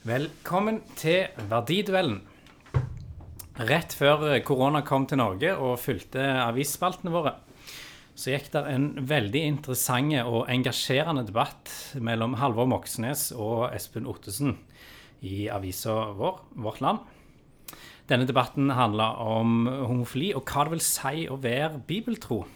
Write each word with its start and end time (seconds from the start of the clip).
Velkommen 0.00 0.78
til 0.96 1.26
Verdiduellen. 1.50 2.22
Rett 3.68 3.92
før 3.92 4.22
korona 4.48 4.80
kom 4.80 5.04
til 5.04 5.18
Norge 5.20 5.50
og 5.60 5.74
fylte 5.82 6.22
avisspaltene 6.40 7.12
våre, 7.12 7.34
så 8.16 8.32
gikk 8.32 8.46
det 8.54 8.62
en 8.72 8.86
veldig 9.10 9.42
interessant 9.44 10.14
og 10.22 10.48
engasjerende 10.48 11.26
debatt 11.28 11.68
mellom 12.00 12.38
Halvor 12.40 12.70
Moxnes 12.72 13.26
og 13.36 13.66
Espen 13.76 14.08
Ottesen 14.08 14.54
i 15.20 15.50
avisa 15.52 15.98
vår, 16.16 16.40
Vårt 16.56 16.80
Land. 16.80 17.04
Denne 18.08 18.24
debatten 18.24 18.72
handla 18.72 19.10
om 19.20 19.68
homofili 19.68 20.32
og 20.32 20.48
hva 20.48 20.64
det 20.64 20.78
vil 20.78 20.86
si 20.88 21.26
å 21.28 21.36
være 21.44 21.84
bibeltro. 21.84 22.46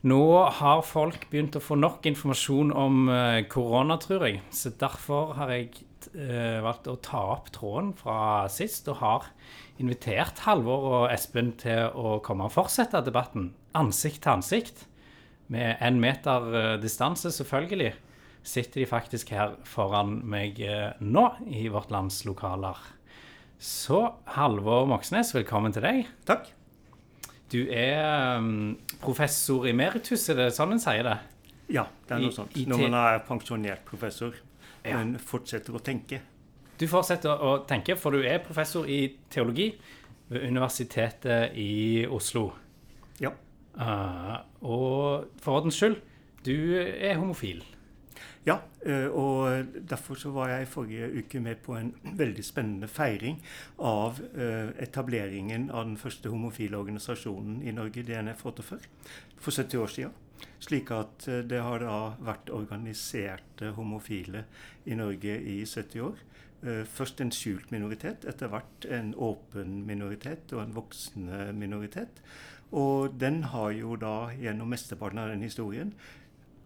Nå 0.00 0.22
har 0.56 0.80
folk 0.88 1.26
begynt 1.28 1.58
å 1.58 1.60
få 1.60 1.76
nok 1.76 2.06
informasjon 2.08 2.70
om 2.72 3.08
eh, 3.12 3.42
korona, 3.52 3.98
tror 4.00 4.24
jeg. 4.24 4.38
Så 4.48 4.72
derfor 4.80 5.34
har 5.36 5.50
jeg 5.52 5.82
eh, 6.14 6.56
valgt 6.64 6.86
å 6.88 6.96
ta 7.04 7.20
opp 7.34 7.50
tråden 7.52 7.90
fra 7.98 8.46
sist, 8.48 8.88
og 8.88 9.02
har 9.02 9.26
invitert 9.80 10.40
Halvor 10.46 10.86
og 10.88 11.02
Espen 11.12 11.52
til 11.60 11.92
å 11.92 12.16
komme 12.24 12.48
og 12.48 12.54
fortsette 12.54 13.02
debatten. 13.04 13.50
Ansikt 13.76 14.22
til 14.24 14.38
ansikt. 14.38 14.86
Med 15.52 15.76
én 15.84 16.00
meter 16.00 16.48
eh, 16.56 16.76
distanse, 16.80 17.28
selvfølgelig. 17.36 17.92
Sitter 18.40 18.80
de 18.80 18.88
faktisk 18.88 19.34
her 19.36 19.58
foran 19.68 20.22
meg 20.24 20.62
nå, 21.04 21.26
i 21.44 21.66
vårt 21.68 21.92
lands 21.92 22.22
lokaler. 22.24 22.78
Så 23.60 24.00
Halvor 24.32 24.88
Moxnes, 24.88 25.34
velkommen 25.36 25.76
til 25.76 25.84
deg. 25.84 26.08
Takk. 26.24 26.48
Du 27.50 27.64
er 27.70 28.36
um, 28.38 28.76
professor 29.02 29.66
emeritus, 29.66 30.28
er 30.30 30.34
det 30.38 30.48
sånn 30.54 30.72
en 30.76 30.82
sier 30.82 31.02
det? 31.06 31.16
Ja, 31.74 31.84
det 32.06 32.14
er 32.14 32.18
I- 32.20 32.22
noe 32.28 32.34
sånt. 32.34 32.56
i 32.56 32.64
Når 32.70 32.78
man 32.88 32.94
er 32.94 33.18
pensjonert 33.26 33.84
professor, 33.84 34.34
Ja. 34.84 34.96
men 34.96 35.18
fortsetter 35.18 35.74
å 35.74 35.80
tenke. 35.82 36.20
Du 36.78 36.86
fortsetter 36.88 37.28
å 37.42 37.66
tenke, 37.68 37.96
for 37.98 38.10
du 38.12 38.22
er 38.22 38.38
professor 38.38 38.86
i 38.88 39.16
teologi 39.30 39.74
ved 40.30 40.46
Universitetet 40.48 41.52
i 41.58 42.06
Oslo. 42.06 42.52
Ja. 43.20 43.30
Uh, 43.78 44.38
og 44.62 45.26
for 45.40 45.58
ordens 45.60 45.74
skyld, 45.76 46.00
du 46.46 46.54
er 46.78 47.16
homofil. 47.18 47.62
Ja, 48.44 48.56
eh, 48.86 49.06
og 49.06 49.66
derfor 49.90 50.16
så 50.16 50.30
var 50.32 50.48
jeg 50.48 50.68
forrige 50.68 51.10
uke 51.20 51.40
med 51.40 51.60
på 51.64 51.76
en 51.76 51.92
veldig 52.22 52.44
spennende 52.44 52.88
feiring 52.88 53.40
av 53.78 54.20
eh, 54.32 54.72
etableringen 54.80 55.68
av 55.70 55.84
den 55.84 55.98
første 56.00 56.32
homofile 56.32 56.80
organisasjonen 56.80 57.60
i 57.62 57.74
Norge, 57.76 58.04
DNF48, 58.08 58.80
for 59.36 59.50
70 59.50 59.82
år 59.82 59.94
siden. 59.96 60.18
Slik 60.60 60.90
at 60.96 61.28
eh, 61.28 61.42
det 61.44 61.60
har 61.64 61.84
da 61.84 62.00
vært 62.24 62.52
organiserte 62.54 63.74
homofile 63.76 64.46
i 64.86 64.96
Norge 64.96 65.36
i 65.40 65.60
70 65.64 66.06
år. 66.08 66.26
Først 66.92 67.22
en 67.24 67.30
skjult 67.32 67.70
minoritet, 67.72 68.26
etter 68.28 68.50
hvert 68.52 68.84
en 68.92 69.14
åpen 69.16 69.78
minoritet 69.88 70.52
og 70.52 70.60
en 70.60 70.74
voksende 70.76 71.54
minoritet. 71.56 72.20
Og 72.76 73.14
den 73.16 73.42
har 73.50 73.70
jo 73.74 73.96
da 73.96 74.30
gjennom 74.36 74.68
mesteparten 74.70 75.22
av 75.22 75.32
den 75.32 75.46
historien 75.46 75.94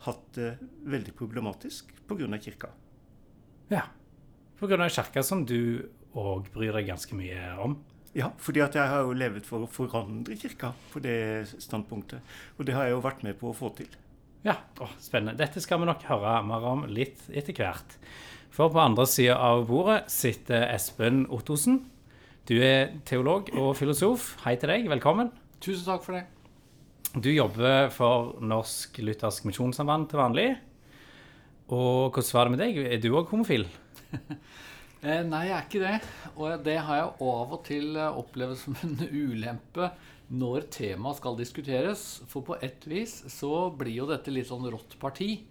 hatt 0.04 0.24
det 0.36 0.54
veldig 0.88 1.14
problematisk 1.16 1.90
pga. 2.08 2.38
kirka. 2.38 2.70
Ja. 3.68 3.86
Av 4.60 4.88
kirka, 4.88 5.22
som 5.22 5.44
du 5.44 5.88
òg 6.14 6.48
bryr 6.54 6.72
deg 6.72 6.88
ganske 6.88 7.16
mye 7.16 7.56
om. 7.60 7.76
Ja, 8.14 8.30
fordi 8.38 8.62
at 8.62 8.76
jeg 8.78 8.86
har 8.86 9.02
jo 9.02 9.16
levet 9.18 9.46
for 9.46 9.64
å 9.64 9.70
forandre 9.70 10.36
kirka 10.38 10.70
på 10.92 11.02
det 11.02 11.48
standpunktet. 11.58 12.22
Og 12.58 12.66
det 12.66 12.76
har 12.76 12.86
jeg 12.86 12.94
jo 12.94 13.02
vært 13.02 13.24
med 13.26 13.38
på 13.40 13.50
å 13.50 13.56
få 13.56 13.72
til. 13.74 13.90
Ja, 14.46 14.54
å, 14.78 14.86
spennende. 15.02 15.38
Dette 15.40 15.62
skal 15.64 15.80
vi 15.82 15.88
nok 15.88 16.04
høre 16.06 16.36
mer 16.46 16.68
om 16.68 16.84
litt 16.86 17.24
etter 17.32 17.56
hvert. 17.56 17.96
For 18.54 18.70
på 18.70 18.78
andre 18.78 19.06
sida 19.10 19.34
av 19.42 19.64
bordet 19.66 20.04
sitter 20.12 20.68
Espen 20.68 21.24
Ottosen. 21.26 21.80
Du 22.46 22.58
er 22.60 22.92
teolog 23.08 23.50
og 23.56 23.72
filosof. 23.80 24.34
Hei 24.44 24.54
til 24.60 24.70
deg, 24.70 24.86
velkommen. 24.92 25.32
Tusen 25.64 25.88
takk 25.88 26.06
for 26.06 26.20
det. 26.20 26.26
Du 27.14 27.28
jobber 27.30 27.92
for 27.94 28.32
Norsk 28.42 28.96
Luthersk 28.98 29.44
Misjonssamband 29.46 30.08
til 30.10 30.18
vanlig. 30.18 30.46
Og 31.70 32.10
hvordan 32.10 32.32
var 32.34 32.48
det 32.48 32.52
med 32.54 32.62
deg? 32.64 32.78
Er 32.90 33.02
du 33.02 33.12
òg 33.14 33.30
homofil? 33.30 33.68
Eh, 35.04 35.18
nei, 35.20 35.42
jeg 35.50 35.52
er 35.52 35.64
ikke 35.66 35.80
det. 35.82 35.96
Og 36.40 36.62
det 36.64 36.78
har 36.80 36.96
jeg 36.96 37.08
av 37.26 37.50
og 37.52 37.58
til 37.66 37.90
eh, 38.00 38.14
opplevd 38.22 38.54
som 38.56 38.76
en 38.86 38.94
ulempe 39.26 39.90
når 40.32 40.64
temaet 40.72 41.18
skal 41.18 41.36
diskuteres. 41.36 42.04
For 42.32 42.40
på 42.40 42.56
ett 42.64 42.86
vis 42.88 43.18
så 43.28 43.66
blir 43.68 43.98
jo 43.98 44.06
dette 44.08 44.32
litt 44.32 44.48
sånn 44.48 44.64
rått 44.72 44.96
parti. 45.02 45.42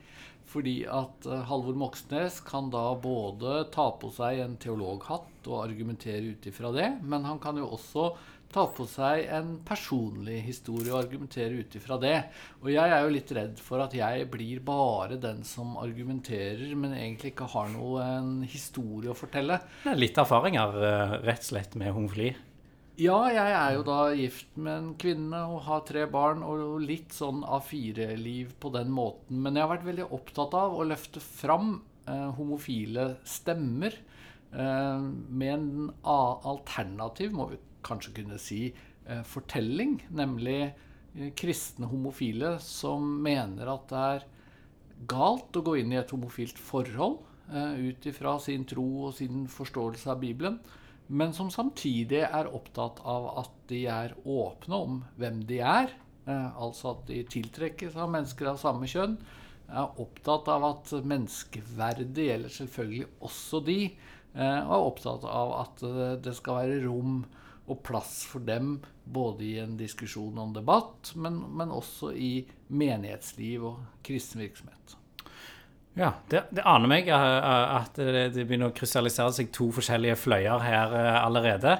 Fordi 0.49 0.73
at 0.89 1.29
eh, 1.29 1.45
Halvor 1.51 1.77
Moxnes 1.77 2.39
kan 2.49 2.73
da 2.73 2.81
både 2.97 3.67
ta 3.77 3.91
på 4.01 4.09
seg 4.17 4.41
en 4.41 4.57
teologhatt 4.57 5.45
og 5.45 5.61
argumentere 5.67 6.33
ut 6.33 6.49
ifra 6.49 6.73
det, 6.73 6.89
men 7.05 7.29
han 7.29 7.37
kan 7.43 7.61
jo 7.61 7.69
også 7.77 8.09
ta 8.53 8.67
på 8.69 8.85
seg 8.89 9.25
en 9.33 9.55
personlig 9.65 10.39
historie 10.45 10.93
og 10.93 11.01
argumentere 11.01 11.63
ut 11.63 11.75
ifra 11.79 11.97
det. 12.01 12.15
Og 12.61 12.71
jeg 12.73 12.93
er 12.93 13.03
jo 13.03 13.13
litt 13.15 13.33
redd 13.35 13.59
for 13.63 13.83
at 13.83 13.95
jeg 13.97 14.29
blir 14.31 14.61
bare 14.65 15.17
den 15.21 15.43
som 15.47 15.75
argumenterer, 15.81 16.71
men 16.77 16.95
egentlig 16.95 17.33
ikke 17.33 17.49
har 17.55 17.69
noen 17.73 18.41
historie 18.45 19.11
å 19.11 19.17
fortelle. 19.17 19.59
Det 19.83 19.93
er 19.93 20.01
Litt 20.03 20.19
erfaringer 20.19 20.81
eh, 20.83 21.19
rett 21.25 21.45
og 21.45 21.51
slett 21.53 21.77
med 21.79 21.95
homofili. 21.95 22.33
Ja, 23.01 23.17
jeg 23.33 23.53
er 23.57 23.71
jo 23.73 23.85
da 23.87 23.99
gift 24.13 24.51
med 24.53 24.73
en 24.75 24.89
kvinne 25.01 25.39
og 25.49 25.63
har 25.65 25.81
tre 25.87 26.03
barn 26.05 26.43
og 26.45 26.75
litt 26.85 27.15
sånn 27.15 27.41
A4-liv 27.41 28.51
på 28.61 28.69
den 28.75 28.91
måten. 28.93 29.39
Men 29.41 29.57
jeg 29.57 29.65
har 29.65 29.71
vært 29.71 29.87
veldig 29.87 30.09
opptatt 30.13 30.53
av 30.59 30.77
å 30.77 30.85
løfte 30.85 31.23
fram 31.23 31.79
eh, 32.05 32.29
homofile 32.37 33.15
stemmer 33.25 33.97
eh, 33.97 35.01
med 35.01 35.55
en 35.55 35.89
alternativ, 36.05 37.33
må 37.33 37.49
vi 37.55 37.57
kanskje 37.85 38.15
kunne 38.19 38.39
si, 38.41 38.61
eh, 39.05 39.23
fortelling. 39.27 39.99
Nemlig 40.11 40.61
eh, 40.69 41.31
kristne 41.35 41.89
homofile 41.91 42.57
som 42.63 43.05
mener 43.23 43.71
at 43.73 43.89
det 43.91 44.05
er 44.13 44.29
galt 45.09 45.55
å 45.57 45.63
gå 45.65 45.77
inn 45.81 45.93
i 45.93 45.99
et 45.99 46.11
homofilt 46.13 46.59
forhold 46.59 47.19
eh, 47.51 47.89
ut 47.89 48.07
ifra 48.09 48.37
sin 48.41 48.65
tro 48.69 48.85
og 49.07 49.17
sin 49.17 49.45
forståelse 49.51 50.11
av 50.13 50.21
Bibelen, 50.23 50.59
men 51.07 51.33
som 51.35 51.51
samtidig 51.51 52.23
er 52.23 52.49
opptatt 52.55 53.01
av 53.05 53.27
at 53.43 53.53
de 53.69 53.83
er 53.91 54.15
åpne 54.23 54.79
om 54.85 54.99
hvem 55.19 55.43
de 55.49 55.59
er, 55.59 55.91
eh, 56.25 56.49
altså 56.55 56.93
at 56.93 57.07
de 57.09 57.23
tiltrekkes 57.35 57.97
av 57.99 58.11
mennesker 58.13 58.53
av 58.53 58.61
samme 58.61 58.89
kjønn, 58.89 59.17
er 59.73 60.01
opptatt 60.01 60.49
av 60.51 60.65
at 60.67 60.91
menneskeverdet 61.07 62.27
gjelder 62.27 62.51
selvfølgelig 62.53 63.07
også 63.25 63.61
de, 63.65 63.77
eh, 64.35 64.59
og 64.63 64.73
er 64.75 64.89
opptatt 64.89 65.27
av 65.27 65.55
at 65.61 65.85
eh, 65.87 66.17
det 66.23 66.35
skal 66.37 66.61
være 66.61 66.83
rom 66.85 67.23
og 67.71 67.79
plass 67.85 68.23
for 68.27 68.43
dem 68.43 68.75
både 69.03 69.45
i 69.45 69.53
en 69.63 69.77
diskusjon 69.79 70.35
og 70.35 70.49
en 70.49 70.57
debatt, 70.57 71.13
men, 71.15 71.39
men 71.55 71.71
også 71.71 72.11
i 72.15 72.33
menighetsliv 72.73 73.63
og 73.69 74.03
kristen 74.03 74.43
virksomhet. 74.43 74.97
Ja, 75.93 76.09
det, 76.31 76.47
det 76.55 76.63
aner 76.65 76.89
meg 76.89 77.09
at 77.13 77.99
det, 77.99 78.45
begynner 78.47 78.71
å 78.71 78.75
krystallisere 78.75 79.33
seg 79.35 79.51
to 79.53 79.69
forskjellige 79.75 80.17
fløyer 80.17 80.63
her 80.65 80.95
eh, 80.97 81.17
allerede. 81.19 81.75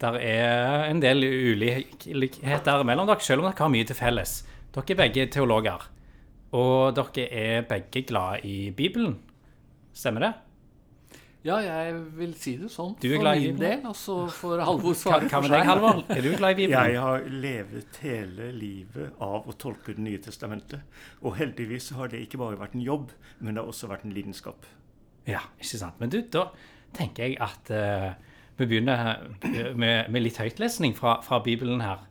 Der 0.00 0.16
er 0.18 0.86
en 0.88 1.02
del 1.02 1.22
ulikheter 1.22 2.86
mellom 2.88 3.06
dere, 3.08 3.22
selv 3.22 3.44
om 3.44 3.50
dere 3.50 3.60
har 3.60 3.72
mye 3.72 3.86
til 3.88 3.98
felles. 3.98 4.38
Dere 4.74 4.96
er 4.96 5.00
begge 5.04 5.28
teologer, 5.36 5.84
og 6.56 6.96
dere 6.96 7.28
er 7.28 7.68
begge 7.68 8.02
glad 8.08 8.48
i 8.48 8.72
Bibelen. 8.74 9.18
Stemmer 9.94 10.26
det? 10.26 10.32
Ja, 11.44 11.58
jeg 11.60 11.96
vil 12.16 12.30
si 12.40 12.54
det 12.56 12.70
sånn 12.72 12.94
Du 13.02 13.10
er 13.10 13.18
glad 13.20 13.36
i 13.36 13.50
min 13.50 13.58
Bibelen? 13.58 13.82
del, 13.82 13.90
og 13.90 13.96
så 14.00 14.14
får 14.32 14.62
Halvor 14.64 14.94
svare 14.96 15.26
for 15.28 15.44
seg. 15.52 15.66
Halvor? 15.68 15.98
Er 16.08 16.22
du 16.24 16.30
glad 16.38 16.54
i 16.54 16.56
Bibelen? 16.62 16.86
Jeg 16.88 17.02
har 17.04 17.26
levet 17.28 17.98
hele 18.00 18.46
livet 18.56 19.18
av 19.20 19.44
å 19.44 19.56
tolke 19.60 19.92
Det 19.92 20.04
nye 20.06 20.22
testamentet. 20.24 20.80
Og 21.20 21.36
heldigvis 21.36 21.90
har 21.98 22.08
det 22.08 22.22
ikke 22.24 22.40
bare 22.40 22.56
vært 22.56 22.78
en 22.78 22.86
jobb, 22.86 23.12
men 23.40 23.52
det 23.52 23.60
har 23.60 23.68
også 23.68 23.90
vært 23.92 24.06
en 24.08 24.14
lidenskap. 24.16 24.64
Ja, 25.28 25.42
ikke 25.60 25.82
sant. 25.82 26.00
Men 26.00 26.14
du, 26.14 26.22
da 26.32 26.46
tenker 26.96 27.28
jeg 27.28 27.36
at 27.44 27.68
uh, 27.76 28.16
vi 28.56 28.70
begynner 28.70 29.04
eh, 29.44 29.74
med, 29.76 30.08
med 30.14 30.24
litt 30.24 30.40
høytlesning 30.40 30.96
fra, 30.96 31.18
fra 31.26 31.42
Bibelen 31.44 31.84
her. 31.84 32.08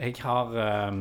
Jeg 0.00 0.16
har 0.24 0.56
uh, 0.56 0.96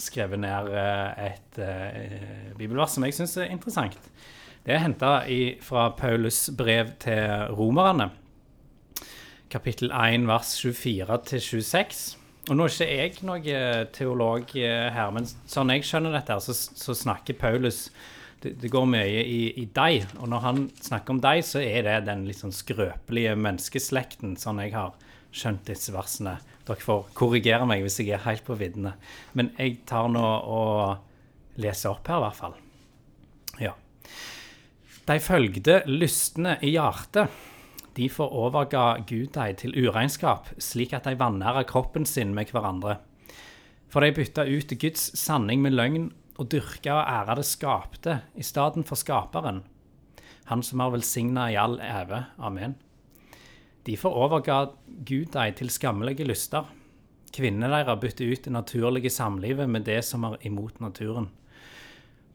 skrevet 0.00 0.40
ned 0.40 0.72
et 0.72 1.60
uh, 1.60 2.56
bibelvers 2.56 2.96
som 2.96 3.04
jeg 3.04 3.20
syns 3.20 3.36
er 3.36 3.52
interessant. 3.52 4.00
Det 4.68 4.74
er 4.76 4.82
henta 4.82 5.10
fra 5.64 5.86
Paulus 5.96 6.50
brev 6.52 6.90
til 7.00 7.54
romerne. 7.56 8.10
Kapittel 9.48 9.88
1, 9.96 10.26
vers 10.28 10.50
24-26. 10.60 12.02
Og 12.50 12.58
nå 12.58 12.66
er 12.84 13.06
ikke 13.06 13.22
jeg 13.24 13.24
noen 13.24 13.88
teolog 13.96 14.52
eh, 14.60 14.90
her, 14.92 15.08
men 15.16 15.24
sånn 15.24 15.72
jeg 15.72 15.86
skjønner 15.88 16.18
dette, 16.18 16.36
så, 16.44 16.52
så 16.52 16.98
snakker 17.00 17.40
Paulus 17.40 17.86
det, 18.42 18.58
det 18.60 18.68
går 18.68 18.84
mye 18.92 19.24
i, 19.24 19.40
i 19.56 19.64
deg. 19.72 20.04
Og 20.20 20.28
når 20.34 20.44
han 20.44 20.62
snakker 20.84 21.16
om 21.16 21.24
deg, 21.24 21.40
så 21.48 21.64
er 21.64 21.88
det 21.88 21.96
den 22.10 22.28
litt 22.28 22.42
sånn 22.44 22.52
skrøpelige 22.52 23.38
menneskeslekten, 23.40 24.36
sånn 24.36 24.60
jeg 24.66 24.76
har 24.76 24.92
skjønt 25.32 25.64
disse 25.72 25.96
versene. 25.96 26.36
Dere 26.68 26.84
får 26.84 27.08
korrigere 27.16 27.64
meg 27.72 27.88
hvis 27.88 28.02
jeg 28.04 28.18
er 28.20 28.26
helt 28.28 28.44
på 28.44 28.60
viddene. 28.60 28.98
Men 29.32 29.54
jeg 29.56 29.80
tar 29.88 30.12
nå 30.12 30.28
og 30.28 31.56
leser 31.56 31.96
opp 31.96 32.12
her, 32.12 32.20
i 32.20 32.28
hvert 32.28 32.42
fall. 32.44 32.64
De 35.08 35.16
følgde 35.24 35.78
lystne 35.88 36.58
i 36.60 36.74
hjertet. 36.74 37.32
De 37.96 38.10
overga 38.28 38.98
Gud 39.08 39.30
dem 39.32 39.54
til 39.56 39.72
uregnskap, 39.72 40.50
slik 40.60 40.92
at 40.92 41.08
de 41.08 41.16
vanæra 41.16 41.62
kroppen 41.64 42.04
sin 42.04 42.34
med 42.36 42.52
hverandre. 42.52 42.98
For 43.88 44.04
de 44.04 44.12
bytta 44.12 44.44
ut 44.44 44.74
Guds 44.76 45.06
sanning 45.16 45.62
med 45.64 45.72
løgn 45.72 46.10
og 46.36 46.50
dyrka 46.52 46.92
og 46.98 47.08
æra 47.08 47.38
det 47.38 47.46
skapte 47.48 48.18
i 48.36 48.44
stedet 48.44 48.84
for 48.84 49.00
skaperen. 49.00 49.62
Han 50.52 50.60
som 50.62 50.84
er 50.84 50.92
velsigna 50.92 51.48
i 51.48 51.56
all 51.56 51.80
æve. 51.80 52.26
Amen. 52.36 52.76
De 53.88 53.96
overga 54.12 54.66
Gud 55.08 55.32
dem 55.32 55.56
til 55.56 55.72
skammelige 55.72 56.28
lyster. 56.28 56.68
Kvinnene 57.32 57.72
deres 57.72 58.00
bytter 58.00 58.28
ut 58.28 58.44
det 58.44 58.52
naturlige 58.52 59.10
samlivet 59.10 59.68
med 59.72 59.88
det 59.88 60.02
som 60.04 60.28
er 60.28 60.36
imot 60.44 60.80
naturen. 60.84 61.30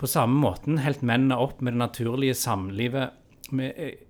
På 0.03 0.07
samme 0.07 0.35
måten 0.35 0.81
holdt 0.83 0.99
mennene 1.07 1.37
opp 1.39 1.61
med 1.63 1.77
det 1.77 1.79
naturlige 1.79 2.35
samlivet 2.35 3.13
med, 3.55 3.69
eh, 3.77 4.01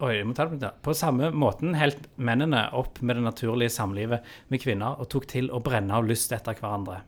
Oi, 0.00 0.14
jeg 0.16 0.24
må 0.24 0.32
ta 0.34 0.46
det 0.48 0.58
på. 0.58 0.70
På 0.88 0.94
samme 0.96 1.28
måten 1.30 1.74
holdt 1.76 2.06
mennene 2.16 2.62
opp 2.72 3.02
med 3.02 3.16
det 3.16 3.24
naturlige 3.26 3.68
samlivet 3.70 4.24
med 4.48 4.62
kvinner 4.62 4.96
og 4.96 5.10
tok 5.12 5.26
til 5.28 5.50
å 5.52 5.60
brenne 5.60 5.92
av 5.92 6.08
lyst 6.08 6.32
etter 6.32 6.56
hverandre. 6.56 7.02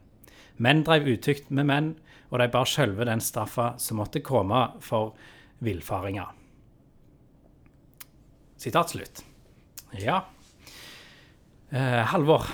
Menn 0.58 0.85
drev 0.85 1.08
utykt 1.08 1.49
med 1.49 1.70
menn, 1.73 1.91
og 2.29 2.38
de 2.38 2.50
bar 2.52 2.69
sjølve 2.69 3.08
den 3.08 3.25
straffa 3.25 3.79
som 3.81 3.96
måtte 3.96 4.20
komme 4.20 4.75
for 4.85 5.17
villfaringa. 5.64 6.29
Sitat 8.61 8.90
slutt. 8.90 9.25
Ja. 9.97 10.26
Eh, 11.73 12.05
Halvor, 12.12 12.44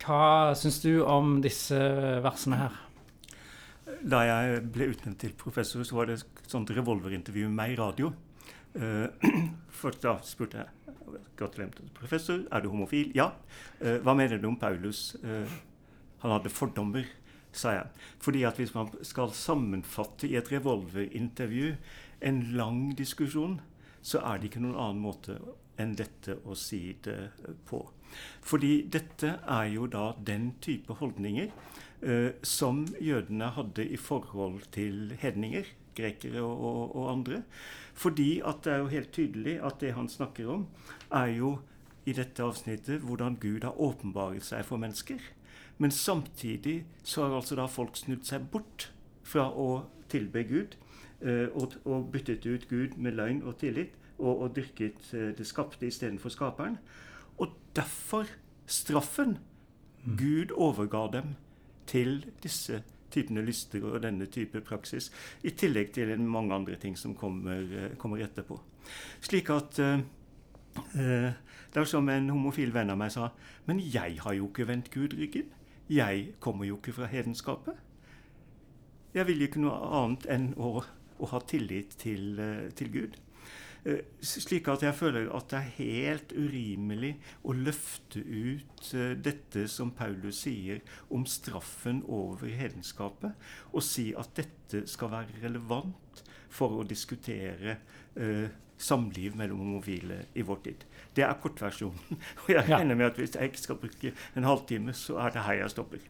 hva 0.00 0.54
syns 0.56 0.80
du 0.80 1.02
om 1.04 1.42
disse 1.44 1.76
versene 2.24 2.64
her? 2.64 2.86
Da 4.10 4.22
jeg 4.26 4.64
ble 4.72 4.90
utnevnt 4.92 5.20
til 5.22 5.32
professor, 5.38 5.84
så 5.86 5.96
var 5.96 6.08
det 6.08 6.20
et 6.20 6.50
sånt 6.50 6.70
revolverintervju 6.74 7.48
med 7.48 7.56
meg 7.62 7.76
i 7.76 7.80
radio. 7.80 8.12
Uh, 8.70 9.08
først 9.74 10.04
da 10.04 10.12
spurte 10.22 10.60
jeg 10.60 11.16
gratulerer 11.34 11.72
til 11.74 11.88
professor, 11.90 12.44
er 12.54 12.62
du 12.62 12.68
homofil? 12.70 13.08
Ja. 13.18 13.32
Uh, 13.80 13.96
hva 14.04 14.14
mener 14.14 14.38
du 14.38 14.46
om 14.46 14.58
Paulus? 14.62 15.16
Uh, 15.24 15.42
han 16.22 16.36
hadde 16.36 16.52
fordommer, 16.54 17.08
sa 17.50 17.72
jeg. 17.74 17.88
Fordi 18.22 18.44
at 18.46 18.60
hvis 18.62 18.70
man 18.76 18.92
skal 19.02 19.34
sammenfatte 19.34 20.30
i 20.30 20.36
et 20.38 20.52
revolverintervju 20.52 21.72
en 22.30 22.40
lang 22.54 22.92
diskusjon, 22.94 23.58
så 24.06 24.22
er 24.22 24.38
det 24.38 24.52
ikke 24.52 24.62
noen 24.62 24.78
annen 24.78 25.02
måte 25.02 25.40
enn 25.80 25.96
dette 25.98 26.38
å 26.46 26.54
si 26.54 26.94
det 27.02 27.18
på. 27.68 27.82
Fordi 28.46 28.72
dette 28.92 29.36
er 29.48 29.70
jo 29.74 29.86
da 29.90 30.10
den 30.26 30.52
type 30.62 30.96
holdninger 31.00 31.50
som 32.46 32.86
jødene 32.96 33.50
hadde 33.52 33.84
i 33.84 33.96
forhold 34.00 34.62
til 34.72 35.12
hedninger 35.20 35.66
grekere 36.00 36.42
og, 36.42 36.64
og, 36.64 36.96
og, 36.96 37.12
andre. 37.12 37.42
Fordi 37.94 38.40
at 38.46 38.64
det 38.64 38.72
er 38.72 38.78
jo 38.78 38.86
helt 38.86 39.12
tydelig 39.12 39.58
at 39.64 39.80
det 39.80 39.94
han 39.94 40.08
snakker 40.08 40.48
om, 40.48 40.66
er 41.10 41.26
jo 41.26 41.58
i 42.06 42.12
dette 42.12 42.42
avsnittet 42.42 43.04
hvordan 43.04 43.36
Gud 43.40 43.64
har 43.64 43.80
åpenbaret 43.80 44.44
seg 44.44 44.64
for 44.64 44.80
mennesker. 44.80 45.20
Men 45.78 45.90
samtidig 45.90 46.84
så 47.02 47.24
har 47.24 47.36
altså 47.36 47.56
da 47.56 47.66
folk 47.66 47.96
snudd 47.96 48.24
seg 48.28 48.48
bort 48.52 48.90
fra 49.24 49.48
å 49.48 49.84
tilbe 50.10 50.42
Gud 50.44 50.76
eh, 51.20 51.48
og, 51.54 51.76
og, 51.84 52.10
byttet 52.12 52.46
ut 52.46 52.68
Gud 52.68 52.96
med 52.96 53.16
løgn 53.16 53.42
og 53.42 53.58
tillit 53.60 53.94
og, 54.18 54.42
og 54.42 54.56
dyrket 54.56 55.12
eh, 55.14 55.30
det 55.36 55.46
skapte 55.48 55.86
istedenfor 55.86 56.32
skaperen. 56.32 56.78
Og 57.38 57.54
derfor 57.76 58.28
straffen. 58.66 59.38
Mm. 60.04 60.16
Gud 60.16 60.52
overga 60.56 61.06
dem 61.12 61.36
til 61.90 62.20
disse 62.42 62.82
typene 63.10 63.42
lyster 63.44 63.84
og 63.84 64.02
denne 64.04 64.28
type 64.30 64.62
praksis. 64.66 65.10
I 65.42 65.50
tillegg 65.58 65.92
til 65.94 66.12
mange 66.22 66.54
andre 66.54 66.76
ting 66.80 66.96
som 66.98 67.14
kommer, 67.14 67.60
eh, 67.60 67.96
kommer 67.98 68.22
etterpå. 68.22 68.60
Slik 69.20 69.50
at 69.50 69.78
uh, 69.78 69.98
uh, 70.94 71.32
Det 71.70 71.78
er 71.78 71.84
som 71.84 72.08
en 72.08 72.30
homofil 72.30 72.72
venn 72.74 72.90
av 72.90 72.96
meg 72.98 73.12
sa 73.12 73.28
Men 73.66 73.78
jeg 73.78 74.18
har 74.24 74.32
jo 74.34 74.48
ikke 74.48 74.66
vendt 74.66 74.90
Gud 74.90 75.14
ryggen. 75.14 75.52
Jeg 75.88 76.34
kommer 76.40 76.64
jo 76.64 76.76
ikke 76.76 76.92
fra 76.92 77.06
hedenskapet. 77.06 77.74
Jeg 79.14 79.26
vil 79.26 79.38
jo 79.38 79.46
ikke 79.46 79.60
noe 79.60 79.76
annet 80.00 80.26
enn 80.30 80.54
å, 80.56 80.82
å 81.18 81.26
ha 81.26 81.40
tillit 81.46 81.98
til, 81.98 82.40
uh, 82.40 82.70
til 82.74 82.90
Gud. 82.90 83.18
Eh, 83.84 84.02
slik 84.20 84.68
at 84.68 84.82
jeg 84.84 84.96
føler 84.96 85.30
at 85.32 85.48
det 85.52 85.58
er 85.58 85.70
helt 85.78 86.32
urimelig 86.36 87.14
å 87.48 87.54
løfte 87.56 88.20
ut 88.20 88.90
eh, 88.92 89.14
dette 89.16 89.64
som 89.72 89.94
Paulus 89.96 90.42
sier 90.44 90.82
om 91.08 91.24
straffen 91.24 92.02
over 92.04 92.50
hedenskapet, 92.52 93.32
og 93.72 93.84
si 93.84 94.10
at 94.12 94.34
dette 94.36 94.84
skal 94.90 95.14
være 95.14 95.40
relevant 95.46 96.24
for 96.52 96.82
å 96.82 96.84
diskutere 96.84 97.78
eh, 98.20 98.52
samliv 98.80 99.36
mellom 99.36 99.64
homofile 99.64 100.26
i 100.36 100.44
vår 100.44 100.62
tid. 100.68 100.86
Det 101.16 101.24
er 101.24 101.40
kortversjonen. 101.40 102.20
Og 102.44 102.52
jeg 102.52 102.64
regner 102.68 102.96
med 102.96 103.10
at 103.10 103.18
hvis 103.20 103.36
jeg 103.36 103.50
ikke 103.50 103.60
skal 103.64 103.80
bruke 103.80 104.12
en 104.36 104.48
halvtime, 104.48 104.94
så 104.96 105.18
er 105.24 105.34
det 105.34 105.44
her 105.44 105.58
jeg 105.60 105.74
stopper. 105.74 106.08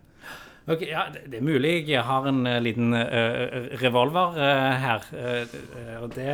Ok, 0.71 0.85
ja, 0.87 1.09
Det 1.11 1.41
er 1.41 1.43
mulig 1.43 1.73
jeg 1.89 2.05
har 2.07 2.29
en 2.31 2.45
uh, 2.47 2.61
liten 2.63 2.95
uh, 2.95 3.75
revolver 3.83 4.39
her. 4.39 5.07
og 5.99 6.15
det 6.15 6.31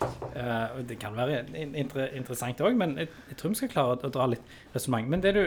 Uh, 0.00 0.80
det 0.88 0.96
kan 1.00 1.16
være 1.16 1.42
inter 1.58 2.06
interessant 2.16 2.60
òg, 2.64 2.76
men 2.78 2.96
jeg, 2.98 3.10
jeg, 3.28 3.36
tror 3.40 3.52
vi 3.52 3.58
skal 3.60 3.72
klare 3.72 3.96
å, 3.96 3.98
å 4.06 4.12
dra 4.14 4.28
litt 4.32 4.54
resonnement. 4.74 5.10
Men 5.12 5.24
det 5.24 5.34
du, 5.36 5.42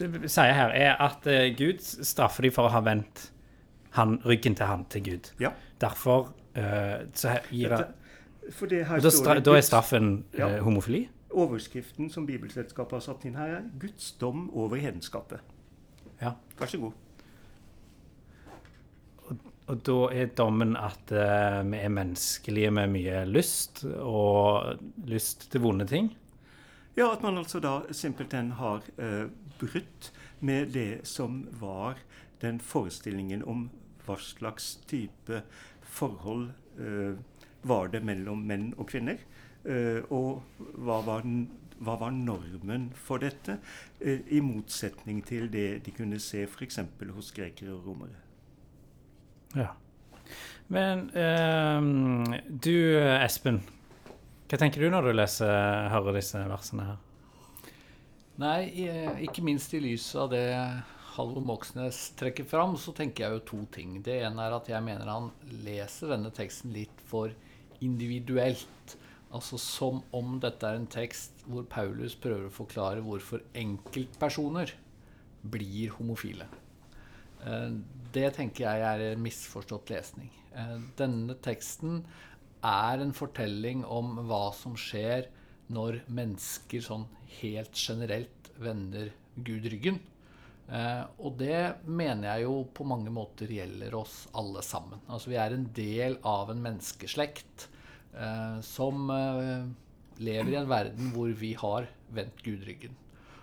du, 0.00 0.18
sier 0.26 0.52
her, 0.56 0.74
er 0.76 0.98
at 1.00 1.28
uh, 1.30 1.46
Gud 1.56 1.80
straffer 1.84 2.44
dem 2.44 2.54
for 2.56 2.68
å 2.68 2.74
ha 2.74 2.82
vendt 2.84 3.30
han, 3.96 4.18
ryggen 4.26 4.58
til 4.58 4.68
han 4.68 4.84
til 4.92 5.06
Gud. 5.06 5.30
Ja. 5.42 5.54
Derfor 5.80 6.32
uh, 6.58 7.06
så 7.16 7.38
gir 7.50 7.72
det, 7.72 7.86
det 8.70 8.82
da, 8.90 9.38
da, 9.38 9.56
er 9.56 9.64
straffen 9.64 10.12
ja. 10.36 10.52
homofili? 10.64 11.06
Overskriften 11.30 12.10
som 12.10 12.26
Bibelselskapet 12.26 12.98
har 12.98 13.04
satt 13.04 13.24
inn 13.28 13.38
her, 13.38 13.60
er 13.60 13.68
'Guds 13.78 14.12
dom 14.20 14.48
over 14.50 14.80
hedenskapet'. 14.82 15.44
Ja. 16.20 16.34
Vær 16.58 16.68
så 16.68 16.80
god. 16.82 16.98
Og 19.70 19.82
da 19.86 19.98
er 20.10 20.32
dommen 20.34 20.74
at 20.78 21.12
uh, 21.14 21.60
vi 21.62 21.78
er 21.78 21.92
menneskelige 21.94 22.72
med 22.74 22.90
mye 22.90 23.22
lyst, 23.28 23.84
og 23.86 24.80
lyst 25.06 25.46
til 25.52 25.62
vonde 25.62 25.86
ting? 25.86 26.10
Ja, 26.96 27.12
at 27.12 27.22
man 27.22 27.38
altså 27.38 27.60
da 27.62 27.76
simpelthen 27.94 28.50
har 28.58 28.82
uh, 28.98 29.28
brutt 29.60 30.10
med 30.40 30.72
det 30.74 31.06
som 31.06 31.44
var 31.60 32.00
den 32.42 32.58
forestillingen 32.58 33.44
om 33.46 33.68
hva 34.06 34.16
slags 34.18 34.72
type 34.90 35.42
forhold 35.86 36.48
uh, 36.80 37.14
var 37.62 37.92
det 37.92 38.00
mellom 38.02 38.42
menn 38.48 38.72
og 38.78 38.88
kvinner. 38.88 39.20
og 40.08 40.40
hva 40.56 41.02
var, 41.04 41.20
den, 41.20 41.42
hva 41.84 41.98
var, 42.00 42.14
normen 42.16 42.86
for 42.96 43.20
dette, 43.20 43.58
i 44.00 44.40
motsetning 44.40 45.20
til 45.28 45.52
det 45.52 45.84
de 45.84 45.92
kunne 45.92 46.16
se 46.16 46.46
f.eks. 46.46 46.80
hos 47.12 47.28
grekere 47.36 47.74
og 47.74 47.84
romere. 47.90 48.29
Ja. 49.58 49.72
Men 50.70 51.08
um, 51.10 52.34
du, 52.48 52.74
Espen. 52.98 53.60
Hva 54.50 54.58
tenker 54.58 54.82
du 54.82 54.90
når 54.90 55.08
du 55.08 55.14
leser, 55.14 55.50
hører 55.90 56.18
disse 56.18 56.42
versene 56.50 56.86
her? 56.92 57.00
Nei, 58.40 58.60
ikke 59.26 59.44
minst 59.44 59.74
i 59.76 59.82
lys 59.82 60.06
av 60.18 60.30
det 60.32 60.46
Halvor 61.16 61.42
Moxnes 61.44 61.98
trekker 62.18 62.46
fram, 62.48 62.76
så 62.78 62.94
tenker 62.96 63.26
jeg 63.26 63.36
jo 63.36 63.46
to 63.50 63.60
ting. 63.74 63.98
Det 64.06 64.20
ene 64.24 64.46
er 64.46 64.54
at 64.56 64.70
jeg 64.70 64.82
mener 64.86 65.10
han 65.10 65.28
leser 65.66 66.14
denne 66.14 66.30
teksten 66.34 66.72
litt 66.74 67.02
for 67.10 67.34
individuelt. 67.84 68.94
Altså 69.30 69.58
som 69.62 70.00
om 70.16 70.38
dette 70.42 70.66
er 70.66 70.78
en 70.78 70.88
tekst 70.90 71.44
hvor 71.46 71.66
Paulus 71.70 72.16
prøver 72.18 72.48
å 72.48 72.54
forklare 72.54 73.04
hvorfor 73.04 73.42
enkeltpersoner 73.58 74.72
blir 75.50 75.94
homofile. 75.98 76.46
Det 78.10 78.26
tenker 78.34 78.66
jeg 78.66 79.10
er 79.10 79.20
misforstått 79.20 79.92
lesning. 79.92 80.30
Eh, 80.56 80.78
denne 80.98 81.36
teksten 81.44 82.02
er 82.66 83.02
en 83.02 83.12
fortelling 83.16 83.84
om 83.86 84.16
hva 84.26 84.50
som 84.56 84.74
skjer 84.78 85.28
når 85.70 86.00
mennesker 86.10 86.82
sånn 86.82 87.06
helt 87.38 87.78
generelt 87.78 88.50
vender 88.60 89.12
Gud 89.46 89.68
ryggen. 89.70 90.00
Eh, 90.70 91.04
og 91.22 91.38
det 91.38 91.84
mener 91.86 92.32
jeg 92.32 92.48
jo 92.48 92.56
på 92.74 92.86
mange 92.88 93.12
måter 93.14 93.50
gjelder 93.50 93.94
oss 94.00 94.24
alle 94.34 94.64
sammen. 94.66 95.02
Altså 95.06 95.30
vi 95.30 95.38
er 95.38 95.54
en 95.54 95.68
del 95.76 96.18
av 96.26 96.50
en 96.50 96.64
menneskeslekt 96.66 97.68
eh, 98.14 98.58
som 98.66 99.06
lever 100.20 100.50
i 100.50 100.58
en 100.58 100.70
verden 100.70 101.14
hvor 101.14 101.30
vi 101.38 101.54
har 101.62 101.86
vendt 102.10 102.42
Gud 102.42 102.66
ryggen. 102.66 102.98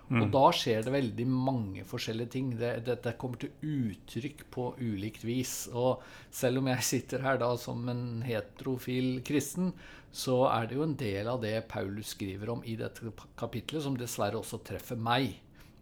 Mm. 0.08 0.22
Og 0.22 0.30
da 0.32 0.44
skjer 0.56 0.86
det 0.86 0.92
veldig 0.94 1.26
mange 1.28 1.84
forskjellige 1.88 2.32
ting. 2.32 2.52
Dette 2.56 2.80
det, 2.86 2.98
det 3.04 3.16
kommer 3.20 3.40
til 3.42 3.52
uttrykk 3.60 4.46
på 4.54 4.70
ulikt 4.80 5.26
vis. 5.28 5.54
Og 5.72 6.04
selv 6.32 6.62
om 6.62 6.70
jeg 6.72 6.86
sitter 6.86 7.24
her 7.26 7.40
da 7.40 7.50
som 7.60 7.82
en 7.92 8.22
heterofil 8.24 9.18
kristen, 9.26 9.74
så 10.08 10.46
er 10.48 10.68
det 10.68 10.78
jo 10.78 10.86
en 10.86 10.96
del 10.98 11.28
av 11.28 11.42
det 11.42 11.56
Paulus 11.68 12.14
skriver 12.14 12.54
om 12.54 12.64
i 12.64 12.78
dette 12.80 13.12
kapitlet, 13.38 13.84
som 13.84 13.98
dessverre 14.00 14.40
også 14.40 14.62
treffer 14.64 14.96
meg. 14.96 15.34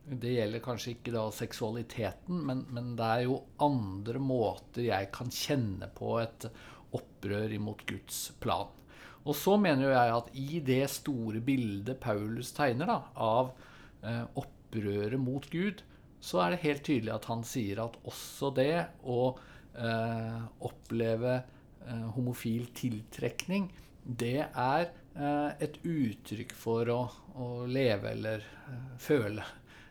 Det 0.06 0.36
gjelder 0.36 0.62
kanskje 0.62 0.96
ikke 0.96 1.14
da 1.14 1.24
seksualiteten, 1.34 2.42
men, 2.46 2.64
men 2.74 2.94
det 2.98 3.06
er 3.06 3.22
jo 3.26 3.40
andre 3.62 4.22
måter 4.22 4.86
jeg 4.86 5.10
kan 5.14 5.30
kjenne 5.34 5.88
på 5.94 6.18
et 6.22 6.48
opprør 6.94 7.54
imot 7.54 7.82
Guds 7.86 8.28
plan. 8.42 8.70
Og 9.26 9.34
så 9.34 9.56
mener 9.58 9.88
jo 9.88 9.94
jeg 9.94 10.12
at 10.14 10.28
i 10.38 10.60
det 10.62 10.84
store 10.92 11.40
bildet 11.42 11.98
Paulus 12.02 12.52
tegner 12.54 12.90
da, 12.90 13.00
av 13.18 13.50
opprøret 14.38 15.20
mot 15.20 15.46
Gud, 15.50 15.82
så 16.20 16.42
er 16.42 16.54
det 16.54 16.64
helt 16.64 16.84
tydelig 16.86 17.12
at 17.14 17.28
han 17.30 17.44
sier 17.46 17.82
at 17.84 17.98
også 18.08 18.50
det 18.56 18.86
å 19.06 19.20
eh, 19.78 20.40
oppleve 20.66 21.34
eh, 21.36 22.06
homofil 22.16 22.70
tiltrekning, 22.76 23.68
det 24.06 24.46
er 24.46 24.88
eh, 25.18 25.50
et 25.62 25.78
uttrykk 25.82 26.54
for 26.56 26.90
å, 26.92 27.00
å 27.34 27.48
leve 27.66 28.12
eller 28.14 28.44
eh, 28.44 28.92
føle 29.02 29.44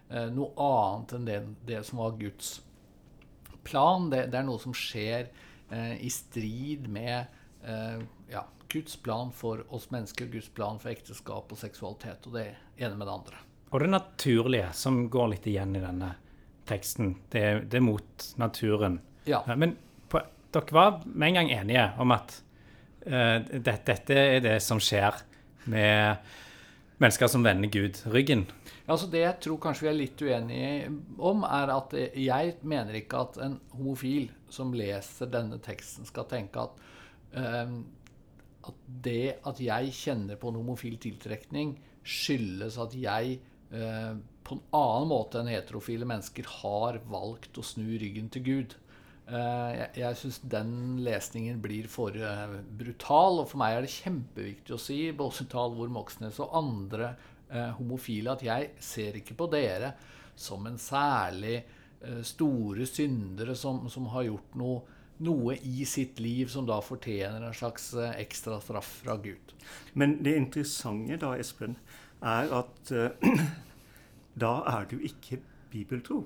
eh, 0.09 0.29
noe 0.31 0.53
annet 0.55 1.15
enn 1.17 1.27
det, 1.27 1.39
det, 1.67 1.81
som 1.87 1.99
var 2.03 2.15
Guds 2.19 2.61
plan. 3.67 4.07
Det, 4.11 4.27
det 4.31 4.39
er 4.39 4.47
noe 4.47 4.61
som 4.61 4.75
skjer 4.75 5.31
i 5.75 6.11
strid 6.13 6.85
med 6.93 7.25
ja, 8.29 8.43
Guds 8.69 8.99
plan 9.01 9.31
for 9.33 9.63
oss 9.73 9.87
mennesker, 9.89 10.29
Guds 10.29 10.51
plan 10.53 10.77
for 10.77 10.91
ekteskap 10.93 11.49
og 11.49 11.57
seksualitet. 11.57 12.29
Og 12.29 12.37
det 12.37 12.45
ene 12.77 12.93
med 12.93 13.09
det 13.09 13.15
andre. 13.15 13.44
Og 13.73 13.81
det 13.81 13.89
naturlige, 13.89 14.69
som 14.73 15.05
går 15.09 15.33
litt 15.33 15.47
igjen 15.49 15.75
i 15.75 15.83
denne 15.83 16.11
teksten, 16.69 17.15
det, 17.33 17.45
det 17.69 17.79
er 17.79 17.85
mot 17.85 18.27
naturen. 18.41 18.99
Ja. 19.29 19.41
Men 19.57 19.75
på, 20.09 20.21
dere 20.53 20.75
var 20.75 20.99
med 21.05 21.29
en 21.29 21.39
gang 21.41 21.51
enige 21.53 21.85
om 22.01 22.13
at 22.15 22.37
uh, 23.07 23.39
det, 23.41 23.79
dette 23.87 24.19
er 24.19 24.43
det 24.45 24.59
som 24.63 24.81
skjer 24.81 25.17
med 25.71 26.31
mennesker 27.01 27.29
som 27.29 27.43
vender 27.43 27.69
Gud 27.73 27.99
ryggen. 28.13 28.45
Altså 28.85 29.09
Det 29.09 29.23
jeg 29.23 29.39
tror 29.41 29.59
kanskje 29.63 29.87
vi 29.87 29.91
er 29.91 29.97
litt 29.97 30.21
uenige 30.21 30.91
om, 31.17 31.43
er 31.43 31.73
at 31.73 31.93
jeg 31.97 32.55
mener 32.61 33.01
ikke 33.01 33.23
at 33.25 33.39
en 33.43 33.57
homofil 33.73 34.29
som 34.53 34.73
leser 34.77 35.31
denne 35.33 35.57
teksten, 35.63 36.05
skal 36.07 36.29
tenke 36.29 36.67
at 36.67 36.83
uh, 37.35 37.77
at 38.65 38.85
det 39.05 39.35
at 39.45 39.59
jeg 39.61 39.91
kjenner 39.93 40.39
på 40.41 40.49
en 40.49 40.57
homofil 40.57 40.95
tiltrekning, 41.01 41.75
skyldes 42.05 42.79
at 42.81 42.95
jeg 42.97 43.39
på 43.69 44.55
en 44.55 44.61
annen 44.77 45.09
måte 45.09 45.39
enn 45.41 45.49
heterofile 45.49 46.05
mennesker 46.07 46.47
har 46.61 46.99
valgt 47.09 47.57
å 47.57 47.65
snu 47.65 47.87
ryggen 47.99 48.29
til 48.33 48.43
Gud. 48.45 48.75
Eh, 49.25 49.71
jeg 49.73 50.01
jeg 50.03 50.17
syns 50.19 50.37
den 50.53 50.73
lesningen 51.05 51.61
blir 51.61 51.87
for 51.89 52.13
eh, 52.13 52.57
brutal, 52.77 53.41
og 53.41 53.49
for 53.49 53.61
meg 53.61 53.77
er 53.77 53.87
det 53.87 53.95
kjempeviktig 53.95 54.75
å 54.75 54.81
si, 54.81 54.99
både 55.17 55.47
til 55.47 55.61
Halvor 55.61 55.89
Moxnes 55.93 56.37
og 56.43 56.53
andre 56.61 57.15
eh, 57.49 57.71
homofile, 57.79 58.35
at 58.35 58.45
jeg 58.45 58.69
ser 58.77 59.17
ikke 59.17 59.37
på 59.39 59.49
dere 59.49 59.95
som 60.37 60.67
en 60.69 60.77
særlig 60.77 61.57
eh, 61.57 62.21
store 62.21 62.85
syndere 62.85 63.57
som, 63.57 63.87
som 63.89 64.11
har 64.13 64.29
gjort 64.29 64.61
noe 64.61 64.83
noe 65.23 65.53
i 65.63 65.85
sitt 65.87 66.19
liv 66.19 66.49
som 66.51 66.65
da 66.67 66.81
fortjener 66.83 67.43
en 67.47 67.55
slags 67.55 67.93
eh, 67.95 68.17
ekstra 68.19 68.59
straff 68.61 68.89
fra 69.03 69.15
Gud. 69.23 69.53
Men 69.93 70.17
det 70.23 70.35
interessante 70.35 71.15
da, 71.21 71.31
Espen, 71.39 71.77
er 72.25 72.53
at 72.59 72.91
uh, 72.91 73.35
da 74.43 74.53
er 74.71 74.87
du 74.91 74.97
ikke 74.99 75.39
bibeltro. 75.71 76.23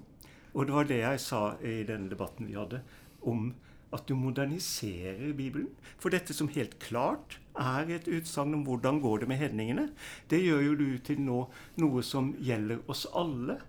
Og 0.53 0.65
det 0.65 0.75
var 0.75 0.87
det 0.89 1.01
jeg 1.03 1.21
sa 1.21 1.41
i 1.61 1.81
denne 1.87 2.09
debatten 2.11 2.49
vi 2.49 2.57
hadde, 2.57 2.81
om 3.21 3.51
at 3.93 4.05
du 4.09 4.15
moderniserer 4.15 5.33
Bibelen. 5.33 5.69
For 5.97 6.13
dette 6.13 6.33
som 6.33 6.49
helt 6.53 6.77
klart 6.81 7.39
er 7.59 7.89
et 7.95 8.07
utsagn 8.09 8.53
om 8.57 8.63
hvordan 8.67 9.01
går 9.01 9.23
det 9.23 9.29
med 9.31 9.41
hedningene, 9.41 9.89
det 10.29 10.43
gjør 10.43 10.61
jo 10.67 10.77
du 10.79 10.87
til 11.05 11.21
nå 11.25 11.39
noe 11.81 12.03
som 12.05 12.33
gjelder 12.37 12.83
oss 12.89 13.07
alle. 13.13 13.59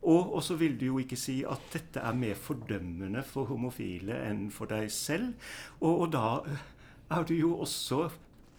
Og, 0.00 0.38
så 0.42 0.56
vil 0.56 0.78
du 0.80 0.86
jo 0.86 1.00
ikke 1.00 1.18
si 1.20 1.42
at 1.44 1.60
dette 1.74 2.00
er 2.00 2.16
mer 2.16 2.38
fordømmende 2.40 3.20
for 3.28 3.50
homofile 3.50 4.16
enn 4.30 4.46
for 4.52 4.70
deg 4.70 4.88
selv. 4.92 5.34
Og, 5.80 6.06
og 6.06 6.12
da 6.14 6.28
er 7.12 7.26
du 7.28 7.34
jo 7.36 7.58
også 7.60 8.06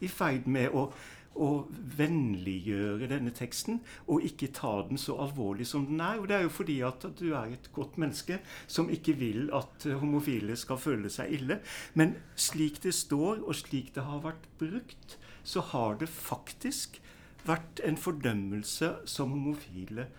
i 0.05 0.09
ferd 0.09 0.45
med 0.49 0.69
å, 0.73 0.91
å 1.35 1.49
vennliggjøre 1.97 3.07
denne 3.11 3.31
teksten, 3.35 3.79
og 4.11 4.25
ikke 4.27 4.51
ta 4.55 4.73
den 4.87 4.99
så 4.99 5.15
alvorlig 5.23 5.67
som 5.69 5.85
den 5.87 6.01
er. 6.03 6.19
Og 6.19 6.27
det 6.29 6.37
er 6.37 6.45
jo 6.45 6.53
fordi 6.53 6.79
at 6.85 7.05
du 7.19 7.27
er 7.31 7.53
et 7.55 7.69
godt 7.75 7.97
menneske 8.01 8.41
som 8.67 8.91
ikke 8.91 9.15
vil 9.19 9.47
at 9.55 9.87
homofile 10.01 10.57
skal 10.59 10.81
føle 10.81 11.11
seg 11.13 11.31
ille. 11.39 11.61
Men 11.95 12.17
slik 12.35 12.81
det 12.83 12.95
står, 12.97 13.45
og 13.45 13.55
slik 13.57 13.93
det 13.95 14.07
har 14.07 14.25
vært 14.25 14.49
brukt, 14.59 15.17
så 15.43 15.63
har 15.71 15.97
det 16.01 16.11
faktisk 16.11 17.01
vært 17.47 17.81
en 17.87 17.97
fordømmelse 17.97 18.91
som 19.09 19.31
homofile 19.33 20.09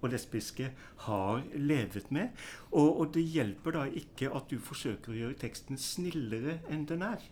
og 0.00 0.12
lesbiske 0.12 0.70
har 1.06 1.42
levet 1.54 2.10
med. 2.14 2.28
Og, 2.70 3.00
og, 3.00 3.14
det 3.14 3.24
hjelper 3.26 3.74
da 3.74 3.86
ikke 3.86 4.30
at 4.34 4.50
du 4.50 4.58
forsøker 4.62 5.14
å 5.14 5.18
gjøre 5.22 5.40
teksten 5.42 5.80
snillere 5.80 6.60
enn 6.70 6.86
den 6.88 7.04
er. 7.06 7.22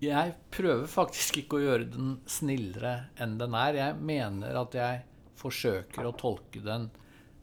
Jeg 0.00 0.32
prøver 0.48 0.86
faktisk 0.88 1.42
ikke 1.42 1.58
å 1.58 1.64
gjøre 1.66 1.90
den 1.92 2.12
snillere 2.30 3.10
enn 3.20 3.36
den 3.40 3.56
er. 3.58 3.76
Jeg 3.76 3.96
mener 4.00 4.56
at 4.56 4.76
jeg 4.78 5.02
forsøker 5.40 6.08
å 6.08 6.16
tolke 6.16 6.62
den 6.64 6.86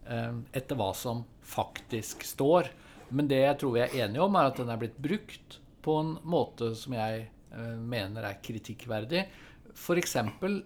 eh, 0.10 0.34
etter 0.58 0.80
hva 0.80 0.90
som 0.98 1.22
faktisk 1.46 2.26
står. 2.26 2.72
Men 3.14 3.30
det 3.30 3.44
jeg 3.44 3.60
tror 3.62 3.76
vi 3.76 3.84
er 3.86 3.96
enige 4.02 4.26
om, 4.26 4.40
er 4.40 4.50
at 4.50 4.58
den 4.58 4.74
er 4.74 4.82
blitt 4.82 4.98
brukt 4.98 5.60
på 5.86 6.00
en 6.02 6.16
måte 6.26 6.72
som 6.80 6.98
jeg 6.98 7.28
eh, 7.28 7.78
mener 7.78 8.26
er 8.26 8.42
kritikkverdig. 8.42 9.28
F.eks. 9.78 10.18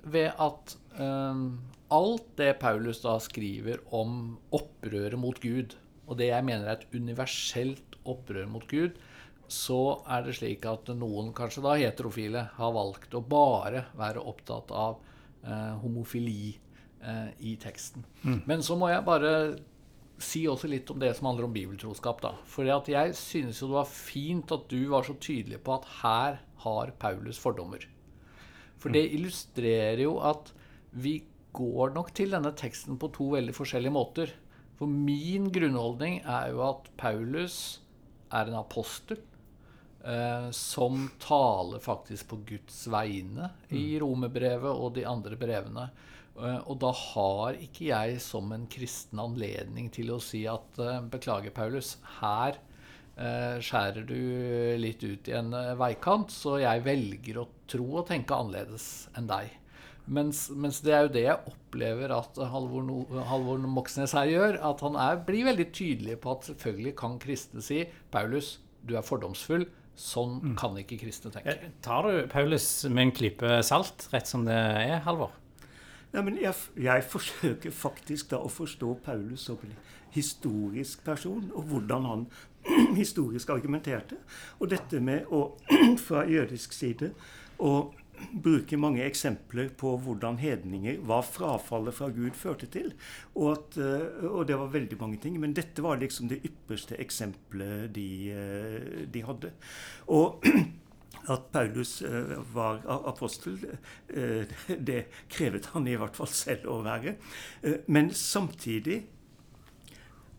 ved 0.07 0.31
at 0.31 0.75
eh, 0.95 1.45
alt 1.91 2.33
det 2.39 2.53
Paulus 2.63 3.03
da 3.03 3.17
skriver 3.19 3.83
om 3.91 4.37
opprøret 4.55 5.19
mot 5.19 5.43
Gud, 5.43 5.75
og 6.07 6.23
det 6.23 6.31
jeg 6.31 6.47
mener 6.47 6.71
er 6.71 6.79
et 6.79 6.95
universelt 6.95 7.99
opprør 8.07 8.47
mot 8.47 8.63
Gud, 8.71 8.95
så 9.51 9.81
er 10.07 10.23
det 10.25 10.37
slik 10.37 10.65
at 10.69 10.89
noen, 10.95 11.33
kanskje 11.35 11.63
da 11.65 11.75
heterofile, 11.79 12.45
har 12.55 12.75
valgt 12.75 13.15
å 13.17 13.23
bare 13.23 13.85
være 13.99 14.23
opptatt 14.31 14.71
av 14.71 15.01
eh, 15.43 15.73
homofili 15.81 16.53
eh, 17.03 17.29
i 17.43 17.57
teksten. 17.59 18.05
Mm. 18.23 18.39
Men 18.47 18.63
så 18.63 18.77
må 18.79 18.91
jeg 18.91 19.03
bare 19.07 19.33
si 20.21 20.45
også 20.47 20.69
litt 20.71 20.89
om 20.93 21.01
det 21.01 21.11
som 21.17 21.27
handler 21.29 21.49
om 21.49 21.55
bibeltroskap. 21.55 22.21
da. 22.23 22.35
For 22.47 22.67
jeg 22.67 23.15
synes 23.17 23.59
jo 23.61 23.71
det 23.71 23.79
var 23.79 23.89
fint 23.89 24.53
at 24.55 24.69
du 24.71 24.85
var 24.91 25.07
så 25.07 25.17
tydelig 25.19 25.59
på 25.65 25.75
at 25.75 25.89
her 26.01 26.39
har 26.63 26.93
Paulus 27.01 27.41
fordommer. 27.41 27.83
For 28.81 28.93
det 28.93 29.09
illustrerer 29.13 30.05
jo 30.05 30.15
at 30.25 30.53
vi 30.91 31.19
går 31.53 31.91
nok 31.95 32.13
til 32.15 32.31
denne 32.33 32.53
teksten 32.57 32.97
på 33.01 33.11
to 33.13 33.27
veldig 33.35 33.55
forskjellige 33.57 33.93
måter. 33.93 34.31
For 34.79 34.89
min 34.89 35.51
grunnholdning 35.53 36.21
er 36.23 36.53
jo 36.53 36.63
at 36.69 36.87
Paulus 36.97 37.81
er 38.31 38.47
en 38.47 38.61
apostel 38.61 39.19
eh, 40.05 40.49
som 40.55 41.09
taler 41.21 41.83
faktisk 41.83 42.31
på 42.31 42.41
Guds 42.53 42.83
vegne 42.91 43.51
i 43.69 43.95
mm. 43.95 43.99
romerbrevet 44.03 44.71
og 44.71 44.95
de 44.97 45.05
andre 45.07 45.37
brevene. 45.39 45.87
Eh, 46.37 46.59
og 46.65 46.79
da 46.81 46.91
har 46.95 47.59
ikke 47.61 47.89
jeg 47.91 48.19
som 48.23 48.51
en 48.55 48.67
kristen 48.71 49.21
anledning 49.21 49.91
til 49.93 50.13
å 50.15 50.19
si 50.23 50.43
at 50.49 50.81
eh, 50.81 50.99
beklager, 51.13 51.53
Paulus, 51.55 51.95
her 52.19 52.59
eh, 53.15 53.57
skjærer 53.63 54.05
du 54.07 54.19
litt 54.81 55.03
ut 55.03 55.31
i 55.31 55.37
en 55.37 55.53
eh, 55.57 55.73
veikant, 55.79 56.33
så 56.33 56.59
jeg 56.61 56.85
velger 56.87 57.41
å 57.41 57.49
tro 57.71 57.87
og 58.01 58.07
tenke 58.11 58.37
annerledes 58.37 59.09
enn 59.17 59.29
deg. 59.31 59.57
Mens, 60.11 60.47
mens, 60.49 60.81
det 60.83 60.95
er 60.95 61.03
jo 61.05 61.11
det 61.13 61.21
jeg 61.23 61.51
opplever 61.51 62.11
at 62.11 62.39
Halvor, 62.51 62.81
no, 62.83 63.03
Halvor 63.29 63.61
Moxnes 63.69 64.15
her 64.17 64.27
gjør. 64.27 64.57
At 64.71 64.81
han 64.83 64.97
er, 64.99 65.21
blir 65.27 65.45
veldig 65.47 65.67
tydelig 65.71 66.17
på 66.23 66.33
at 66.33 66.49
selvfølgelig 66.49 66.95
kan 66.99 67.19
kristne 67.21 67.63
si 67.63 67.83
Paulus, 68.11 68.55
du 68.81 68.97
er 68.97 69.05
fordomsfull. 69.05 69.67
Sånn 69.97 70.39
mm. 70.41 70.55
kan 70.59 70.77
ikke 70.79 70.97
kristne 71.01 71.31
tenke. 71.33 71.53
Jeg 71.53 71.71
tar 71.83 72.07
du 72.07 72.27
Paulus 72.31 72.67
med 72.89 73.09
en 73.09 73.13
klype 73.15 73.59
salt, 73.67 74.07
rett 74.13 74.29
som 74.29 74.45
det 74.47 74.55
er, 74.55 75.01
Halvor? 75.05 75.35
Ja, 76.11 76.23
men 76.25 76.37
jeg, 76.41 76.53
jeg, 76.75 77.03
forsøker 77.07 77.71
faktisk 77.71 78.31
da 78.33 78.41
å 78.43 78.51
forstå 78.51 78.95
Paulus 79.05 79.45
som 79.47 79.59
en 79.63 79.75
historisk 80.11 81.05
person, 81.05 81.45
og 81.55 81.69
hvordan 81.71 82.07
han 82.09 82.25
historisk 83.01 83.53
argumenterte. 83.53 84.19
Og 84.59 84.71
dette 84.73 84.99
med 84.99 85.29
å, 85.31 85.45
fra 86.07 86.25
jødisk 86.27 86.75
side, 86.75 87.13
å 87.61 87.91
bruker 88.31 88.79
mange 88.79 89.03
eksempler 89.05 89.71
på 89.77 89.93
hvordan 90.03 90.39
hedninger, 90.41 90.99
hva 91.07 91.21
frafallet 91.25 91.95
fra 91.97 92.09
Gud 92.13 92.37
førte 92.37 92.69
til. 92.71 92.91
Og, 93.35 93.55
at, 93.55 93.79
eh, 93.81 94.27
og, 94.29 94.45
det 94.49 94.59
var 94.59 94.73
veldig 94.73 94.99
mange 95.01 95.21
ting. 95.23 95.39
Men 95.41 95.55
dette 95.57 95.83
var 95.83 96.01
liksom 96.01 96.29
det 96.31 96.41
ypperste 96.47 96.99
eksempelet 97.01 97.91
de, 97.95 98.09
eh, 98.31 99.07
de 99.11 99.25
hadde. 99.27 99.53
Og 100.13 100.45
at 101.33 101.47
Paulus 101.53 102.01
eh, 102.07 102.35
var 102.53 102.83
apostel, 102.87 103.59
det 104.91 105.01
krevet 105.31 105.71
han 105.73 105.89
i 105.89 105.97
hvert 105.99 106.17
fall 106.17 106.31
selv 106.31 106.69
å 106.71 106.81
være. 106.85 107.17
Men 107.91 108.13
samtidig 108.15 109.03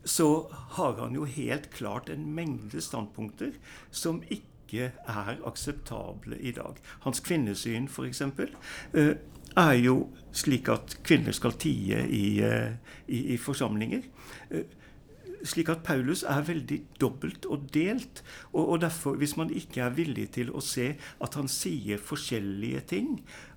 så 0.03 0.51
har 0.75 0.97
han 0.99 1.13
jo 1.15 1.23
helt 1.23 1.69
klart 1.71 2.09
en 2.11 2.25
mengde 2.35 2.81
standpunkter 2.83 3.53
som 3.91 4.19
ikke 4.27 4.52
ikke 4.73 4.91
er 5.07 5.35
akseptable 5.45 6.39
i 6.39 6.51
dag. 6.51 6.75
Hans 7.05 7.19
kvinnesyn, 7.19 7.87
f.eks., 7.87 8.21
eh, 8.93 9.15
er 9.57 9.73
jo 9.73 10.09
slik 10.33 10.69
at 10.73 10.97
kvinner 11.05 11.31
skal 11.31 11.53
tie 11.61 12.01
i, 12.09 12.41
eh, 12.41 12.73
i, 13.07 13.33
i 13.33 13.37
forsamlinger. 13.37 14.01
Slik 15.43 15.67
at 15.73 15.83
Paulus 15.83 16.21
er 16.23 16.45
veldig 16.47 16.77
dobbelt 17.01 17.45
og 17.51 17.65
delt. 17.75 18.21
Og, 18.53 18.61
og, 18.63 18.77
derfor, 18.81 19.17
hvis 19.19 19.35
man 19.39 19.51
ikke 19.51 19.81
er 19.83 19.95
villig 19.97 20.29
til 20.37 20.53
å 20.55 20.61
se 20.63 20.93
at 21.23 21.35
han 21.35 21.49
sier 21.51 21.99
forskjellige 21.99 22.83
ting 22.93 23.09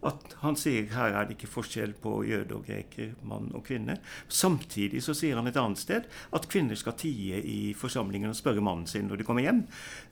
At 0.07 0.35
han 0.43 0.59
sier 0.59 0.89
her 0.93 1.15
er 1.15 1.27
det 1.27 1.37
ikke 1.37 1.51
forskjell 1.51 1.95
på 2.03 2.19
jøde 2.27 2.55
og 2.59 2.67
greker, 2.69 3.15
mann 3.27 3.49
og 3.55 3.65
kvinne. 3.67 3.99
Samtidig 4.29 5.03
så 5.03 5.15
sier 5.17 5.39
han 5.39 5.51
et 5.51 5.59
annet 5.59 5.81
sted 5.83 6.07
at 6.37 6.49
kvinner 6.51 6.79
skal 6.79 6.97
tie 6.99 7.41
i 7.43 7.73
forsamlingen 7.79 8.31
og 8.31 8.39
spørre 8.39 8.65
mannen 8.65 8.87
sin 8.91 9.11
når 9.11 9.23
de 9.23 9.27
kommer 9.27 9.47
hjem. 9.47 9.65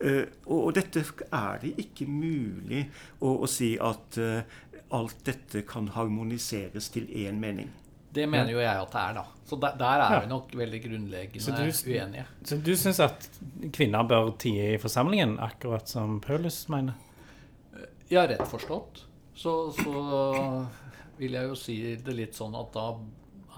Uh, 0.02 0.24
og, 0.46 0.58
og, 0.58 0.72
dette 0.78 1.04
er 1.30 1.62
det 1.62 1.74
ikke 1.84 2.08
mulig 2.10 2.86
å, 3.20 3.36
å 3.44 3.50
si 3.50 3.74
at 3.82 4.18
uh, 4.18 4.42
alt 4.94 5.24
dette 5.26 5.64
kan 5.68 5.88
harmoniseres 5.94 6.90
til 6.94 7.08
én 7.10 7.40
mening. 7.42 7.70
Det 8.14 8.26
mener 8.30 8.52
jo 8.54 8.60
jeg 8.62 8.80
at 8.80 8.92
det 8.92 9.00
er, 9.00 9.16
da. 9.18 9.24
Så 9.44 9.58
der, 9.60 9.74
der 9.80 10.02
er 10.04 10.20
vi 10.22 10.28
nok 10.30 10.52
veldig 10.56 10.80
grunnleggende 10.86 11.56
du, 11.58 11.90
uenige. 11.90 12.26
Så 12.48 12.56
du 12.64 12.70
syns 12.80 13.00
at 13.04 13.26
kvinner 13.74 14.06
bør 14.08 14.30
tie 14.40 14.70
i 14.74 14.78
forsamlingen, 14.80 15.36
akkurat 15.42 15.90
som 15.90 16.20
Paulus 16.24 16.62
mener? 16.72 16.96
Ja, 18.08 18.24
rett 18.28 18.46
forstått. 18.48 19.04
Så, 19.34 19.72
så 19.76 20.64
vil 21.18 21.36
jeg 21.36 21.50
jo 21.50 21.58
si 21.58 21.76
det 22.06 22.16
litt 22.16 22.38
sånn 22.38 22.54
at 22.58 22.72
da 22.74 22.88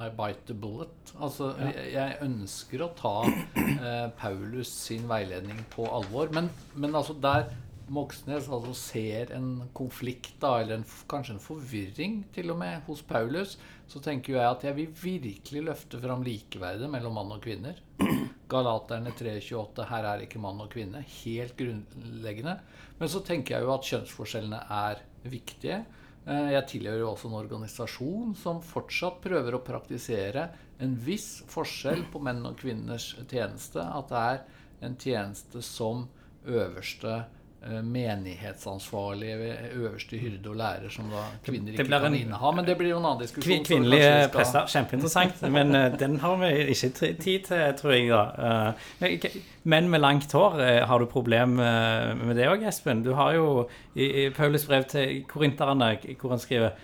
I 0.06 0.10
bite 0.12 0.50
the 0.50 0.56
bullet. 0.56 1.12
Altså, 1.16 1.52
ja. 1.56 1.70
jeg, 1.72 1.92
jeg, 1.94 2.16
ønsker 2.26 2.82
å 2.84 2.90
ta 2.98 3.14
eh, 3.26 4.08
Paulus 4.18 4.72
sin 4.72 5.06
veiledning 5.08 5.62
på 5.72 5.86
alvor. 5.88 6.32
Men, 6.36 6.50
men 6.74 6.98
altså 6.98 7.16
der 7.16 7.48
Moxnes 7.88 8.48
altså 8.50 8.74
ser 8.74 9.30
en 9.36 9.68
konflikt, 9.76 10.34
da, 10.42 10.56
eller 10.60 10.80
en, 10.80 10.86
kanskje 11.08 11.36
en 11.36 11.42
forvirring 11.42 12.18
til 12.34 12.50
og 12.52 12.58
med, 12.60 12.80
hos 12.88 13.02
Paulus, 13.06 13.56
så 13.86 14.00
tenker 14.02 14.34
jeg 14.34 14.46
at 14.46 14.64
jeg 14.66 14.76
vil 14.76 14.94
virkelig 14.98 15.62
løfte 15.68 16.00
fram 16.02 16.24
likeverdet 16.26 16.88
mellom 16.90 17.14
mann 17.20 17.34
og 17.36 17.42
kvinner. 17.44 17.78
Galaterne 18.52 19.12
3.28, 19.14 19.86
her 19.90 20.08
er 20.10 20.24
ikke 20.24 20.42
mann 20.42 20.58
og 20.62 20.72
kvinne. 20.72 21.04
Helt 21.20 21.54
grunnleggende. 21.58 22.56
Men 22.98 23.12
så 23.12 23.22
tenker 23.26 23.56
jeg 23.56 23.66
jo 23.66 23.74
at 23.76 23.86
kjønnsforskjellene 23.86 24.60
er 24.74 25.04
viktige. 25.30 25.84
Eh, 26.26 26.50
jeg 26.56 26.66
tilhører 26.72 27.04
jo 27.04 27.12
også 27.12 27.30
en 27.30 27.38
organisasjon 27.38 28.34
som 28.38 28.62
fortsatt 28.64 29.20
prøver 29.22 29.54
å 29.54 29.62
praktisere 29.66 30.48
en 30.82 30.98
viss 31.06 31.44
forskjell 31.50 32.08
på 32.10 32.20
menn 32.26 32.42
og 32.48 32.58
kvinners 32.58 33.12
tjeneste. 33.30 33.86
At 33.86 34.10
det 34.10 34.24
er 34.32 34.42
en 34.86 34.98
tjeneste 35.00 35.62
som 35.64 36.08
øverste 36.46 37.22
menighetsansvarlig 37.66 39.30
øverste 39.74 40.18
hyrde 40.20 40.50
og 40.52 40.58
lærer, 40.60 40.90
som 40.92 41.08
da 41.10 41.24
kvinner 41.42 41.74
ikke 41.74 41.86
kan 41.88 42.14
inneha. 42.14 42.50
Men 42.54 42.66
det 42.66 42.76
blir 42.78 42.92
jo 42.92 43.00
en 43.00 43.08
annen 43.08 43.24
diskusjon. 43.24 43.64
Kvinnelige 43.66 44.28
prester, 44.34 44.68
kjempeinteressant. 44.70 45.42
Men 45.50 45.74
uh, 45.74 45.86
den 45.98 46.18
har 46.22 46.36
vi 46.42 46.50
ikke 46.74 46.90
tid 46.94 47.46
til, 47.48 47.64
tror 47.80 47.96
jeg. 47.96 48.10
da. 48.12 48.72
Uh, 49.02 49.38
menn 49.66 49.90
med 49.90 50.04
langt 50.04 50.32
hår, 50.36 50.60
har 50.86 51.02
du 51.02 51.08
problem 51.10 51.56
med 51.58 52.36
det 52.38 52.46
òg, 52.46 52.62
Espen? 52.70 53.02
Du 53.02 53.14
har 53.18 53.34
jo 53.34 53.66
i, 53.94 54.06
i 54.26 54.28
Paulus 54.30 54.68
brev 54.68 54.86
til 54.92 55.24
korinterne 55.26 55.96
hvor 56.20 56.36
han 56.36 56.42
skriver 56.42 56.76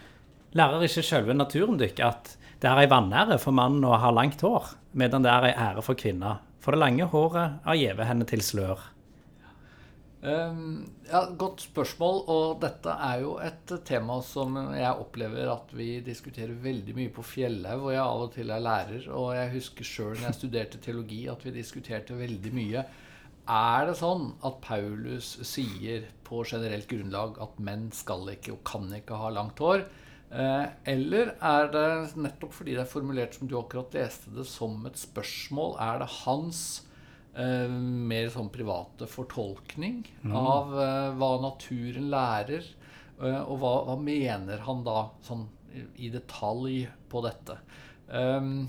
Lærer 0.52 0.82
ikke 0.84 1.04
selve 1.06 1.32
naturen 1.32 1.78
dykk 1.80 2.00
at 2.04 2.34
det 2.62 2.68
er 2.70 2.78
ei 2.84 2.90
vanære 2.90 3.38
for 3.42 3.56
mannen 3.56 3.82
å 3.88 3.96
ha 3.98 4.10
langt 4.14 4.42
hår, 4.44 4.74
medan 4.98 5.24
det 5.24 5.30
er 5.32 5.48
ei 5.48 5.54
ære 5.56 5.82
for 5.82 5.98
kvinna. 5.98 6.36
For 6.62 6.74
det 6.74 6.82
lange 6.82 7.08
håret 7.10 7.62
har 7.64 7.78
gjeve 7.78 8.06
henne 8.06 8.26
til 8.28 8.44
slør. 8.44 8.91
Um, 10.22 10.84
ja, 11.10 11.24
Godt 11.34 11.64
spørsmål. 11.64 12.20
Og 12.30 12.60
dette 12.62 12.94
er 12.94 13.22
jo 13.24 13.36
et 13.42 13.72
tema 13.86 14.20
som 14.22 14.54
jeg 14.76 14.90
opplever 14.90 15.50
at 15.50 15.72
vi 15.74 15.96
diskuterer 16.06 16.54
veldig 16.62 16.94
mye 16.94 17.14
på 17.14 17.24
Fjellhaug, 17.26 17.82
hvor 17.82 17.96
jeg 17.96 18.04
av 18.04 18.26
og 18.28 18.34
til 18.36 18.52
er 18.54 18.62
lærer. 18.62 19.08
Og 19.10 19.32
jeg 19.34 19.54
husker 19.56 19.88
sjøl 19.88 20.12
når 20.14 20.28
jeg 20.28 20.38
studerte 20.38 20.82
teologi, 20.84 21.24
at 21.32 21.42
vi 21.46 21.56
diskuterte 21.56 22.18
veldig 22.18 22.54
mye. 22.54 22.84
Er 23.50 23.88
det 23.88 23.96
sånn 23.98 24.28
at 24.46 24.60
Paulus 24.62 25.34
sier 25.48 26.06
på 26.22 26.44
generelt 26.46 26.86
grunnlag 26.86 27.40
at 27.42 27.58
menn 27.58 27.88
skal 27.90 28.30
ikke 28.36 28.54
og 28.54 28.62
kan 28.68 28.86
ikke 28.94 29.18
ha 29.18 29.32
langt 29.34 29.58
hår? 29.58 29.82
Eh, 30.32 30.68
eller 30.88 31.34
er 31.44 31.66
det 31.74 31.88
nettopp 32.14 32.54
fordi 32.56 32.76
det 32.76 32.84
er 32.84 32.92
formulert 32.94 33.34
som 33.36 33.50
du 33.50 33.58
akkurat 33.58 33.98
leste 33.98 34.30
det, 34.32 34.46
som 34.48 34.78
et 34.86 35.02
spørsmål? 35.02 35.74
Er 35.82 35.98
det 36.04 36.12
hans 36.22 36.62
eh, 37.36 37.68
mer 37.68 38.30
sånn 38.32 38.52
private 38.52 39.08
fortolkning 39.10 40.02
mm. 40.22 40.36
av 40.36 40.76
eh, 40.76 41.08
hva 41.18 41.32
naturen 41.42 42.10
lærer. 42.12 42.68
Eh, 43.22 43.40
og 43.42 43.58
hva, 43.62 43.74
hva, 43.88 43.96
mener 44.00 44.64
han 44.66 44.84
da 44.86 45.06
sånn 45.26 45.48
i 45.96 46.10
detalj 46.12 46.84
på 47.08 47.22
dette. 47.24 47.56
Um, 48.12 48.66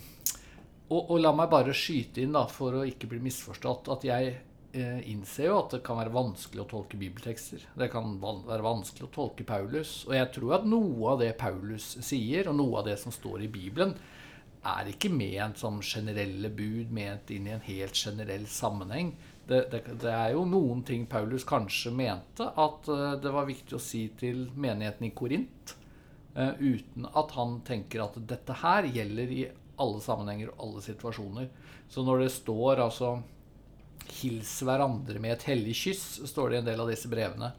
og, 0.88 1.00
og, 1.02 1.18
la 1.20 1.34
meg 1.36 1.50
bare 1.52 1.76
skyte 1.76 2.24
inn, 2.24 2.36
da, 2.36 2.46
for 2.48 2.80
å 2.80 2.88
ikke 2.88 3.10
bli 3.12 3.20
misforstått, 3.26 3.90
at 3.92 4.06
jeg 4.08 4.30
eh, 4.72 5.00
innser 5.12 5.50
jo 5.50 5.58
at 5.62 5.76
det 5.76 5.82
kan 5.86 6.00
være 6.00 6.14
vanskelig 6.14 6.64
å 6.64 6.70
tolke 6.70 7.00
bibeltekster. 7.02 7.66
Det 7.80 7.90
kan 7.92 8.18
være 8.22 8.66
vanskelig 8.66 9.08
å 9.08 9.14
tolke 9.14 9.48
Paulus. 9.48 10.02
Og 10.08 10.16
jeg 10.18 10.32
tror 10.36 10.58
at 10.60 10.68
noe 10.70 11.14
av 11.14 11.24
det 11.24 11.34
Paulus 11.40 11.96
sier, 12.06 12.50
og 12.52 12.60
noe 12.60 12.82
av 12.82 12.90
det 12.92 12.98
som 13.02 13.16
står 13.16 13.46
i 13.48 13.52
Bibelen, 13.52 13.96
er 14.64 14.90
ikke 14.94 15.12
ment 15.12 15.60
som 15.60 15.82
generelle 15.84 16.50
bud, 16.54 16.92
ment 16.96 17.32
inn 17.34 17.50
i 17.50 17.54
en 17.56 17.64
helt 17.66 17.98
generell 18.00 18.46
sammenheng. 18.48 19.14
Det, 19.48 19.66
det, 19.72 19.82
det, 20.00 20.12
er 20.12 20.34
jo 20.38 20.46
noen 20.48 20.86
ting 20.88 21.04
Paulus 21.12 21.44
kanskje 21.48 21.92
mente 21.92 22.48
at 22.48 22.88
uh, 22.88 23.16
det 23.20 23.34
var 23.34 23.50
viktig 23.50 23.76
å 23.76 23.82
si 23.84 24.06
til 24.20 24.46
menigheten 24.56 25.10
i 25.10 25.12
Korint, 25.16 25.74
uh, 26.38 26.56
uten 26.60 27.10
at 27.12 27.36
han 27.36 27.60
tenker 27.68 28.06
at 28.06 28.16
dette 28.30 28.56
her 28.62 28.88
gjelder 28.88 29.36
i 29.36 29.44
alle 29.84 30.00
sammenhenger 30.06 30.54
og 30.54 30.64
alle 30.68 30.86
situasjoner. 30.86 31.52
Så 31.92 32.06
når 32.08 32.24
det 32.24 32.32
står 32.38 32.86
altså 32.86 33.18
'hils 34.04 34.56
hverandre 34.64 35.20
med 35.20 35.36
et 35.36 35.46
hellig 35.52 35.76
kyss', 35.76 36.24
står 36.28 36.50
det 36.50 36.56
i 36.56 36.62
en 36.62 36.72
del 36.72 36.82
av 36.84 36.90
disse 36.92 37.12
brevene, 37.12 37.52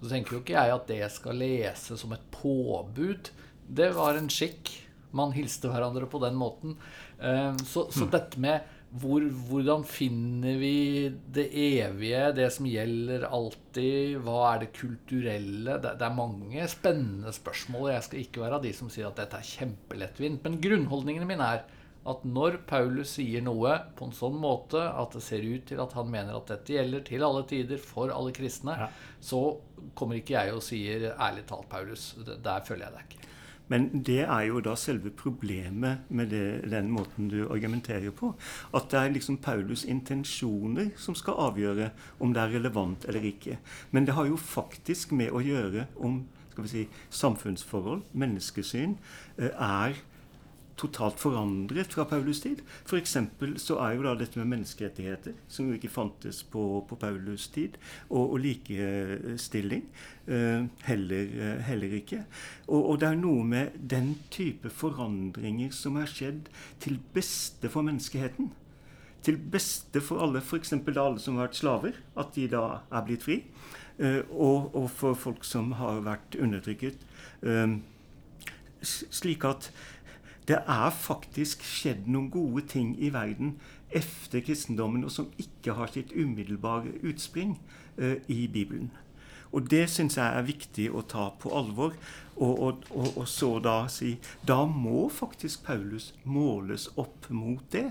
så 0.00 0.10
tenker 0.10 0.36
jo 0.36 0.42
ikke 0.42 0.58
jeg 0.58 0.74
at 0.74 0.90
det 0.90 1.06
skal 1.10 1.38
leses 1.38 2.02
som 2.02 2.12
et 2.14 2.26
påbud. 2.34 3.30
Det 3.66 3.90
var 3.94 4.18
en 4.18 4.30
skikk 4.30 4.70
man 5.16 5.32
hilste 5.36 5.70
hverandre 5.72 6.08
på 6.10 6.20
den 6.22 6.36
måten. 6.38 6.76
Eh, 7.18 7.54
så, 7.64 7.86
så 7.92 8.08
mm. 8.08 8.12
dette 8.14 8.42
med 8.42 8.74
hvor, 8.88 9.20
hvordan 9.50 9.82
finner 9.84 10.54
vi 10.56 11.08
det 11.28 11.50
evige, 11.52 12.22
det 12.38 12.46
som 12.54 12.68
gjelder 12.68 13.26
alltid? 13.28 14.14
Hva 14.24 14.38
er 14.54 14.62
det 14.62 14.70
kulturelle? 14.78 15.76
Det, 15.76 15.92
det, 16.00 16.06
er 16.06 16.16
mange 16.16 16.68
spennende 16.72 17.34
spørsmål. 17.36 17.90
Jeg 17.92 18.06
skal 18.06 18.22
ikke 18.22 18.44
være 18.46 18.60
av 18.60 18.64
de 18.64 18.72
som 18.76 18.88
sier 18.92 19.10
at 19.10 19.20
dette 19.20 19.36
er 19.36 19.50
kjempelettvint. 19.50 20.40
Men 20.46 20.56
grunnholdningene 20.64 21.28
mine 21.28 21.50
er 21.58 21.66
at 22.08 22.24
når 22.24 22.62
Paulus 22.68 23.12
sier 23.18 23.44
noe 23.44 23.74
på 23.98 24.08
en 24.08 24.16
sånn 24.16 24.38
måte 24.40 24.80
at 24.80 25.12
det 25.12 25.24
ser 25.26 25.44
ut 25.44 25.66
til 25.68 25.82
at 25.84 25.92
han 25.98 26.08
mener 26.08 26.38
at 26.38 26.48
dette 26.54 26.78
gjelder 26.78 27.04
til 27.04 27.24
alle 27.26 27.44
tider 27.50 27.82
for 27.82 28.14
alle 28.14 28.32
kristne, 28.32 28.78
ja. 28.86 28.88
så 29.20 29.42
kommer 29.98 30.16
ikke 30.16 30.38
jeg 30.38 30.54
og 30.56 30.64
sier 30.64 31.10
ærlig 31.12 31.44
talt, 31.50 31.68
Paulus. 31.68 32.14
Der 32.24 32.64
føler 32.64 32.88
jeg 32.88 32.96
deg 32.96 33.10
ikke. 33.10 33.27
Men 33.68 33.88
det 34.04 34.22
er 34.24 34.46
jo 34.48 34.62
da 34.64 34.74
selve 34.76 35.10
problemet 35.10 36.08
med 36.08 36.32
det, 36.32 36.70
den 36.70 36.90
måten 36.90 37.28
du 37.28 37.42
argumenterer 37.52 38.10
på. 38.10 38.32
At 38.74 38.88
det 38.90 39.00
er 39.00 39.14
liksom 39.14 39.38
Paulus' 39.44 39.86
intensjoner 39.88 40.90
som 40.96 41.14
skal 41.18 41.38
avgjøre 41.48 41.90
om 42.20 42.32
det 42.34 42.42
er 42.42 42.56
relevant 42.56 43.04
eller 43.08 43.28
ikke. 43.28 43.58
Men 43.90 44.06
det 44.06 44.16
har 44.16 44.26
jo 44.26 44.36
faktisk 44.36 45.12
med 45.12 45.32
å 45.32 45.44
gjøre 45.44 45.86
om 45.96 46.22
skal 46.58 46.64
vi 46.64 46.70
si, 46.72 46.88
samfunnsforhold, 47.14 48.02
menneskesyn, 48.18 48.96
eh, 49.38 49.52
er 49.54 49.94
totalt 50.78 51.18
forandret 51.20 51.92
fra 51.94 52.04
Paulus' 52.08 52.42
tid. 52.42 52.62
F.eks. 52.86 53.16
så 53.62 53.78
er 53.82 53.96
jo 53.96 54.04
da 54.06 54.14
dette 54.18 54.38
med 54.38 54.50
menneskerettigheter, 54.52 55.34
som 55.50 55.68
jo 55.68 55.78
ikke 55.78 55.90
fantes 55.92 56.42
på, 56.46 56.62
på 56.88 56.98
Paulus' 57.00 57.48
tid, 57.54 57.78
og, 58.08 58.34
og 58.34 58.38
likestilling 58.44 59.84
uh, 60.28 60.68
heller, 60.86 61.34
uh, 61.34 61.58
heller, 61.66 61.98
ikke. 61.98 62.22
Og, 62.68 62.78
og, 62.78 62.94
det 63.02 63.10
er 63.10 63.18
noe 63.18 63.44
med 63.48 63.76
den 63.90 64.14
type 64.34 64.70
forandringer 64.70 65.74
som 65.74 65.98
er 66.00 66.10
skjedd 66.10 66.48
til 66.84 67.00
beste 67.14 67.70
for 67.72 67.86
menneskeheten. 67.86 68.52
Til 69.26 69.38
beste 69.50 70.00
for 70.04 70.22
alle, 70.22 70.40
f.eks. 70.44 70.76
alle 70.78 71.18
som 71.20 71.36
har 71.36 71.48
vært 71.48 71.58
slaver, 71.58 72.00
at 72.16 72.34
de 72.38 72.46
da 72.50 72.64
er 72.86 73.06
blitt 73.06 73.26
fri. 73.26 73.42
Uh, 73.98 74.22
og, 74.30 74.74
og, 74.78 74.90
for 74.94 75.18
folk 75.18 75.46
som 75.46 75.74
har 75.80 76.04
vært 76.06 76.38
undertrykket. 76.38 77.06
slik 78.82 79.44
at 79.44 79.72
det 80.48 80.62
er 80.64 80.90
faktisk 80.94 81.64
skjedd 81.66 82.06
noen 82.08 82.30
gode 82.32 82.64
ting 82.72 82.94
i 82.96 83.10
verden 83.12 83.58
etter 83.94 84.40
kristendommen, 84.44 85.04
og 85.04 85.12
som 85.12 85.28
ikke 85.40 85.76
har 85.76 85.92
sitt 85.92 86.14
umiddelbare 86.16 86.94
utspring 87.08 87.58
uh, 88.00 88.16
i 88.28 88.46
Bibelen. 88.52 88.90
Og 89.52 89.70
det 89.70 89.86
syns 89.88 90.18
jeg 90.18 90.28
er 90.28 90.44
viktig 90.44 90.88
å 90.92 91.02
ta 91.08 91.30
på 91.40 91.52
alvor. 91.56 91.94
Og, 92.36 92.52
og, 92.52 92.82
og, 92.90 93.06
og, 93.16 93.24
så 93.28 93.56
da 93.64 93.88
si 93.90 94.12
Da 94.46 94.60
må 94.68 95.08
faktisk 95.10 95.64
Paulus 95.66 96.12
måles 96.24 96.88
opp 96.96 97.30
mot 97.32 97.64
det. 97.72 97.88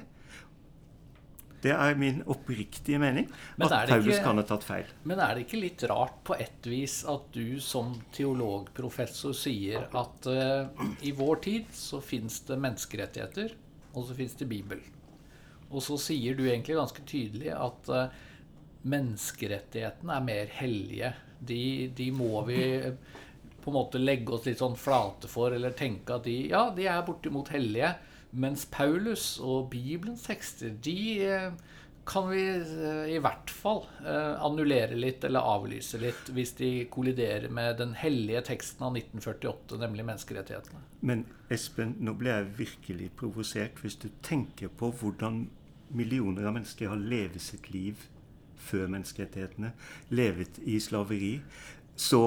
Det 1.61 1.73
er 1.73 1.95
min 1.97 2.19
oppriktige 2.29 2.99
mening. 3.01 3.29
At 3.57 3.73
Paulus 3.89 4.11
ikke, 4.11 4.25
kan 4.27 4.37
ha 4.37 4.45
tatt 4.45 4.65
feil. 4.65 4.91
Men 5.09 5.21
er 5.23 5.33
det 5.35 5.47
ikke 5.47 5.61
litt 5.61 5.85
rart 5.89 6.19
på 6.27 6.37
et 6.37 6.69
vis 6.69 6.99
at 7.09 7.31
du 7.33 7.57
som 7.63 7.95
teologprofessor 8.13 9.33
sier 9.37 9.87
at 9.97 10.29
uh, 10.29 10.85
i 11.01 11.13
vår 11.17 11.41
tid 11.47 11.73
så 11.73 12.01
fins 12.03 12.43
det 12.49 12.59
menneskerettigheter, 12.61 13.55
og 13.95 14.05
så 14.05 14.17
fins 14.17 14.37
det 14.37 14.49
Bibel. 14.51 14.83
Og 15.67 15.81
så 15.83 15.97
sier 15.99 16.37
du 16.37 16.45
egentlig 16.45 16.77
ganske 16.77 17.05
tydelig 17.09 17.49
at 17.57 17.89
uh, 17.89 18.19
menneskerettighetene 18.87 20.13
er 20.13 20.27
mer 20.27 20.53
hellige. 20.59 21.13
De, 21.39 21.63
de, 21.97 22.11
må 22.13 22.43
vi 22.47 22.61
på 23.63 23.71
en 23.73 23.75
måte 23.75 24.01
legge 24.01 24.37
oss 24.37 24.45
litt 24.47 24.61
sånn 24.61 24.77
flate 24.79 25.29
for, 25.29 25.53
eller 25.57 25.73
tenke 25.77 26.15
at 26.15 26.29
de, 26.29 26.37
ja, 26.53 26.67
de 26.75 26.85
er 26.87 27.01
bortimot 27.07 27.49
hellige. 27.53 27.95
Mens 28.31 28.65
Paulus 28.71 29.37
og 29.39 29.69
Bibelens 29.71 30.25
tekster, 30.27 30.73
de 30.83 30.97
uh, 31.27 31.75
kan 32.07 32.27
vi 32.31 32.43
uh, 32.59 33.05
i 33.11 33.19
hvert 33.23 33.51
fall 33.51 33.83
annullere 34.07 34.95
litt 34.95 35.25
eller 35.27 35.43
avlyse 35.43 35.99
litt 35.99 36.29
hvis 36.35 36.53
de 36.59 36.69
kolliderer 36.91 37.51
med 37.51 37.79
den 37.81 37.95
hellige 37.99 38.45
teksten 38.51 38.85
av 38.87 38.95
1948, 38.99 39.79
nemlig 39.81 40.07
menneskerettighetene. 40.07 40.83
Men 41.01 41.25
Espen, 41.51 41.97
nå 41.99 42.15
ble 42.19 42.33
jeg 42.33 42.51
virkelig 42.61 43.11
provosert 43.19 43.79
hvis 43.83 43.99
du 43.99 44.09
tenker 44.23 44.71
på 44.71 44.91
hvordan 45.01 45.45
millioner 45.95 46.47
av 46.47 46.55
mennesker 46.55 46.91
har 46.91 46.99
levet 46.99 47.43
sitt 47.43 47.69
liv 47.71 48.07
før 48.67 48.87
menneskerettighetene, 48.91 49.71
levet 50.09 50.59
i 50.65 50.79
slaveri, 50.83 51.37
så, 51.95 52.21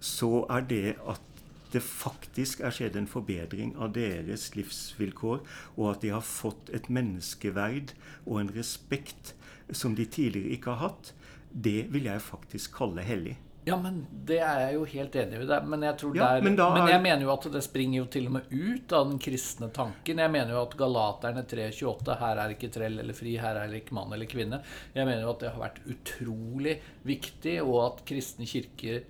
så 0.00 0.30
er 0.52 0.68
det 0.70 0.84
at 1.08 1.35
det 1.72 1.82
faktisk 1.84 2.62
er 2.64 2.74
skjedd 2.74 2.98
en 2.98 3.08
forbedring 3.10 3.74
av 3.80 3.94
deres 3.96 4.50
livsvilkår, 4.56 5.42
og 5.76 5.88
at 5.92 6.04
de 6.04 6.12
har 6.14 6.24
fått 6.26 6.70
et 6.76 6.90
menneskeverd 6.92 7.94
og 8.24 8.40
en 8.42 8.52
respekt 8.56 9.34
som 9.74 9.96
de 9.98 10.06
tidligere 10.06 10.54
ikke 10.54 10.76
har 10.76 10.90
hatt, 10.90 11.12
det 11.50 11.86
vil 11.92 12.06
jeg 12.10 12.22
faktisk 12.22 12.76
kalle 12.78 13.04
hellig. 13.06 13.36
Ja, 13.66 13.74
men 13.82 14.04
det 14.28 14.36
er 14.46 14.60
jeg 14.62 14.74
jo 14.76 14.84
helt 14.86 15.16
enig 15.18 15.40
i. 15.42 15.46
Men 15.66 15.82
jeg, 15.82 15.96
ja, 16.14 16.26
der, 16.36 16.44
men, 16.44 16.54
men 16.54 16.90
jeg 16.92 17.02
mener 17.02 17.24
jo 17.26 17.32
at 17.32 17.48
det 17.50 17.62
springer 17.66 17.98
jo 17.98 18.04
til 18.14 18.28
og 18.28 18.36
med 18.36 18.52
ut 18.52 18.92
av 18.94 19.08
den 19.08 19.18
kristne 19.18 19.68
tanken. 19.74 20.22
Jeg 20.22 20.30
mener 20.30 20.54
jo 20.54 20.60
at 20.60 20.76
Galaterne 20.78 21.42
3.28 21.50 22.18
Her 22.20 22.42
er 22.44 22.54
ikke 22.54 22.70
trell 22.76 23.00
eller 23.02 23.18
fri, 23.18 23.34
her 23.42 23.58
er 23.58 23.74
ikke 23.74 23.96
mann 23.98 24.14
eller 24.14 24.30
kvinne. 24.30 24.60
Jeg 24.94 25.08
mener 25.08 25.24
jo 25.24 25.32
at 25.32 25.42
det 25.42 25.50
har 25.50 25.64
vært 25.64 25.82
utrolig 25.96 26.76
viktig, 27.10 27.56
og 27.64 27.80
at 27.88 28.04
kristne 28.06 28.46
kirker 28.46 29.02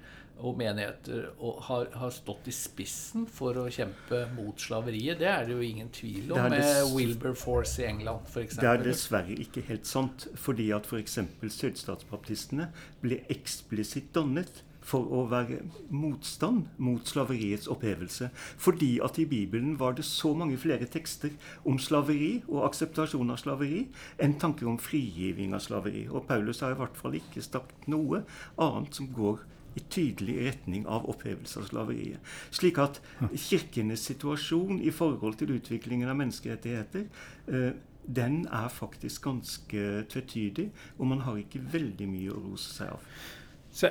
og 0.44 0.59
menigheter 0.59 1.31
og 1.38 1.62
har, 1.68 1.88
har, 1.96 2.12
stått 2.12 2.49
i 2.51 2.55
spissen 2.55 3.27
for 3.31 3.57
å 3.61 3.66
kjempe 3.72 4.25
mot 4.37 4.61
slaveriet. 4.61 5.18
Det 5.20 5.31
er 5.31 5.49
det 5.49 5.57
jo 5.57 5.64
ingen 5.64 5.90
tvil 5.94 6.35
om, 6.37 6.51
med 6.53 6.92
Wilberforce 6.92 7.83
i 7.83 7.88
England 7.88 8.29
f.eks. 8.29 8.61
Det 8.61 8.70
er 8.70 8.85
dessverre 8.85 9.37
ikke 9.46 9.64
helt 9.70 9.88
sant. 9.88 10.29
Fordi 10.37 10.70
at 10.77 10.88
f.eks. 10.88 11.18
sydstatsbaptistene 11.57 12.70
ble 13.03 13.22
eksplisitt 13.33 14.12
dannet 14.16 14.64
for 14.87 15.09
å 15.11 15.25
være 15.31 15.64
motstand 15.90 16.68
mot 16.83 17.09
slaveriets 17.09 17.66
opphevelse. 17.72 18.29
Fordi 18.62 18.96
at 19.03 19.18
i 19.18 19.27
Bibelen 19.29 19.75
var 19.81 19.96
det 19.99 20.07
så 20.07 20.31
mange 20.38 20.59
flere 20.62 20.87
tekster 20.90 21.35
om 21.66 21.81
slaveri 21.83 22.37
og 22.46 22.68
akseptasjon 22.68 23.35
av 23.35 23.40
slaveri 23.42 23.87
enn 24.22 24.38
tanker 24.42 24.70
om 24.70 24.79
frigiving 24.79 25.57
av 25.57 25.64
slaveri. 25.66 26.07
Og 26.07 26.29
Paulus 26.31 26.62
har 26.62 26.77
i 26.77 26.81
hvert 26.81 26.99
fall 26.99 27.18
ikke 27.18 27.42
sagt 27.42 27.88
noe 27.90 28.22
annet 28.62 29.01
som 29.01 29.11
går 29.16 29.42
i 29.77 29.83
tydelig 29.93 30.37
retning 30.47 30.87
av 30.89 31.09
opphevelse 31.11 31.61
av 31.61 31.69
slaveriet. 31.71 32.33
Slik 32.55 32.81
at 32.83 33.01
kirkenes 33.35 34.07
situasjon 34.09 34.81
i 34.81 34.93
forhold 34.95 35.39
til 35.41 35.53
utviklingen 35.59 36.09
av 36.11 36.19
menneskerettigheter 36.21 37.07
eh, 37.53 37.71
den 38.07 38.45
er 38.55 38.69
faktisk 38.71 39.25
ganske 39.27 39.87
tvetydig, 40.11 40.69
og 40.99 41.09
man 41.11 41.25
har 41.27 41.41
ikke 41.41 41.62
veldig 41.73 42.07
mye 42.07 42.35
å 42.35 42.43
rose 42.45 42.77
seg 42.77 42.93
av. 42.95 43.25
Så 43.75 43.91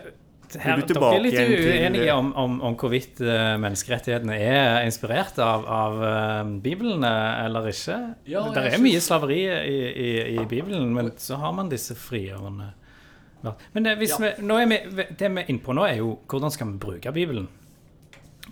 her, 0.61 0.79
dere 0.87 1.09
er 1.09 1.23
litt 1.23 1.35
uenige 1.35 2.13
om, 2.13 2.29
om, 2.37 2.57
om 2.69 2.77
hvorvidt 2.79 3.19
uh, 3.25 3.55
menneskerettighetene 3.59 4.37
er 4.37 4.85
inspirert 4.85 5.39
av, 5.41 5.65
av 5.65 5.99
uh, 5.99 6.53
Bibelen 6.63 7.03
eller 7.03 7.67
ikke. 7.71 7.97
Ja, 8.29 8.45
det 8.55 8.67
er 8.69 8.81
mye 8.83 9.01
slaveri 9.03 9.41
i, 9.43 9.77
i, 9.89 10.09
i, 10.37 10.39
Bibelen, 10.47 10.93
men 10.95 11.11
så 11.19 11.41
har 11.41 11.55
man 11.57 11.71
disse 11.71 11.97
frigjørende 11.97 12.71
men 13.75 13.85
det, 13.85 13.93
ja. 14.07 14.17
vi, 14.21 14.31
nå 14.45 14.57
er 14.61 14.71
vi, 14.71 15.05
det 15.19 15.29
vi 15.29 15.43
er 15.43 15.51
innpå 15.53 15.75
nå, 15.75 15.85
er 15.87 16.01
jo 16.01 16.15
hvordan 16.31 16.53
skal 16.53 16.71
vi 16.71 16.81
bruke 16.81 17.13
Bibelen. 17.15 17.47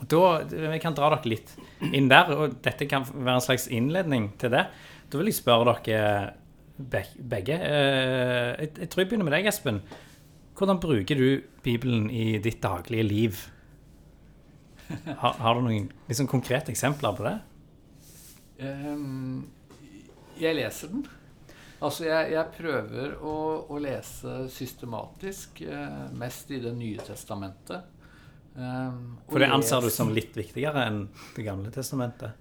Da, 0.10 0.22
Vi 0.44 0.80
kan 0.84 0.96
dra 0.98 1.12
dere 1.14 1.30
litt 1.32 1.54
inn 1.94 2.10
der, 2.12 2.32
og 2.36 2.58
dette 2.66 2.88
kan 2.90 3.06
være 3.08 3.38
en 3.38 3.46
slags 3.46 3.68
innledning 3.72 4.32
til 4.42 4.52
det. 4.54 4.66
Da 5.10 5.20
vil 5.20 5.30
jeg 5.30 5.38
spørre 5.38 5.78
dere 5.86 6.34
begge. 6.78 7.56
Eh, 7.56 8.68
jeg 8.82 8.90
tror 8.90 9.04
jeg 9.04 9.12
begynner 9.12 9.30
med 9.30 9.36
deg, 9.38 9.48
Espen. 9.52 9.82
Hvordan 10.58 10.82
bruker 10.82 11.18
du 11.18 11.44
Bibelen 11.66 12.10
i 12.12 12.38
ditt 12.44 12.62
daglige 12.64 13.06
liv? 13.06 13.42
Har, 15.22 15.38
har 15.40 15.58
du 15.58 15.66
noen 15.66 15.90
liksom, 16.10 16.28
konkrete 16.30 16.74
eksempler 16.74 17.16
på 17.18 17.26
det? 17.26 17.38
Um, 18.64 19.46
jeg 20.40 20.58
leser 20.58 20.92
den. 20.92 21.06
Altså, 21.84 22.06
jeg, 22.08 22.32
jeg 22.32 22.52
prøver 22.56 23.18
å, 23.20 23.36
å, 23.68 23.80
lese 23.84 24.46
systematisk, 24.54 25.64
eh, 25.68 26.06
mest 26.16 26.54
i 26.56 26.62
Det 26.64 26.72
nye 26.78 27.04
testamentet. 27.04 27.90
Um, 28.56 29.18
For 29.28 29.42
det 29.42 29.50
anser 29.52 29.82
du 29.84 29.90
som 29.90 30.12
litt 30.14 30.36
viktigere 30.38 30.84
enn 30.86 31.08
Det 31.34 31.42
gamle 31.42 31.72
testamentet? 31.74 32.36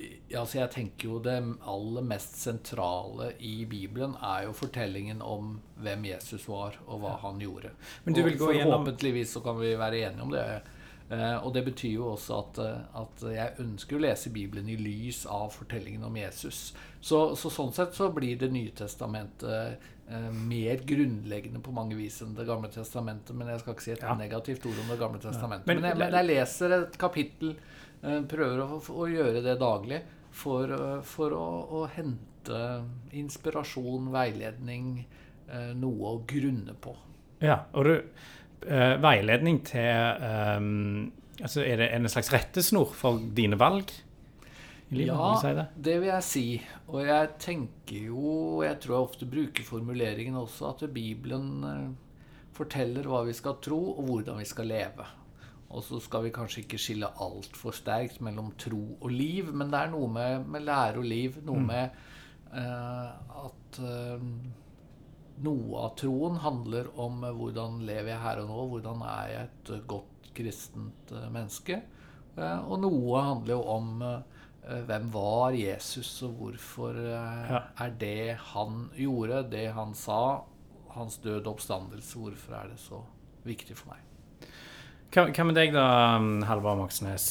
Ja, 0.00 0.40
altså 0.40 0.62
jeg 0.62 0.70
tenker 0.72 1.10
jo 1.10 1.18
Det 1.20 1.34
aller 1.68 2.06
mest 2.08 2.38
sentrale 2.40 3.34
i 3.44 3.66
Bibelen 3.68 4.16
er 4.16 4.46
jo 4.46 4.54
fortellingen 4.56 5.20
om 5.22 5.58
hvem 5.84 6.08
Jesus 6.08 6.48
var, 6.48 6.80
og 6.88 7.04
hva 7.04 7.18
han 7.22 7.38
gjorde. 7.44 7.74
Men 8.04 8.16
du 8.16 8.22
vil 8.24 8.38
gå 8.40 8.50
gjennom... 8.56 8.80
Forhåpentligvis 8.80 9.36
så 9.36 9.44
kan 9.44 9.60
vi 9.60 9.74
være 9.78 10.00
enige 10.08 10.24
om 10.24 10.32
det. 10.32 10.46
Eh, 11.14 11.36
og 11.46 11.52
det 11.54 11.62
betyr 11.66 11.98
jo 11.98 12.10
også 12.14 12.38
at, 12.40 12.60
eh, 12.64 13.00
at, 13.00 13.24
jeg 13.34 13.58
ønsker 13.62 13.98
å 13.98 14.02
lese 14.02 14.32
Bibelen 14.34 14.68
i 14.72 14.76
lys 14.80 15.24
av 15.30 15.52
fortellingen 15.54 16.06
om 16.08 16.16
Jesus. 16.18 16.72
Så, 17.04 17.20
så 17.38 17.52
sånn 17.52 17.74
sett 17.76 17.94
så 17.96 18.08
blir 18.14 18.38
Det 18.40 18.48
nye 18.52 18.72
testamentet 18.74 19.44
eh, 20.08 20.30
mer 20.34 20.82
grunnleggende 20.88 21.60
på 21.64 21.74
mange 21.76 21.98
vis 21.98 22.20
enn 22.24 22.34
Det 22.36 22.46
gamle 22.48 22.70
testamentet. 22.72 23.36
Men 23.36 23.52
jeg 23.52 23.62
skal 23.62 23.76
ikke 23.76 23.86
si 23.86 23.94
et 23.94 24.06
ja. 24.06 24.16
negativt 24.18 24.66
ord 24.70 24.82
om 24.82 24.92
Det 24.94 25.00
gamle 25.00 25.22
testamentet. 25.22 25.68
Ja. 25.68 25.74
Men, 25.74 25.82
men, 25.82 25.90
jeg, 25.92 26.00
men, 26.02 26.18
jeg, 26.18 26.30
leser 26.32 26.76
et 26.80 27.00
kapittel, 27.00 27.56
eh, 28.02 28.20
prøver 28.34 28.64
å, 28.64 28.80
å, 28.80 29.08
gjøre 29.12 29.44
det 29.44 29.58
daglig 29.62 30.02
for, 30.34 30.78
for 31.06 31.36
å, 31.36 31.48
å, 31.80 31.84
hente 31.94 32.62
inspirasjon, 33.14 34.10
veiledning, 34.12 34.96
eh, 35.46 35.74
noe 35.78 36.16
å 36.16 36.22
grunne 36.28 36.74
på. 36.80 36.96
Ja, 37.44 37.66
og 37.76 37.86
du 37.86 37.94
uh, 38.68 38.94
veiledning 39.02 39.60
til 39.66 40.24
um, 40.56 41.12
altså 41.40 41.64
Er 41.64 41.80
det 41.82 41.90
en 41.94 42.08
slags 42.08 42.32
rettesnor 42.32 42.92
for 42.96 43.22
dine 43.36 43.58
valg? 43.60 43.90
Livet, 44.94 45.10
ja, 45.10 45.34
si 45.40 45.52
det? 45.56 45.66
det? 45.86 45.96
vil 46.00 46.10
jeg 46.10 46.26
si. 46.28 46.46
Og 46.92 47.00
jeg 47.06 47.28
tenker 47.40 48.08
jo 48.10 48.62
Jeg 48.62 48.78
tror 48.82 48.94
jeg 48.94 49.08
ofte 49.08 49.26
bruker 49.26 49.66
formuleringen 49.66 50.36
også 50.38 50.74
at 50.74 50.86
Bibelen 50.94 51.50
uh, 51.64 51.92
forteller 52.54 53.08
hva 53.10 53.24
vi 53.26 53.34
skal 53.34 53.58
tro, 53.64 53.80
og 53.98 54.04
hvordan 54.06 54.38
vi 54.38 54.46
skal 54.46 54.68
leve. 54.70 55.06
Og 55.74 55.82
så 55.82 55.98
skal 55.98 56.28
vi 56.28 56.34
kanskje 56.34 56.62
ikke 56.62 56.78
skille 56.78 57.08
altfor 57.24 57.74
sterkt 57.74 58.20
mellom 58.22 58.52
tro 58.60 58.82
og 59.00 59.08
liv, 59.10 59.48
men 59.50 59.72
det 59.72 59.80
er 59.80 59.90
noe 59.90 60.10
med, 60.12 60.44
med 60.46 60.62
lære 60.68 61.00
og 61.02 61.08
liv. 61.10 61.40
Noe 61.42 61.58
mm. 61.58 61.72
med 61.72 61.96
uh, 62.54 63.46
at 63.48 63.80
noe 65.42 65.80
av 65.86 65.94
troen 65.98 66.38
handler 66.42 66.90
om 67.00 67.24
hvordan 67.24 67.80
lever 67.86 68.12
jeg 68.12 68.22
her 68.22 68.42
og 68.44 68.50
nå, 68.50 68.60
hvordan 68.74 69.02
er 69.08 69.32
jeg 69.32 69.48
et 69.48 69.72
godt 69.90 70.30
kristent 70.34 71.12
eh, 71.14 71.28
menneske. 71.32 71.80
Eh, 72.36 72.60
og 72.66 72.80
noe 72.84 73.24
handler 73.28 73.56
jo 73.56 73.60
om 73.74 74.04
eh, 74.06 74.80
hvem 74.88 75.10
var 75.14 75.56
Jesus, 75.58 76.10
og 76.26 76.38
hvorfor 76.40 76.96
er 76.96 77.96
det 78.00 78.38
han 78.54 78.86
gjorde, 78.96 79.42
det 79.52 79.66
han 79.76 79.92
sa, 79.98 80.44
hans 80.94 81.18
død 81.20 81.42
og 81.42 81.56
oppstandelse, 81.56 82.16
hvorfor 82.16 82.56
er 82.56 82.70
det 82.72 82.78
så 82.80 83.02
viktig 83.44 83.76
for 83.76 83.92
meg? 83.92 84.00
Hva 85.14 85.44
med 85.46 85.54
deg 85.54 85.74
da, 85.76 85.84
Halvard 86.48 86.80
Moxnes? 86.80 87.26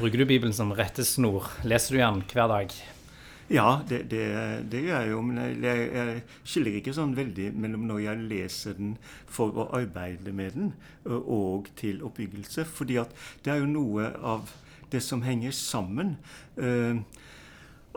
Bruker 0.00 0.22
du 0.22 0.24
Bibelen 0.24 0.56
som 0.56 0.72
rettesnor? 0.74 1.52
Leser 1.68 1.94
du 1.94 2.00
den 2.00 2.24
hver 2.32 2.48
dag? 2.50 2.72
Ja, 3.50 3.80
det, 3.88 4.04
det, 4.10 4.26
det, 4.70 4.80
gjør 4.84 5.00
jeg 5.00 5.10
jo. 5.10 5.20
Men 5.26 5.38
jeg, 5.42 5.86
jeg, 5.90 6.22
skiller 6.46 6.76
ikke 6.78 6.94
sånn 6.94 7.16
veldig 7.18 7.48
mellom 7.58 7.88
når 7.88 8.02
jeg 8.04 8.26
leser 8.30 8.76
den 8.78 8.92
for 9.26 9.56
å 9.58 9.66
arbeide 9.74 10.30
med 10.30 10.54
den, 10.54 10.68
og 11.10 11.66
til 11.80 12.04
oppbyggelse. 12.06 12.64
fordi 12.64 13.00
at 13.02 13.16
det 13.44 13.54
er 13.54 13.64
jo 13.64 13.72
noe 13.72 14.12
av 14.22 14.52
det 14.92 15.02
som 15.02 15.22
henger 15.26 15.50
sammen. 15.50 16.16
Eh, 16.56 17.02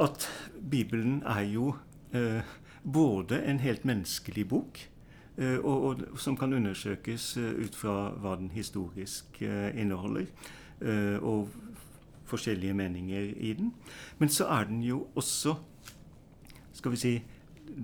at 0.01 0.25
Bibelen 0.57 1.21
er 1.21 1.45
jo 1.45 1.75
eh, 2.17 2.41
både 2.83 3.43
en 3.45 3.61
helt 3.61 3.85
menneskelig 3.85 4.47
bok, 4.49 4.81
eh, 5.37 5.59
og, 5.61 5.85
og, 5.85 6.03
som 6.17 6.37
kan 6.37 6.53
undersøkes 6.53 7.37
ut 7.37 7.77
fra 7.77 8.09
hva 8.17 8.39
den 8.41 8.49
historisk 8.57 9.41
inneholder. 9.41 10.25
og 11.21 11.49
forskjellige 12.29 12.73
meninger 12.73 13.33
i 13.37 13.53
den. 13.57 13.73
Men 14.19 14.29
så 14.29 14.47
er 14.51 14.67
den 14.69 14.81
jo 14.83 15.07
også 15.15 15.55
skal 16.73 16.91
vi 16.91 16.97
si, 16.97 17.23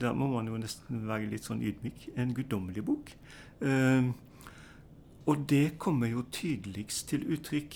Da 0.01 0.11
må 0.13 0.27
man 0.27 0.47
jo 0.47 0.57
nesten 0.59 1.07
være 1.07 1.29
litt 1.31 1.45
sånn 1.47 1.61
ydmyk. 1.65 2.09
En 2.19 2.33
guddommelig 2.35 2.83
bok. 2.85 3.13
Uh, 3.61 4.11
og 5.29 5.45
det 5.49 5.77
kommer 5.77 6.09
jo 6.11 6.25
tydeligst 6.31 7.07
til 7.09 7.25
uttrykk 7.29 7.75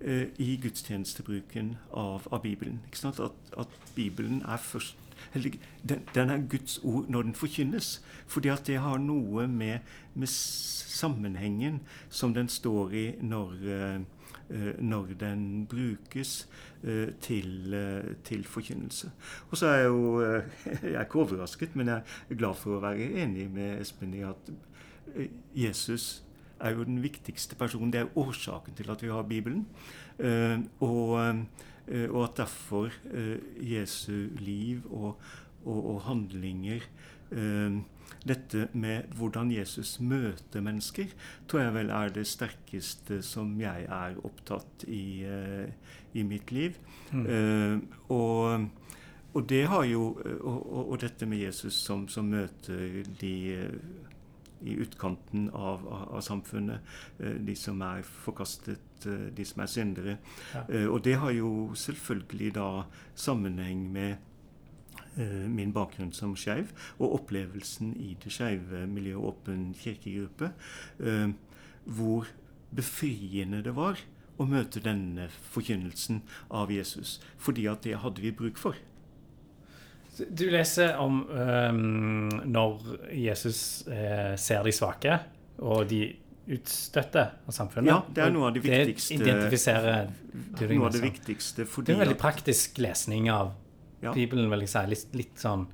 eh, 0.00 0.26
i 0.40 0.54
gudstjenestebruken 0.62 1.74
av, 1.92 2.24
av 2.32 2.40
Bibelen. 2.42 2.80
At, 3.04 3.20
at, 3.20 3.74
Bibelen 3.94 4.42
er 4.42 4.56
først 4.56 4.96
den, 5.34 5.58
den, 6.14 6.30
er 6.30 6.46
Guds 6.48 6.78
ord 6.82 7.08
når 7.08 7.22
den 7.22 7.34
forkynnes. 7.34 8.00
Fordi 8.26 8.48
at 8.48 8.66
det 8.66 8.78
har 8.80 8.98
noe 8.98 9.46
med, 9.46 9.84
med 10.14 10.32
sammenhengen 10.32 11.82
som 12.08 12.34
den 12.34 12.48
står 12.48 12.92
i 12.92 13.04
når, 13.20 13.52
uh, 13.68 14.00
når 14.78 15.14
den 15.20 15.66
brukes 15.66 16.48
uh, 16.82 17.08
til, 17.20 17.74
uh, 17.74 18.10
til, 18.24 18.44
forkynnelse. 18.44 19.10
Og 19.50 19.56
så 19.56 19.66
er 19.66 19.78
jeg 19.78 19.86
jo 19.88 20.20
Jeg 20.82 20.94
er 20.94 21.00
ikke 21.06 21.22
overrasket, 21.22 21.76
men 21.76 21.88
jeg 21.88 22.02
er 22.30 22.38
glad 22.38 22.54
for 22.60 22.76
å 22.76 22.82
være 22.84 23.08
enig 23.24 23.48
med 23.50 23.80
Espen 23.80 24.14
i 24.14 24.24
at 24.28 24.52
Jesus 25.56 26.24
er 26.60 26.76
jo 26.76 26.84
den 26.84 27.02
viktigste 27.02 27.56
personen. 27.56 27.92
Det 27.92 28.02
er 28.02 28.18
årsaken 28.18 28.76
til 28.76 28.90
at 28.90 29.02
vi 29.02 29.08
har 29.08 29.22
Bibelen. 29.22 29.66
og 30.80 31.16
Eh, 31.88 32.10
og 32.10 32.24
at 32.24 32.36
derfor 32.36 32.88
eh, 33.12 33.72
Jesu 33.72 34.28
liv 34.38 34.80
og, 34.90 35.18
og, 35.64 35.94
og 35.94 36.00
handlinger 36.02 36.80
eh, 37.32 37.72
dette 38.24 38.68
med 38.72 39.10
hvordan 39.18 39.52
Jesus 39.52 39.98
møter 40.00 40.64
mennesker, 40.64 41.12
tror 41.48 41.64
jeg 41.64 41.74
vel 41.74 41.92
er 41.92 42.14
det 42.14 42.26
sterkeste 42.28 43.20
som 43.24 43.52
jeg 43.60 43.84
er 43.84 44.16
opptatt 44.24 44.86
i, 44.88 45.26
i 46.14 46.24
mitt 46.24 46.52
liv. 46.54 46.78
Mm. 47.12 47.26
Uh, 47.26 48.00
og, 48.08 48.66
og, 49.34 49.44
det 49.48 49.66
har 49.68 49.84
jo 49.84 50.08
og, 50.40 50.88
og, 50.88 50.96
dette 51.02 51.28
med 51.28 51.44
Jesus 51.44 51.76
som, 51.84 52.08
som 52.08 52.32
møter 52.32 53.04
de 53.20 53.34
i 54.64 54.76
utkanten 54.80 55.50
av, 55.50 55.88
av, 55.88 56.14
av 56.16 56.20
samfunnet. 56.20 56.80
Eh, 57.18 57.36
de 57.44 57.56
som 57.58 57.82
er 57.84 58.04
forkastet, 58.04 59.06
eh, 59.06 59.26
de 59.36 59.46
som 59.46 59.62
er 59.64 59.70
syndere. 59.70 60.16
Ja. 60.54 60.64
Eh, 60.68 60.86
og 60.88 61.02
det 61.04 61.18
har 61.20 61.34
jo 61.36 61.72
selvfølgelig 61.76 62.54
da 62.56 62.68
sammenheng 63.14 63.86
med 63.92 64.16
min 65.16 65.72
bakgrunn 65.74 66.12
som 66.16 66.32
skeiv, 66.38 66.72
og 66.98 67.20
opplevelsen 67.20 67.92
i 68.02 68.16
det 68.22 68.32
skeive 68.34 68.84
miljøet 68.90 69.28
Åpen 69.30 69.68
kirkegruppe, 69.78 70.48
hvor 71.84 72.30
befriende 72.74 73.62
det 73.62 73.74
var 73.76 74.00
å 74.40 74.46
møte 74.48 74.82
denne 74.82 75.28
forkynnelsen 75.52 76.22
av 76.54 76.72
Jesus. 76.74 77.18
Fordi 77.38 77.68
at 77.70 77.86
det 77.86 78.00
hadde 78.02 78.24
vi 78.24 78.34
bruk 78.34 78.58
for. 78.60 78.78
Du 80.14 80.46
leser 80.50 80.94
om 81.02 81.24
um, 81.26 82.28
når 82.46 82.84
Jesus 83.18 83.86
eh, 83.90 84.34
ser 84.38 84.62
de 84.62 84.74
svake 84.74 85.16
og 85.58 85.88
de 85.90 86.04
utstøtte 86.54 87.24
av 87.48 87.56
samfunnet. 87.56 87.90
Ja, 87.90 87.98
det 88.14 88.22
er 88.22 88.32
noe 88.34 88.50
av 88.50 88.54
det 88.54 88.62
viktigste. 88.62 89.16
Det 89.18 89.26
identifiserer 89.26 90.10
noe 90.60 90.86
av 90.86 90.94
det 90.94 91.02
viktigste 91.02 91.66
fordi 91.66 91.90
Det 91.90 91.94
er 91.94 91.98
en 91.98 92.04
veldig 92.04 92.20
praktisk 92.20 92.78
lesning 92.84 93.30
av 93.32 93.54
ja. 94.04 94.12
Bibelen, 94.14 94.50
vil 94.52 94.66
jeg 94.66 94.74
si. 94.74 94.84
Litt, 94.90 95.16
litt 95.16 95.40
sånn 95.40 95.66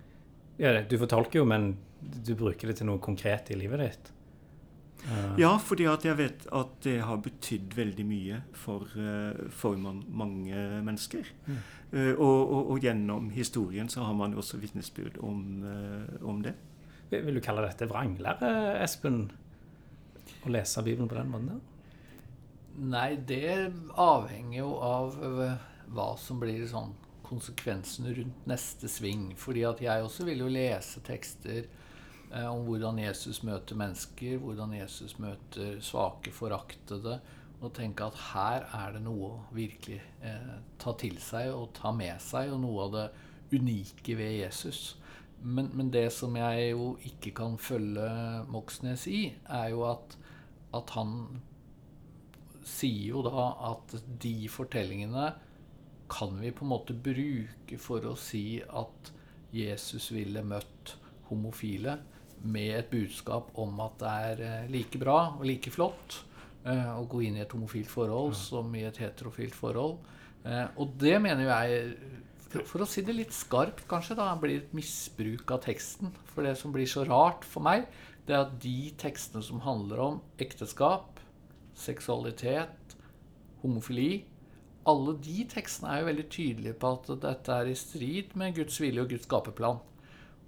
ja, 0.60 0.76
Du 0.86 0.96
fortolker 1.00 1.42
jo, 1.42 1.48
men 1.48 1.74
du 2.00 2.32
bruker 2.38 2.70
det 2.70 2.80
til 2.80 2.88
noe 2.88 3.02
konkret 3.02 3.52
i 3.52 3.58
livet 3.58 3.84
ditt. 3.84 4.10
Ja, 5.40 5.54
fordi 5.56 5.86
at 5.88 6.04
jeg 6.04 6.16
vet 6.18 6.42
at 6.52 6.72
det 6.84 6.98
har 7.08 7.20
betydd 7.24 7.72
veldig 7.72 8.04
mye 8.04 8.40
for, 8.52 8.84
for 9.48 9.78
man, 9.80 10.02
mange 10.12 10.64
mennesker. 10.84 11.28
Mm. 11.46 11.60
Uh, 11.90 12.12
og, 12.12 12.40
og, 12.52 12.70
og, 12.70 12.76
gjennom 12.84 13.30
historien 13.34 13.88
så 13.90 14.04
har 14.06 14.14
man 14.14 14.36
også 14.38 14.60
vitnesbyrd 14.62 15.16
om, 15.26 15.40
uh, 15.64 16.28
om, 16.28 16.42
det. 16.44 16.52
Vil 17.10 17.34
du 17.34 17.42
kalle 17.42 17.64
dette 17.64 17.88
vranglære, 17.90 18.50
Espen? 18.84 19.24
Å 20.46 20.52
lese 20.52 20.84
Bibelen 20.86 21.10
på 21.10 21.18
den 21.18 21.32
måten 21.32 21.48
der? 21.50 21.64
Nei, 22.92 23.08
det 23.26 23.72
avhenger 23.98 24.60
jo 24.60 24.68
av 24.86 25.16
hva 25.90 26.12
som 26.20 26.38
blir 26.40 26.62
sånn 26.70 26.92
konsekvensene 27.30 28.14
rundt 28.18 28.48
neste 28.50 28.90
sving. 28.90 29.30
Fordi 29.38 29.64
at 29.68 29.82
jeg 29.84 30.04
også 30.04 30.26
vil 30.28 30.44
jo 30.44 30.50
lese 30.52 31.02
tekster 31.06 31.62
eh, 31.64 32.46
om 32.46 32.64
hvordan 32.66 32.98
Jesus 33.02 33.42
møter 33.46 33.78
mennesker, 33.78 34.38
hvordan 34.42 34.74
Jesus 34.80 35.18
møter 35.22 35.78
svake, 35.84 36.34
foraktede 36.34 37.20
og 37.60 37.74
tenke 37.76 38.06
at 38.08 38.16
her 38.30 38.64
er 38.76 38.94
det 38.94 39.02
noe 39.04 39.34
å 39.34 39.42
virkelig 39.52 40.00
eh, 40.24 40.54
ta 40.80 40.94
til 41.00 41.18
seg 41.20 41.52
og 41.52 41.74
ta 41.76 41.92
med 41.92 42.16
seg, 42.24 42.54
og 42.54 42.62
noe 42.62 42.86
av 42.86 42.94
det 42.94 43.06
unike 43.52 44.16
ved 44.16 44.38
Jesus. 44.38 44.96
Men, 45.42 45.70
men 45.76 45.90
det 45.92 46.08
som 46.14 46.36
jeg 46.36 46.70
jo 46.72 46.94
ikke 47.08 47.34
kan 47.36 47.56
følge 47.60 48.08
Moxnes 48.52 49.06
i, 49.10 49.22
er 49.48 49.70
jo 49.74 49.84
at, 49.88 50.16
at 50.76 50.96
han 50.96 51.14
sier 52.66 53.16
jo 53.16 53.22
da 53.24 53.46
at 53.72 53.96
de 54.22 54.34
fortellingene 54.52 55.30
kan 56.10 56.34
vi 56.40 56.52
på 56.54 56.66
en 56.66 56.72
måte 56.72 56.96
bruke 56.96 57.78
for 57.80 58.06
å 58.10 58.16
si 58.18 58.60
at 58.60 59.12
Jesus 59.54 60.10
ville 60.14 60.42
møtt 60.46 60.96
homofile 61.30 61.98
med 62.50 62.74
et 62.78 62.90
budskap 62.90 63.50
om 63.60 63.80
at 63.84 63.96
det 64.00 64.16
er 64.30 64.42
eh, 64.46 64.68
like 64.72 64.98
bra 64.98 65.20
og 65.36 65.46
like 65.46 65.72
flott 65.74 66.20
Eh, 66.60 66.88
å 66.92 67.06
gå 67.08 67.22
inn 67.24 67.38
i 67.38 67.40
et 67.40 67.52
homofilt 67.54 67.88
forhold 67.88 68.34
som 68.36 68.68
i 68.76 68.84
et 68.84 68.98
heterofilt 69.00 69.56
forhold. 69.56 69.96
Eh, 70.44 70.66
og 70.76 70.92
det 71.00 71.14
mener 71.22 71.46
jeg 71.48 71.94
for, 72.50 72.66
for, 72.68 72.84
å 72.84 72.88
si 72.88 73.04
det 73.06 73.16
litt 73.16 73.32
skarpt, 73.32 73.86
kanskje, 73.88 74.18
da 74.18 74.28
blir 74.36 74.60
et 74.60 74.74
misbruk 74.76 75.54
av 75.54 75.62
teksten. 75.64 76.12
For 76.34 76.44
det 76.44 76.58
som 76.60 76.74
blir 76.74 76.88
så 76.90 77.06
rart 77.08 77.46
for 77.48 77.64
meg, 77.64 77.86
det 78.28 78.36
er 78.36 78.44
at 78.44 78.58
de 78.60 78.90
tekstene 79.00 79.44
som 79.46 79.62
handler 79.64 80.04
om 80.04 80.20
ekteskap, 80.42 81.22
seksualitet, 81.80 82.96
homofili 83.62 84.26
Alle 84.88 85.12
de 85.20 85.44
tekstene 85.50 85.92
er 85.92 86.00
jo 86.00 86.08
veldig 86.08 86.26
tydelige 86.32 86.78
på 86.80 86.94
at 86.96 87.10
dette 87.22 87.56
er 87.56 87.68
i 87.68 87.76
strid 87.76 88.32
med 88.40 88.56
Guds 88.56 88.80
vilje 88.80 89.04
og 89.04 89.12
Guds 89.12 89.26
skapeplan. 89.28 89.80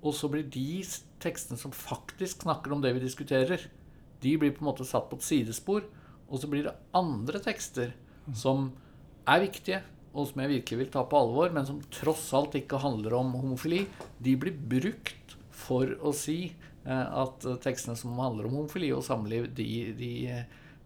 Og 0.03 0.16
så 0.16 0.31
blir 0.33 0.47
de 0.49 0.83
tekstene 1.23 1.61
som 1.61 1.75
faktisk 1.77 2.47
snakker 2.47 2.73
om 2.75 2.81
det 2.83 2.95
vi 2.97 3.05
diskuterer, 3.05 3.68
de 4.23 4.37
blir 4.38 4.55
på 4.55 4.62
en 4.62 4.71
måte 4.71 4.87
satt 4.87 5.09
på 5.11 5.18
et 5.18 5.27
sidespor. 5.27 5.87
Og 6.31 6.40
så 6.40 6.49
blir 6.49 6.68
det 6.68 6.77
andre 6.97 7.42
tekster 7.42 7.92
som 8.38 8.71
er 9.29 9.42
viktige, 9.45 9.83
og 10.12 10.29
som 10.29 10.42
jeg 10.42 10.53
virkelig 10.57 10.79
vil 10.79 10.92
ta 10.95 11.03
på 11.09 11.18
alvor, 11.18 11.53
men 11.53 11.66
som 11.68 11.81
tross 11.92 12.29
alt 12.37 12.57
ikke 12.59 12.81
handler 12.83 13.18
om 13.18 13.35
homofili. 13.35 13.85
De 14.23 14.37
blir 14.38 14.55
brukt 14.55 15.37
for 15.62 15.90
å 16.01 16.12
si 16.16 16.38
eh, 16.53 17.07
at 17.07 17.45
tekstene 17.64 17.99
som 17.99 18.18
handler 18.21 18.49
om 18.49 18.61
homofili 18.61 18.92
og 18.95 19.05
samliv, 19.07 19.51
de, 19.57 19.68
de 19.99 20.12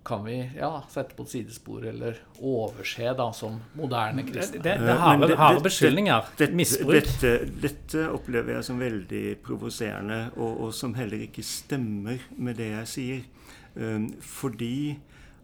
kan 0.07 0.25
vi 0.25 0.37
ja, 0.57 0.71
sette 0.91 1.17
på 1.19 1.25
et 1.27 1.33
sidespor 1.35 1.87
eller 1.91 2.21
overse 2.39 3.11
da, 3.19 3.27
som 3.35 3.57
moderne 3.75 4.23
kristne. 4.29 4.61
Det, 4.63 4.77
det, 4.79 4.87
det 4.87 5.33
er 5.35 5.41
harde 5.41 5.63
beskyldninger. 5.65 6.29
Misbruk. 6.55 6.95
Dette, 6.95 7.33
dette, 7.63 8.05
opplever 8.15 8.55
jeg 8.55 8.69
som 8.69 8.79
veldig 8.79 9.25
provoserende, 9.47 10.21
og, 10.37 10.53
og, 10.53 10.71
som 10.79 10.95
heller 10.95 11.27
ikke 11.27 11.43
stemmer 11.47 12.23
med 12.39 12.61
det 12.61 12.71
jeg 12.71 12.93
sier. 12.93 13.27
Um, 13.75 14.07
fordi 14.23 14.97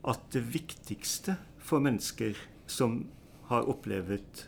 at 0.09 0.23
det 0.33 0.45
viktigste 0.55 1.37
for 1.59 1.83
mennesker 1.83 2.39
som 2.71 3.03
har 3.51 3.67
opplevd 3.69 4.47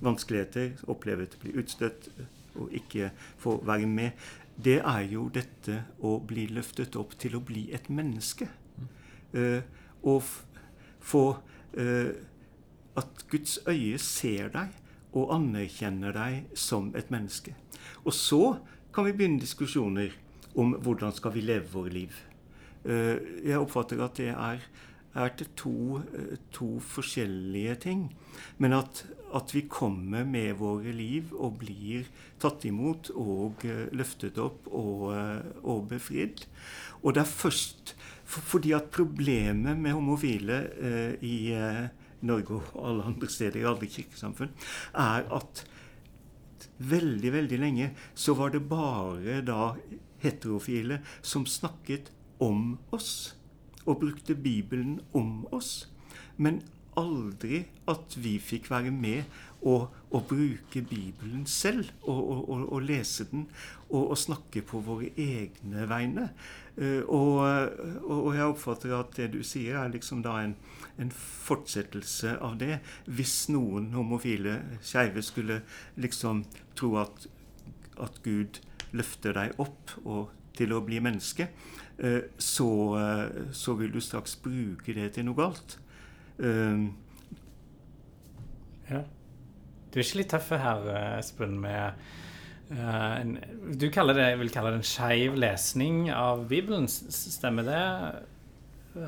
vanskeligheter, 0.00 0.78
opplevd 0.88 1.36
å 1.36 1.42
bli 1.44 1.54
utstøtt 1.60 2.08
og 2.56 2.72
ikke 2.74 3.12
få 3.40 3.58
være 3.68 3.86
med, 3.88 4.24
det 4.60 4.80
er 4.80 5.04
jo 5.12 5.28
dette 5.32 5.82
å 6.04 6.16
bli 6.24 6.48
løftet 6.52 6.96
opp 7.00 7.14
til 7.20 7.36
å 7.36 7.44
bli 7.44 7.68
et 7.76 7.88
menneske. 7.92 8.48
Og 9.32 10.22
få 11.00 11.24
uh, 11.78 12.10
At 12.98 13.24
Guds 13.30 13.58
øye 13.68 13.98
ser 14.02 14.48
deg 14.54 14.74
og 15.12 15.32
anerkjenner 15.34 16.14
deg 16.14 16.58
som 16.58 16.90
et 16.98 17.10
menneske. 17.10 17.54
Og 18.04 18.14
så 18.14 18.56
kan 18.94 19.06
vi 19.06 19.14
begynne 19.14 19.42
diskusjoner 19.42 20.14
om 20.58 20.74
hvordan 20.82 21.14
skal 21.14 21.34
vi 21.34 21.44
leve 21.46 21.70
våre 21.72 21.94
liv. 21.94 22.14
Eh, 22.84 23.18
jeg 23.44 23.60
oppfatter 23.60 24.00
at 24.02 24.16
det 24.18 24.30
er, 24.32 24.62
er 25.14 25.32
til 25.36 25.48
to, 25.58 25.76
eh, 26.16 26.36
to, 26.54 26.78
forskjellige 26.80 27.74
ting. 27.86 28.04
Men 28.58 28.72
at, 28.78 29.04
at, 29.34 29.54
vi 29.54 29.66
kommer 29.68 30.24
med 30.24 30.54
våre 30.58 30.92
liv 30.92 31.34
og 31.34 31.58
blir 31.60 32.08
tatt 32.40 32.64
imot 32.64 33.12
og 33.14 33.66
eh, 33.68 33.88
løftet 33.92 34.38
opp 34.38 34.70
og, 34.72 35.10
og 35.62 35.88
befridd. 35.90 36.46
Og 37.02 37.14
det 37.14 37.24
er 37.24 37.34
først 37.34 37.94
fordi 38.30 38.74
at 38.76 38.90
problemet 38.94 39.78
med 39.78 39.96
homofile 39.96 40.60
eh, 40.78 41.14
i 41.26 41.36
eh, 41.56 41.88
Norge 42.26 42.60
og 42.60 42.86
alle 42.86 43.08
andre 43.10 43.28
steder 43.32 43.60
i 43.60 43.66
alle 43.66 43.88
kirkesamfunn, 43.90 44.52
er 44.94 45.26
at 45.34 45.64
veldig, 46.80 47.32
veldig 47.32 47.58
lenge 47.60 47.90
så 48.14 48.34
var 48.38 48.52
det 48.54 48.62
bare 48.68 49.40
da 49.44 49.74
heterofile 50.22 51.00
som 51.22 51.46
snakket 51.48 52.12
om 52.40 52.78
oss 52.94 53.34
og 53.86 54.00
brukte 54.02 54.36
Bibelen 54.36 55.00
om 55.16 55.46
oss. 55.52 55.88
Men 56.36 56.62
aldri 57.00 57.64
at 57.88 58.16
vi 58.20 58.36
fikk 58.42 58.70
være 58.70 58.92
med 58.92 59.24
og, 59.60 59.90
og 60.10 60.24
bruke 60.30 60.82
Bibelen 60.82 61.44
selv, 61.46 61.90
og, 62.02 62.80
lese 62.82 63.26
den, 63.30 63.46
og, 63.90 64.16
snakke 64.18 64.62
på 64.66 64.80
våre 64.84 65.10
egne 65.20 65.86
vegne. 65.90 66.30
Og, 67.08 67.42
og, 68.06 68.30
jeg 68.34 68.46
oppfatter 68.46 68.94
at 68.96 69.12
det 69.18 69.28
du 69.34 69.42
sier, 69.44 69.76
er 69.82 69.92
liksom 69.92 70.22
da 70.24 70.38
en, 70.44 70.54
en 70.98 71.12
fortsettelse 71.12 72.38
av 72.40 72.56
det. 72.62 72.80
Hvis 73.04 73.50
noen 73.52 73.90
homofile 73.92 74.56
skeive 74.80 75.22
skulle 75.26 75.60
liksom 76.00 76.44
tro 76.78 76.94
at, 77.02 77.28
at 78.00 78.20
Gud 78.24 78.62
løfter 78.96 79.36
deg 79.36 79.60
opp 79.62 79.94
og 80.04 80.30
til 80.56 80.74
å 80.74 80.82
bli 80.84 81.00
menneske, 81.02 81.48
uh, 82.02 82.22
så, 82.38 82.70
uh, 82.96 83.52
så, 83.52 83.76
vil 83.78 83.92
du 83.94 84.00
straks 84.04 84.36
bruke 84.42 84.96
det 84.96 85.12
til 85.16 85.28
noe 85.28 85.38
galt. 85.38 85.78
ja. 88.90 89.00
Du 89.90 89.98
er 89.98 90.06
ikke 90.06 90.20
litt 90.20 90.30
tøff 90.30 90.52
her, 90.54 90.84
Espen, 91.18 91.56
med 91.62 91.98
uh, 92.70 93.14
en, 93.20 93.32
Du 93.74 93.88
det, 93.88 93.90
vil 93.90 94.52
kalle 94.54 94.70
det 94.70 94.78
en 94.78 94.86
skeiv 94.86 95.34
lesning 95.40 96.04
av 96.14 96.46
Bibelen. 96.50 96.86
Stemmer 96.88 97.66
det, 97.66 97.82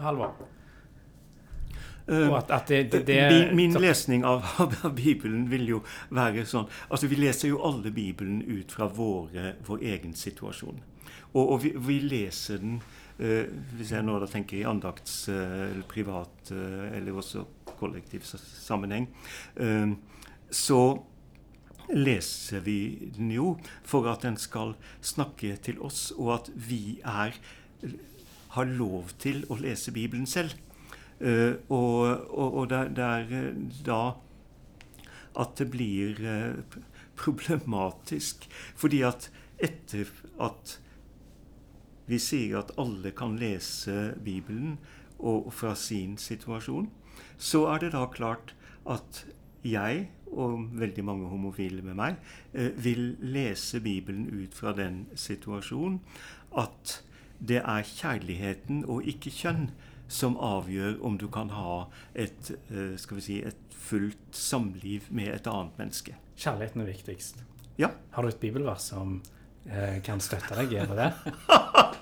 Halvor? 0.03 0.35
Uh, 2.09 2.33
at, 2.35 2.51
at 2.51 2.69
det, 2.69 2.81
det, 2.91 3.07
det, 3.07 3.55
min, 3.55 3.77
lesning 3.79 4.25
av, 4.27 4.43
av, 4.83 4.95
Bibelen 4.95 5.47
vil 5.51 5.69
jo 5.69 5.79
være 6.11 6.43
sånn 6.51 6.67
Altså, 6.91 7.07
Vi 7.07 7.21
leser 7.21 7.53
jo 7.53 7.61
alle 7.63 7.93
Bibelen 7.95 8.41
ut 8.43 8.75
fra 8.75 8.89
våre, 8.91 9.55
vår 9.63 9.85
egen 9.87 10.17
situasjon. 10.19 10.83
Og, 11.33 11.45
og 11.45 11.61
vi, 11.63 11.71
vi, 11.79 12.01
leser 12.03 12.59
den 12.59 12.81
uh, 13.23 13.47
Hvis 13.79 13.95
jeg 13.95 14.03
nå 14.03 14.19
da 14.19 14.27
tenker 14.27 14.59
i 14.59 14.67
andakts- 14.67 15.29
eller 15.31 15.87
privat 15.87 16.51
eller 16.51 17.23
også 17.23 17.47
kollektiv 17.79 18.27
sammenheng 18.27 19.07
så 20.53 20.83
leser 21.93 22.63
vi 22.65 23.11
den 23.17 23.33
jo 23.33 23.57
for 23.85 24.09
at 24.11 24.25
den 24.25 24.39
skal 24.41 24.75
snakke 25.05 25.57
til 25.65 25.81
oss, 25.85 26.11
og 26.17 26.35
at 26.39 26.51
vi 26.55 27.01
er, 27.05 27.37
har 28.57 28.69
lov 28.69 29.13
til 29.23 29.45
å 29.53 29.59
lese 29.61 29.95
Bibelen 29.95 30.29
selv. 30.29 30.55
Uh, 31.23 31.55
og, 31.71 32.29
og, 32.35 32.55
og 32.63 32.71
det, 32.73 33.05
er 33.05 33.29
eh, 33.39 33.59
da 33.87 34.17
at 35.39 35.53
det 35.61 35.69
blir 35.71 36.19
uh, 36.19 36.81
problematisk. 37.17 38.49
Fordi 38.75 39.05
at 39.07 39.29
etter 39.63 40.11
at 40.43 40.81
vi 42.11 42.19
sier 42.19 42.59
at 42.59 42.75
alle 42.81 43.13
kan 43.15 43.39
lese 43.39 44.17
Bibelen 44.25 44.81
og, 45.19 45.53
fra 45.55 45.77
sin 45.79 46.19
situasjon, 46.19 46.91
så 47.39 47.69
er 47.71 47.85
det 47.85 47.93
da 47.95 48.09
klart 48.11 48.57
at 48.91 49.23
jeg 49.63 50.09
og 50.33 50.69
veldig 50.81 51.05
mange 51.05 51.29
homofile 51.31 51.83
med 51.83 51.95
meg, 51.99 52.17
eh, 52.53 52.71
vil 52.77 53.17
lese 53.21 53.81
Bibelen 53.81 54.27
ut 54.33 54.55
fra 54.55 54.73
den 54.77 55.07
situasjonen 55.15 56.01
at 56.59 57.03
det 57.43 57.63
er 57.63 57.83
kjærligheten 57.83 58.85
og 58.87 59.07
ikke 59.09 59.31
kjønn 59.35 59.71
som 60.13 60.37
avgjør 60.37 61.01
om 61.03 61.17
du 61.19 61.29
kan 61.33 61.51
ha 61.51 61.87
et, 62.15 62.51
eh, 62.71 62.97
skal 62.97 63.17
vi 63.17 63.23
si, 63.23 63.43
et 63.43 63.57
fullt 63.71 64.37
samliv 64.37 65.03
med 65.11 65.29
et 65.35 65.47
annet 65.47 65.79
menneske. 65.79 66.15
Kjærligheten 66.37 66.81
er 66.81 66.87
viktigst. 66.87 67.43
Ja. 67.79 67.89
Har 68.11 68.23
du 68.23 68.29
et 68.29 68.41
bibelvers 68.41 68.83
som 68.93 69.23
eh, 69.67 70.03
kan 70.05 70.21
støtte 70.21 70.55
deg 70.59 70.71
gjennom 70.71 70.97
det? 70.97 71.13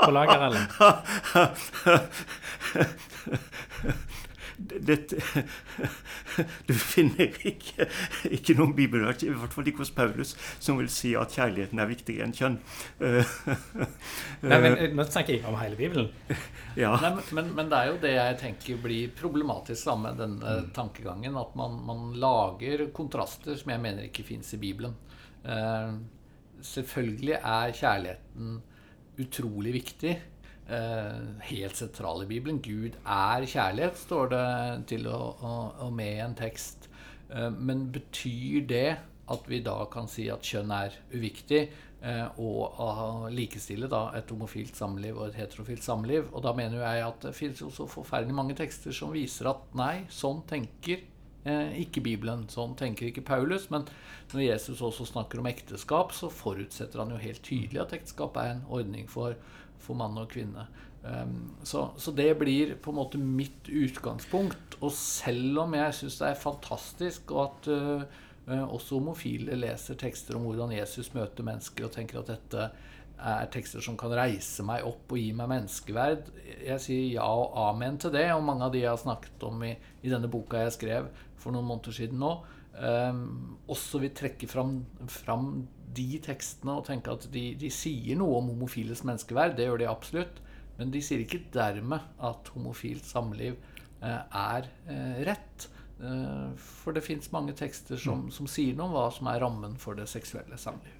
På 0.00 0.10
lager, 0.10 0.40
Ellen? 0.48 0.66
dette, 4.60 5.16
Du 6.68 6.74
finner 6.76 7.32
ikke, 7.48 7.86
ikke 8.30 8.56
noen 8.58 8.74
bibelvers, 8.76 9.24
i 9.24 9.32
hvert 9.32 9.54
fall 9.54 9.68
ikke 9.70 9.84
hos 9.84 9.92
Paulus, 9.94 10.34
som 10.62 10.78
vil 10.80 10.90
si 10.92 11.14
at 11.18 11.32
kjærligheten 11.34 11.80
er 11.80 11.88
viktigere 11.90 12.28
enn 12.28 12.36
kjønn. 12.36 12.58
Nei, 14.50 14.58
men 14.60 14.76
eh, 14.76 14.92
Nå 14.94 15.06
snakker 15.08 15.38
jeg 15.38 15.46
om 15.48 15.58
hele 15.60 15.78
Bibelen. 15.80 16.10
Ja. 16.78 16.92
Nei, 17.02 17.10
men, 17.34 17.48
men, 17.56 17.66
det 17.66 17.78
er 17.80 17.88
jo 17.88 17.96
det 17.98 18.10
jeg 18.14 18.34
tenker 18.38 18.76
blir 18.78 19.08
problematisk 19.18 19.88
da, 19.88 19.96
med 19.98 20.20
denne 20.22 20.52
mm. 20.60 20.68
tankegangen. 20.76 21.34
At 21.40 21.56
man, 21.58 21.80
man, 21.82 22.04
lager 22.22 22.84
kontraster 22.94 23.58
som 23.58 23.72
jeg 23.74 23.82
mener 23.82 24.06
ikke 24.06 24.22
fins 24.28 24.52
i 24.54 24.60
Bibelen. 24.62 24.94
Uh, 25.42 25.98
selvfølgelig 26.62 27.40
er 27.40 27.74
kjærligheten 27.74 28.60
utrolig 29.20 29.74
viktig 29.80 30.14
helt 30.70 31.78
sentral 31.78 32.22
i 32.22 32.28
Bibelen. 32.30 32.60
Gud 32.62 32.94
er 33.02 33.46
kjærlighet, 33.50 33.98
står 33.98 34.30
det 34.30 34.44
til 34.92 35.08
og, 35.10 35.42
og, 35.42 35.80
og 35.86 35.92
med 35.96 36.12
i 36.14 36.22
en 36.22 36.36
tekst. 36.38 36.90
Eh, 37.34 37.50
men 37.50 37.88
betyr 37.92 38.66
det 38.68 38.88
at 39.30 39.46
vi 39.46 39.60
da 39.62 39.76
kan 39.92 40.10
si 40.10 40.26
at 40.32 40.46
kjønn 40.46 40.72
er 40.74 40.96
uviktig, 41.14 41.60
eh, 42.02 42.40
og 42.42 43.28
likestille 43.34 43.90
da 43.90 44.08
et 44.18 44.30
homofilt 44.32 44.74
samliv 44.76 45.20
og 45.20 45.28
et 45.28 45.38
heterofilt 45.38 45.86
samliv? 45.86 46.26
Og 46.32 46.42
da 46.46 46.54
mener 46.56 46.82
jeg 46.82 47.06
at 47.06 47.22
det 47.28 47.36
finnes 47.38 47.62
jo 47.62 47.70
så 47.74 47.86
forferdelig 47.90 48.34
mange 48.34 48.58
tekster 48.58 48.94
som 48.96 49.14
viser 49.14 49.52
at 49.52 49.62
nei, 49.78 50.06
sånn 50.10 50.42
tenker 50.50 51.04
eh, 51.44 51.78
ikke 51.84 52.02
Bibelen. 52.02 52.48
Sånn 52.50 52.74
tenker 52.78 53.12
ikke 53.12 53.26
Paulus. 53.28 53.68
Men 53.70 53.86
når 54.34 54.48
Jesus 54.48 54.82
også 54.82 55.06
snakker 55.12 55.38
om 55.38 55.50
ekteskap, 55.50 56.10
så 56.16 56.32
forutsetter 56.32 57.04
han 57.04 57.14
jo 57.14 57.22
helt 57.22 57.44
tydelig 57.46 57.84
at 57.84 57.94
ekteskap 58.00 58.38
er 58.42 58.56
en 58.56 58.66
ordning 58.66 59.06
for 59.10 59.38
for 59.80 59.98
mann 59.98 60.18
og 60.20 60.30
kvinne. 60.32 60.66
Um, 61.02 61.54
så, 61.64 61.90
så, 61.96 62.12
det 62.12 62.34
blir 62.38 62.74
på 62.82 62.92
en 62.92 62.98
måte 63.00 63.20
mitt 63.20 63.68
utgangspunkt. 63.68 64.76
Og 64.80 64.92
selv 64.92 65.64
om 65.64 65.76
jeg 65.78 65.96
syns 65.96 66.18
det 66.20 66.28
er 66.28 66.42
fantastisk 66.42 67.32
og 67.32 67.42
at 67.46 67.70
uh, 67.72 68.62
også 68.66 68.98
homofile 68.98 69.56
leser 69.58 69.98
tekster 70.00 70.36
om 70.36 70.46
hvordan 70.48 70.74
Jesus 70.74 71.12
møter 71.14 71.46
mennesker, 71.46 71.86
og 71.86 71.94
tenker 71.94 72.20
at 72.20 72.32
dette 72.34 72.70
er 73.20 73.50
tekster 73.52 73.84
som 73.84 73.98
kan 74.00 74.14
reise 74.16 74.64
meg 74.64 74.86
opp 74.88 75.12
og 75.12 75.20
gi 75.20 75.32
meg 75.36 75.50
menneskeverd. 75.52 76.30
Jeg 76.64 76.82
sier 76.82 77.08
ja 77.18 77.26
og 77.28 77.56
amen 77.68 77.98
til 78.00 78.14
det, 78.14 78.26
og 78.32 78.44
mange 78.46 78.64
av 78.66 78.72
de 78.72 78.80
jeg 78.82 78.90
har 78.90 79.00
snakket 79.00 79.44
om 79.46 79.60
i, 79.66 79.74
i 80.02 80.12
denne 80.12 80.30
boka 80.32 80.64
jeg 80.64 80.76
skrev 80.78 81.10
for 81.40 81.54
noen 81.54 81.68
måneder 81.68 81.96
siden 81.96 82.20
nå, 82.20 82.32
um, 82.78 83.58
også 83.70 84.00
vil 84.02 84.12
trekke 84.16 84.48
fram, 84.50 84.80
fram 85.10 85.50
de 85.96 86.20
tekstene 86.22 86.76
og 86.78 86.86
tenke 86.86 87.12
at 87.12 87.26
de, 87.32 87.50
de, 87.58 87.70
sier 87.72 88.18
noe 88.18 88.38
om 88.38 88.52
homofiles 88.52 89.02
menneskeverd. 89.06 89.56
Det 89.58 89.66
gjør 89.66 89.82
de 89.82 89.90
absolutt. 89.90 90.40
Men 90.78 90.94
de 90.94 91.02
sier 91.04 91.20
ikke 91.20 91.42
dermed 91.52 92.00
at 92.24 92.48
homofilt 92.54 93.04
samliv 93.04 93.58
uh, 94.00 94.22
er 94.24 94.70
uh, 94.88 95.18
rett. 95.28 95.68
Uh, 96.00 96.56
for 96.56 96.96
det 96.96 97.04
fins 97.04 97.28
mange 97.34 97.52
tekster 97.58 98.00
som, 98.00 98.26
mm. 98.26 98.32
som, 98.32 98.48
sier 98.48 98.78
noe 98.78 98.88
om 98.88 98.96
hva 98.96 99.10
som 99.12 99.28
er 99.28 99.42
rammen 99.44 99.76
for 99.80 99.98
det 99.98 100.08
seksuelle 100.08 100.56
samliv. 100.60 100.96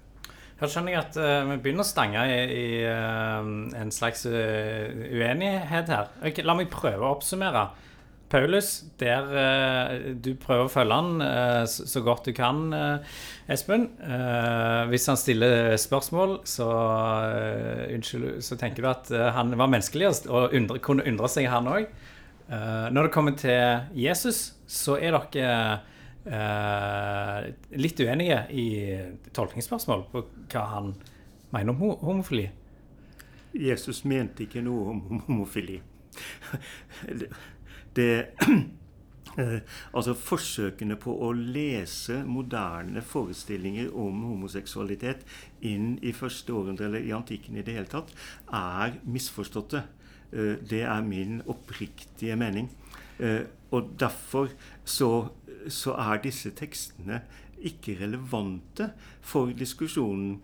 Her 0.61 0.69
skjønner 0.69 0.93
jeg 0.93 1.01
at 1.01 1.15
vi 1.49 1.55
begynner 1.63 1.81
å 1.81 1.89
stange 1.89 2.21
i, 2.29 2.41
i 2.53 2.65
en 2.85 3.89
slags 3.89 4.27
uenighet 4.29 5.89
her. 5.89 6.11
Okay, 6.21 6.45
la 6.45 6.53
meg 6.53 6.69
prøve 6.69 7.01
å 7.01 7.15
oppsummere. 7.15 7.63
Paulus, 8.31 8.83
der 8.99 9.27
uh, 9.27 10.15
du 10.15 10.31
prøver 10.39 10.67
å 10.67 10.71
følge 10.71 10.95
han 10.95 11.19
uh, 11.19 11.63
så, 11.67 11.83
så, 11.89 12.01
godt 12.05 12.29
du 12.29 12.33
kan, 12.35 12.63
uh, 12.71 13.17
Espen. 13.51 13.89
hvis 14.87 15.09
han 15.11 15.19
stiller 15.19 15.75
spørsmål, 15.81 16.37
så, 16.47 16.67
unnskyld, 17.91 18.39
så 18.45 18.55
tenker 18.55 18.85
du 18.85 18.87
at 18.87 19.11
han 19.35 19.51
var 19.59 19.67
menneskelig 19.67 20.07
og 20.31 20.55
undre, 20.55 20.79
kunne 20.79 21.03
undre 21.09 21.27
seg, 21.27 21.49
han 21.51 21.67
òg. 21.67 21.89
når 22.47 23.07
det 23.07 23.11
kommer 23.11 23.35
til 23.35 23.83
Jesus, 23.99 24.53
så 24.71 24.95
er 24.95 25.17
dere 25.17 25.81
litt 27.75 27.99
uenige 27.99 28.39
i 28.55 28.67
tolkningsspørsmål 29.35 30.07
på 30.13 30.23
hva 30.53 30.63
han 30.77 30.93
mener 31.51 31.75
om 31.75 31.97
homofili. 32.05 32.47
Jesus 33.51 34.05
mente 34.07 34.45
ikke 34.47 34.63
noe 34.63 34.93
om 34.93 35.25
homofili 35.27 35.81
det 37.95 38.25
eh, 39.37 39.59
Altså 39.93 40.15
forsøkene 40.17 40.97
på 40.99 41.13
å 41.25 41.31
lese 41.35 42.21
moderne 42.27 43.03
forestillinger 43.05 43.91
om 43.97 44.23
homoseksualitet 44.29 45.25
inn 45.67 45.95
i 46.01 46.13
første 46.15 46.53
århundre 46.55 46.89
eller 46.89 47.07
i 47.07 47.13
antikken 47.15 47.59
i 47.59 47.65
det 47.65 47.77
hele 47.77 47.91
tatt, 47.91 48.13
er 48.47 48.97
misforståtte. 49.03 49.83
Eh, 50.31 50.55
det 50.61 50.83
er 50.87 51.05
min 51.07 51.41
oppriktige 51.51 52.37
mening. 52.39 52.71
Eh, 53.19 53.43
og 53.71 53.93
derfor 53.99 54.51
så, 54.83 55.29
så 55.67 55.95
er 55.99 56.23
disse 56.23 56.51
tekstene 56.57 57.21
ikke 57.61 57.99
relevante 57.99 58.89
for 59.21 59.51
diskusjonen 59.53 60.39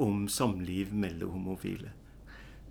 om 0.00 0.22
samliv 0.32 0.94
mellom 0.96 1.34
homofile. 1.36 1.92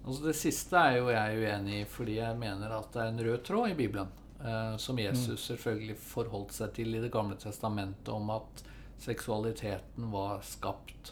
Altså 0.08 0.24
Det 0.24 0.38
siste 0.40 0.80
er 0.80 1.02
jo 1.02 1.10
jeg 1.12 1.42
uenig 1.42 1.82
i, 1.82 1.90
fordi 1.92 2.16
jeg 2.22 2.40
mener 2.40 2.72
at 2.72 2.94
det 2.94 3.04
er 3.04 3.12
en 3.12 3.24
rød 3.28 3.42
tråd 3.44 3.74
i 3.74 3.76
Bibelen. 3.76 4.14
Eh, 4.40 4.78
som 4.80 5.00
Jesus 5.02 5.34
mm. 5.36 5.44
selvfølgelig 5.44 5.98
forholdt 6.00 6.54
seg 6.56 6.74
til 6.78 6.96
i 6.96 7.02
Det 7.04 7.12
gamle 7.12 7.36
testamentet, 7.42 8.14
om 8.14 8.30
at 8.32 8.64
seksualiteten 9.04 10.08
var 10.14 10.40
skapt 10.48 11.12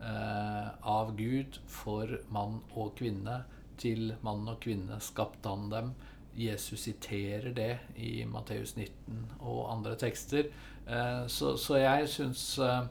eh, 0.00 0.68
av 0.82 1.14
Gud 1.16 1.60
for 1.70 2.18
mann 2.34 2.58
og 2.74 2.96
kvinne. 2.98 3.44
Til 3.78 4.16
mann 4.26 4.48
og 4.50 4.58
kvinne 4.64 4.98
skapte 5.02 5.48
han 5.48 5.70
dem. 5.70 5.94
Jesus 6.34 6.88
siterer 6.88 7.52
det 7.54 7.76
i 8.00 8.24
Matteus 8.26 8.74
19 8.74 9.38
og 9.38 9.68
andre 9.70 9.94
tekster. 10.00 10.50
Eh, 10.86 11.26
så, 11.30 11.54
så 11.60 11.78
jeg 11.78 12.10
syns 12.10 12.46
eh, 12.58 12.82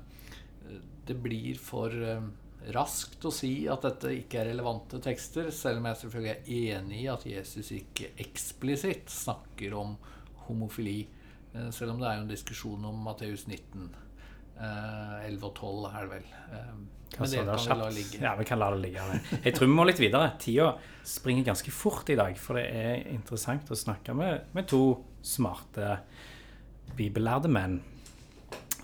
det 1.08 1.18
blir 1.20 1.60
for 1.60 1.92
eh, 1.92 2.24
raskt 2.76 3.26
å 3.26 3.32
si 3.34 3.66
at 3.72 3.86
dette 3.88 4.12
ikke 4.20 4.42
er 4.42 4.52
relevante 4.52 5.00
tekster, 5.02 5.50
selv 5.56 5.82
om 5.82 5.90
jeg 5.90 6.02
selvfølgelig 6.04 6.32
er 6.32 6.78
enig 6.78 7.02
i 7.02 7.10
at 7.12 7.26
Jesus 7.26 7.72
ikke 7.76 8.12
eksplisitt 8.22 9.10
snakker 9.12 9.76
om 9.80 9.96
homofili. 10.48 11.02
Selv 11.74 11.96
om 11.96 12.02
det 12.02 12.08
er 12.08 12.20
jo 12.20 12.26
en 12.26 12.32
diskusjon 12.32 12.88
om 12.88 13.04
Matteus 13.08 13.48
19. 13.50 13.90
11 14.62 15.46
og 15.48 15.54
12 15.56 15.86
er 15.90 16.02
det 16.02 16.10
vel. 16.12 16.26
Men 17.18 17.32
det 17.32 17.40
kan 17.44 17.58
vi 17.58 17.78
la 17.82 17.88
ligge. 17.92 18.20
Ja, 18.22 18.34
vi 18.38 18.46
kan 18.48 18.60
la 18.62 18.70
det 18.72 18.82
ligge. 18.86 19.06
Jeg 19.44 19.56
tror 19.56 19.68
vi 19.68 19.74
må 19.74 19.86
litt 19.88 20.00
videre. 20.00 20.34
Tida 20.40 20.72
springer 21.08 21.50
ganske 21.50 21.74
fort 21.76 22.10
i 22.14 22.18
dag, 22.20 22.38
for 22.40 22.60
det 22.60 22.68
er 22.70 23.08
interessant 23.12 23.72
å 23.72 23.78
snakke 23.78 24.16
med, 24.16 24.52
med 24.56 24.70
to 24.70 24.84
smarte 25.26 25.98
bibellærde 26.96 27.52
menn. 27.52 27.80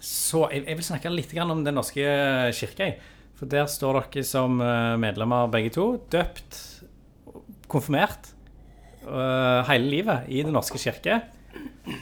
Så 0.03 0.45
jeg, 0.51 0.65
jeg, 0.67 0.79
vil 0.79 0.87
snakke 0.87 1.11
litt 1.13 1.33
om 1.43 1.63
Den 1.65 1.77
norske 1.77 2.03
kirke. 2.55 2.91
For 3.37 3.49
der 3.49 3.67
står 3.69 4.01
dere 4.01 4.25
som 4.25 4.57
eh, 4.63 4.95
medlemmer 5.01 5.49
begge 5.53 5.71
to. 5.75 5.85
Døpt, 6.11 6.57
konfirmert 7.69 8.31
uh, 9.03 9.61
hele 9.67 9.89
livet 9.91 10.29
i 10.31 10.41
Den 10.45 10.55
norske 10.55 10.79
kirke. 10.81 11.21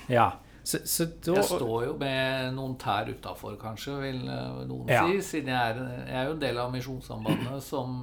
Ja. 0.07 0.31
Så, 0.65 0.79
så 0.89 1.05
da, 1.05 1.35
jeg 1.37 1.45
står 1.45 1.83
jo 1.85 1.95
med 2.01 2.53
noen 2.55 2.73
tær 2.81 3.09
utafor, 3.11 3.53
kanskje, 3.61 3.97
vil 4.01 4.23
eh, 4.23 4.61
noen 4.65 4.89
ja. 4.89 5.03
si. 5.05 5.19
Siden 5.21 5.51
jeg 5.53 5.73
er, 5.75 5.81
jeg 6.07 6.15
er, 6.17 6.29
jo 6.29 6.37
en 6.37 6.39
del 6.41 6.61
av 6.63 6.71
Misjonssambandet 6.73 7.65
som, 7.71 7.99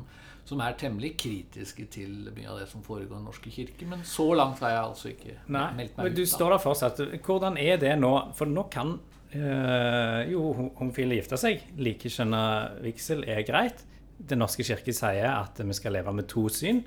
som, 0.47 0.63
er 0.63 0.77
temmelig 0.79 1.17
kritiske 1.19 1.89
til 1.91 2.29
mye 2.37 2.53
av 2.53 2.61
det 2.63 2.69
som 2.71 2.85
foregår 2.87 3.17
i 3.17 3.17
Den 3.17 3.27
norske 3.27 3.55
kirke. 3.55 3.89
Men 3.91 4.05
så 4.07 4.29
langt 4.39 4.63
har 4.63 4.77
jeg 4.77 4.83
altså 4.85 5.11
ikke 5.11 5.35
Nei, 5.49 5.65
meldt 5.81 5.99
meg 5.99 6.13
ut. 6.13 6.21
Du 6.21 6.23
står 6.37 6.55
der 6.55 6.63
fortsatt. 6.63 7.03
Hvordan 7.27 7.59
er 7.59 7.83
det 7.83 7.97
nå? 7.99 8.13
For 8.39 8.51
nå 8.51 8.69
kan 8.71 8.95
øh, 9.35 10.33
jo 10.33 10.43
homofile 10.79 11.19
gifter 11.19 11.41
seg. 11.41 11.65
Likekjønna 11.81 12.43
vigsel 12.85 13.25
er 13.29 13.43
greit. 13.49 13.85
Den 14.23 14.43
norske 14.43 14.65
kirke 14.67 14.95
sier 14.95 15.31
at 15.33 15.59
vi 15.59 15.77
skal 15.77 15.97
leve 15.97 16.13
med 16.15 16.29
to 16.31 16.47
syn. 16.53 16.83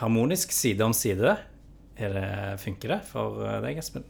Harmonisk 0.00 0.52
side 0.52 0.82
om 0.84 0.94
side. 0.96 1.36
Det, 1.94 2.58
funker 2.58 2.96
det 2.96 3.00
for 3.06 3.44
eh, 3.46 3.60
deg, 3.62 3.78
Espen? 3.78 4.06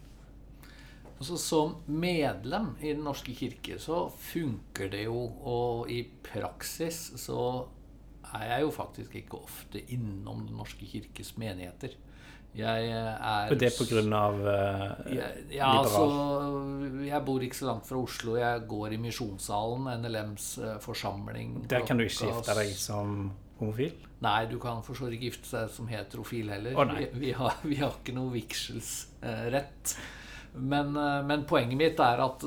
Altså 1.15 1.37
Som 1.39 1.77
medlem 1.87 2.73
i 2.81 2.95
Den 2.95 3.05
norske 3.05 3.35
kirke 3.37 3.79
så 3.81 4.07
funker 4.09 4.89
det 4.93 5.05
jo, 5.05 5.19
og 5.45 5.91
i 5.93 6.03
praksis 6.25 7.13
så 7.21 7.67
er 8.35 8.47
jeg 8.49 8.65
jo 8.65 8.73
faktisk 8.75 9.15
ikke 9.21 9.43
ofte 9.45 9.85
innom 9.93 10.47
Den 10.49 10.57
norske 10.59 10.89
kirkes 10.89 11.37
menigheter. 11.37 11.95
Jeg 12.55 12.91
er 12.95 13.51
Og 13.51 13.59
det 13.59 13.73
på 13.75 13.87
grunn 13.91 14.13
av 14.15 14.37
uh, 14.39 14.83
ja, 15.11 15.31
liberal? 15.51 15.81
altså 15.81 17.01
Jeg 17.03 17.21
bor 17.27 17.43
ikke 17.43 17.59
så 17.59 17.71
langt 17.73 17.89
fra 17.89 17.99
Oslo. 17.99 18.37
Jeg 18.39 18.67
går 18.71 18.95
i 18.95 18.99
Misjonssalen, 19.03 19.89
NLMs 20.05 20.51
uh, 20.63 20.67
eh, 20.69 20.77
forsamling. 20.83 21.57
Der 21.71 21.87
kan 21.87 21.99
du 21.99 22.07
ikke 22.07 22.31
gifte 22.31 22.55
deg 22.61 22.71
som 22.79 23.33
homofil? 23.59 23.97
Nei, 24.25 24.45
du 24.51 24.61
kan 24.63 24.85
for 24.87 24.99
så 24.99 25.11
vidt 25.11 25.27
gifte 25.27 25.51
deg 25.57 25.73
som 25.75 25.89
heterofil 25.91 26.53
heller. 26.55 26.79
Oh, 26.79 26.95
vi, 26.95 27.09
vi, 27.27 27.33
har, 27.35 27.59
vi, 27.67 27.81
har, 27.83 27.99
ikke 27.99 28.15
noe 28.15 28.31
vigselsrett. 28.37 29.97
Uh, 29.97 30.05
men, 30.55 30.95
eh, 30.95 31.25
men, 31.27 31.43
poenget 31.51 31.79
mitt 31.79 32.03
er 32.03 32.23
at 32.23 32.47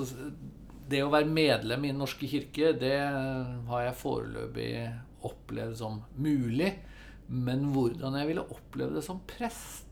det 0.88 1.02
å 1.04 1.12
være 1.12 1.28
medlem 1.28 1.84
i 1.84 1.92
Den 1.92 2.00
norske 2.00 2.30
kirke, 2.32 2.72
det 2.80 2.96
har 3.68 3.82
jeg 3.84 4.00
foreløpig 4.00 4.70
opplevd 5.28 5.76
som 5.82 6.00
mulig. 6.16 6.72
Men 7.28 7.68
hvordan 7.74 8.16
jeg 8.22 8.30
ville 8.30 8.46
oppleve 8.56 8.96
det 8.96 9.04
som 9.04 9.20
prest, 9.28 9.87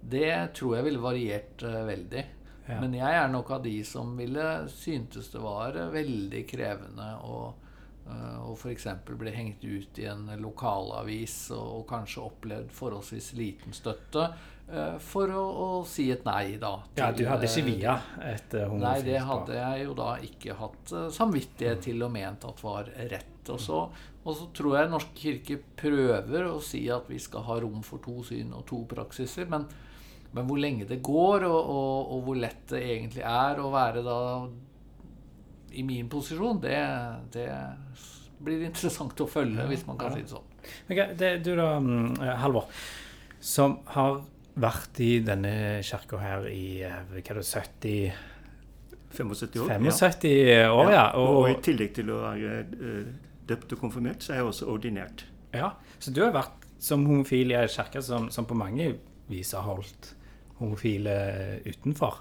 det 0.00 0.54
tror 0.58 0.76
jeg 0.78 0.86
ville 0.88 1.02
variert 1.02 1.64
uh, 1.66 1.82
veldig. 1.88 2.26
Ja. 2.66 2.78
Men 2.80 2.94
jeg 2.94 3.16
er 3.18 3.32
nok 3.32 3.50
av 3.56 3.64
de 3.64 3.80
som 3.84 4.12
ville 4.18 4.46
syntes 4.70 5.32
det 5.32 5.42
var 5.42 5.76
veldig 5.92 6.44
krevende 6.48 7.08
å 7.26 7.40
uh, 7.50 8.38
og 8.46 8.54
f.eks. 8.56 8.86
bli 9.06 9.34
hengt 9.34 9.64
ut 9.64 9.98
i 10.02 10.06
en 10.10 10.28
lokalavis 10.40 11.50
og, 11.56 11.66
og 11.80 11.84
kanskje 11.90 12.24
opplevd 12.26 12.72
forholdsvis 12.74 13.34
liten 13.38 13.76
støtte. 13.76 14.30
Eh, 14.70 14.96
for 15.02 15.30
å, 15.34 15.42
å, 15.42 15.68
si 15.88 16.06
et 16.14 16.22
nei, 16.26 16.54
da. 16.62 16.76
Til, 16.94 17.02
ja, 17.02 17.10
Du 17.14 17.24
hadde 17.26 17.48
ikke 17.48 17.66
via 17.66 17.96
et 18.22 18.54
homofilt 18.54 18.84
Nei, 18.84 18.96
det 19.08 19.18
hadde 19.26 19.56
jeg 19.56 19.84
jo 19.88 19.96
da 19.98 20.10
ikke 20.22 20.56
hatt 20.60 20.94
samvittighet 21.16 21.82
til 21.88 22.06
og 22.06 22.12
ment 22.14 22.46
at 22.46 22.62
var 22.62 22.90
rett. 23.10 23.50
Og 23.50 23.58
så, 23.58 23.80
og 24.22 24.36
så 24.36 24.46
tror 24.54 24.76
jeg 24.78 24.92
Norsk 24.92 25.14
kirke 25.18 25.58
prøver 25.80 26.46
å 26.46 26.60
si 26.62 26.84
at 26.92 27.10
vi 27.10 27.18
skal 27.22 27.46
ha 27.48 27.58
rom 27.64 27.82
for 27.86 28.02
to 28.04 28.20
syn 28.28 28.54
og 28.54 28.62
to 28.70 28.84
praksiser. 28.90 29.50
Men, 29.50 29.66
men 30.32 30.46
hvor 30.46 30.60
lenge 30.62 30.86
det 30.86 31.00
går, 31.02 31.46
og, 31.48 31.60
og, 31.60 32.12
og, 32.14 32.24
hvor 32.26 32.38
lett 32.38 32.62
det 32.70 32.82
egentlig 32.94 33.24
er 33.26 33.60
å 33.60 33.70
være 33.72 34.02
da 34.06 34.18
i 35.70 35.84
min 35.86 36.08
posisjon, 36.10 36.60
det, 36.62 36.78
det 37.34 37.48
blir 38.42 38.66
interessant 38.66 39.22
å 39.22 39.28
følge, 39.30 39.66
hvis 39.70 39.86
man 39.88 39.98
kan 39.98 40.14
si 40.14 40.24
det 40.24 40.32
sånn. 40.32 40.46
Okay, 40.90 41.14
det, 41.18 41.30
du 41.46 41.54
da, 41.58 41.72
mm, 41.82 42.20
Halvor, 42.42 42.68
som 43.40 43.78
har 43.94 44.20
vært 44.60 45.00
i 45.02 45.12
denne 45.24 45.80
kirka 45.86 46.18
her 46.20 46.46
i 46.50 46.82
eh, 46.84 47.00
hva 47.10 47.22
er 47.22 47.40
det, 47.40 47.46
70 47.46 48.26
75 49.10 49.60
år. 49.64 49.68
75 49.90 50.30
ja. 50.30 50.70
år, 50.70 50.92
ja. 50.94 51.04
Og, 51.18 51.40
og, 51.40 51.48
i 51.50 51.56
tillegg 51.64 51.94
til 51.96 52.12
å 52.14 52.20
være 52.22 52.60
uh, 52.78 53.08
døpt 53.50 53.74
og 53.74 53.82
konfirmert, 53.82 54.22
så 54.22 54.36
er 54.36 54.42
jeg 54.42 54.50
også 54.52 54.70
ordinert. 54.70 55.24
Ja, 55.50 55.72
Så 55.98 56.14
du 56.14 56.22
har 56.22 56.30
vært 56.36 56.68
som 56.80 57.02
homofil 57.08 57.50
i 57.50 57.58
ei 57.58 57.66
kirke 57.68 58.02
som, 58.06 58.28
som, 58.30 58.46
på 58.46 58.54
mange 58.54 58.92
vis 59.30 59.50
har 59.56 59.66
holdt 59.66 60.12
homofile 60.60 61.14
utenfor? 61.66 62.20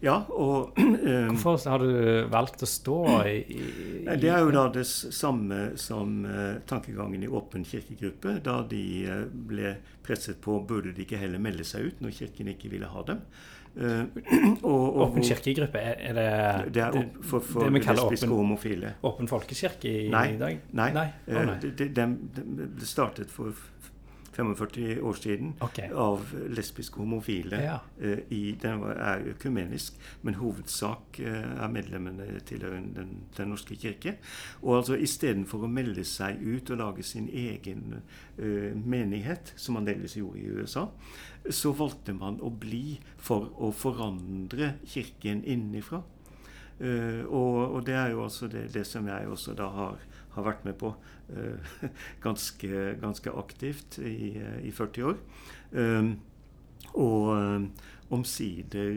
Ja, 0.00 0.20
og 0.30 0.78
um, 0.78 0.94
Hvorfor 1.42 1.58
har 1.72 1.82
du 1.82 2.26
valgt 2.30 2.62
å 2.62 2.68
stå 2.70 2.98
i, 3.26 3.38
i, 3.50 3.64
Det 4.06 4.30
er 4.30 4.44
jo 4.46 4.52
da 4.54 4.68
det 4.70 4.84
samme 4.86 5.72
som 5.80 6.20
uh, 6.22 6.60
tankegangen 6.70 7.26
i 7.26 7.30
Åpen 7.30 7.66
kirkegruppe. 7.66 8.38
Da 8.44 8.60
de 8.70 8.82
uh, 9.10 9.24
ble 9.26 9.74
presset 10.06 10.38
på 10.42 10.60
burde 10.66 10.94
de 10.94 11.02
ikke 11.02 11.18
heller 11.18 11.42
melde 11.42 11.66
seg 11.66 11.90
ut 11.90 12.04
når 12.04 12.14
Kirken 12.20 12.52
ikke 12.54 12.70
ville 12.70 12.90
ha 12.92 13.04
dem. 13.10 13.24
Uh, 13.74 14.06
og, 14.70 14.70
og, 14.70 15.02
Åpen 15.08 15.26
kirkegruppe, 15.26 15.82
er, 15.82 15.98
er 15.98 16.14
det 16.14 16.30
Det 16.78 16.86
er 16.86 17.02
opp, 17.02 17.20
for, 17.26 17.50
for 17.50 17.66
det 17.66 17.82
lesbiske 17.82 18.30
og 18.30 18.42
homofile. 18.44 18.94
Åpen 19.10 19.30
folkekirke 19.30 19.90
i, 19.90 20.08
nei, 20.14 20.28
i 20.36 20.40
dag? 20.40 20.62
Nei. 20.78 20.90
nei. 20.94 21.08
Oh, 21.26 21.42
nei. 21.42 21.58
Det, 21.66 21.74
de, 21.74 22.08
de, 22.38 22.70
de 22.78 22.86
startet 22.86 23.34
for 23.34 23.50
45 24.38 25.02
år 25.02 25.18
siden 25.18 25.54
okay. 25.64 25.90
av 25.92 26.30
lesbiske 26.54 27.00
homofile. 27.00 27.60
Ja. 27.62 27.78
Uh, 28.00 28.18
i, 28.34 28.42
den 28.62 28.84
er 28.94 29.26
økumenisk, 29.34 29.98
men 30.22 30.38
hovedsak 30.38 31.20
uh, 31.20 31.64
er 31.64 31.72
medlemmene 31.74 32.40
tilhørende 32.46 33.00
den, 33.00 33.14
den, 33.36 33.50
norske 33.52 33.76
kirke. 33.76 34.16
Og 34.62 34.78
altså 34.80 34.98
istedenfor 34.98 35.66
å 35.66 35.72
melde 35.72 36.04
seg 36.06 36.38
ut 36.44 36.70
og 36.70 36.82
lage 36.82 37.06
sin 37.06 37.28
egen 37.28 37.98
uh, 37.98 38.70
menighet, 38.78 39.54
som 39.56 39.78
man 39.78 39.88
delvis 39.88 40.16
gjorde 40.18 40.42
i 40.42 40.52
USA, 40.58 40.86
så 41.50 41.72
valgte 41.76 42.14
man 42.16 42.38
å 42.44 42.50
bli 42.50 42.98
for 43.16 43.50
å 43.58 43.72
forandre 43.74 44.76
kirken 44.86 45.42
innenfra. 45.44 46.02
Uh, 46.78 47.24
og, 47.26 47.56
og, 47.74 47.80
det 47.86 47.94
er 47.98 48.12
jo 48.14 48.22
altså 48.22 48.46
det, 48.46 48.68
det, 48.74 48.84
som 48.86 49.06
jeg 49.10 49.26
også 49.26 49.54
da 49.58 49.66
har, 49.74 50.02
har 50.34 50.46
vært 50.46 50.64
med 50.68 50.78
på 50.80 50.92
uh, 50.94 51.74
ganske, 52.26 52.84
ganske, 53.02 53.32
aktivt 53.32 53.98
i, 54.02 54.34
i 54.64 54.72
40 54.74 55.10
år. 55.10 55.20
Um, 55.72 56.16
og 56.94 57.28
um, 57.36 57.66
omsider, 58.14 58.94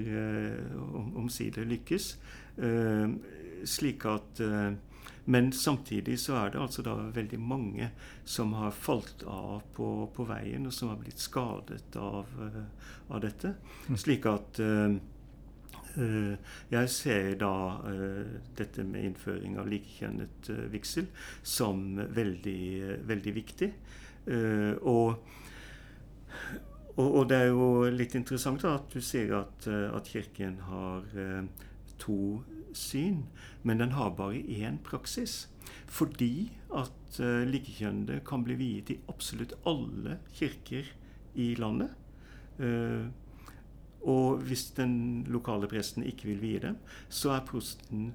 om, 0.79 1.11
omsider 1.25 1.67
lykkes. 1.67 2.13
Uh, 2.57 3.17
slik 3.67 4.05
at 4.09 4.39
men 5.31 5.51
samtidig 5.53 6.15
så 6.19 6.33
er 6.39 6.49
det 6.51 6.59
altså 6.59 6.81
da 6.81 6.95
veldig 7.13 7.37
mange 7.39 7.91
som 8.25 8.55
har 8.57 8.73
falt 8.73 9.21
av 9.29 9.61
på, 9.75 10.09
på 10.15 10.25
veien, 10.25 10.65
og 10.65 10.73
som 10.73 10.89
har 10.89 10.97
blitt 10.97 11.21
skadet 11.21 11.95
av, 12.01 12.31
av 13.07 13.21
dette. 13.21 13.53
Mm. 13.85 13.99
Slik 14.01 14.25
at 14.31 14.57
Eh, 14.61 14.97
jeg 15.95 16.89
ser 16.89 17.33
da 17.41 17.53
eh, 17.89 18.37
dette 18.57 18.83
med 18.87 19.05
innføring 19.09 19.57
av 19.59 19.69
likekjønnet 19.71 20.49
eh, 20.53 20.65
vigsel 20.71 21.07
som 21.43 21.99
veldig, 21.99 23.03
veldig 23.09 23.33
viktig. 23.35 23.71
Og, 24.85 25.15
og, 27.01 27.21
det 27.27 27.37
er 27.39 27.47
jo 27.49 27.89
litt 27.89 28.13
interessant 28.15 28.61
at 28.69 28.93
du 28.93 29.01
sier 29.01 29.33
at, 29.39 29.65
at 29.65 30.11
Kirken 30.11 30.59
har 30.67 31.07
to 31.97 32.43
syn, 32.77 33.23
men 33.65 33.81
den 33.81 33.95
har 33.97 34.13
bare 34.13 34.37
én 34.37 34.77
praksis. 34.85 35.47
Fordi 35.89 36.51
at 36.77 37.17
likekjønnede 37.49 38.21
kan 38.27 38.45
bli 38.45 38.59
viet 38.61 38.93
i 38.93 38.99
absolutt 39.09 39.57
alle 39.65 40.19
kirker 40.37 40.93
i 41.33 41.55
landet. 41.57 41.97
Og 44.01 44.41
hvis 44.47 44.71
den 44.77 45.23
lokale 45.29 45.69
presten 45.69 46.05
ikke 46.07 46.31
vil 46.31 46.41
vie 46.41 46.59
dem, 46.63 46.77
så 47.09 47.35
er 47.35 47.47
prosten 47.47 48.11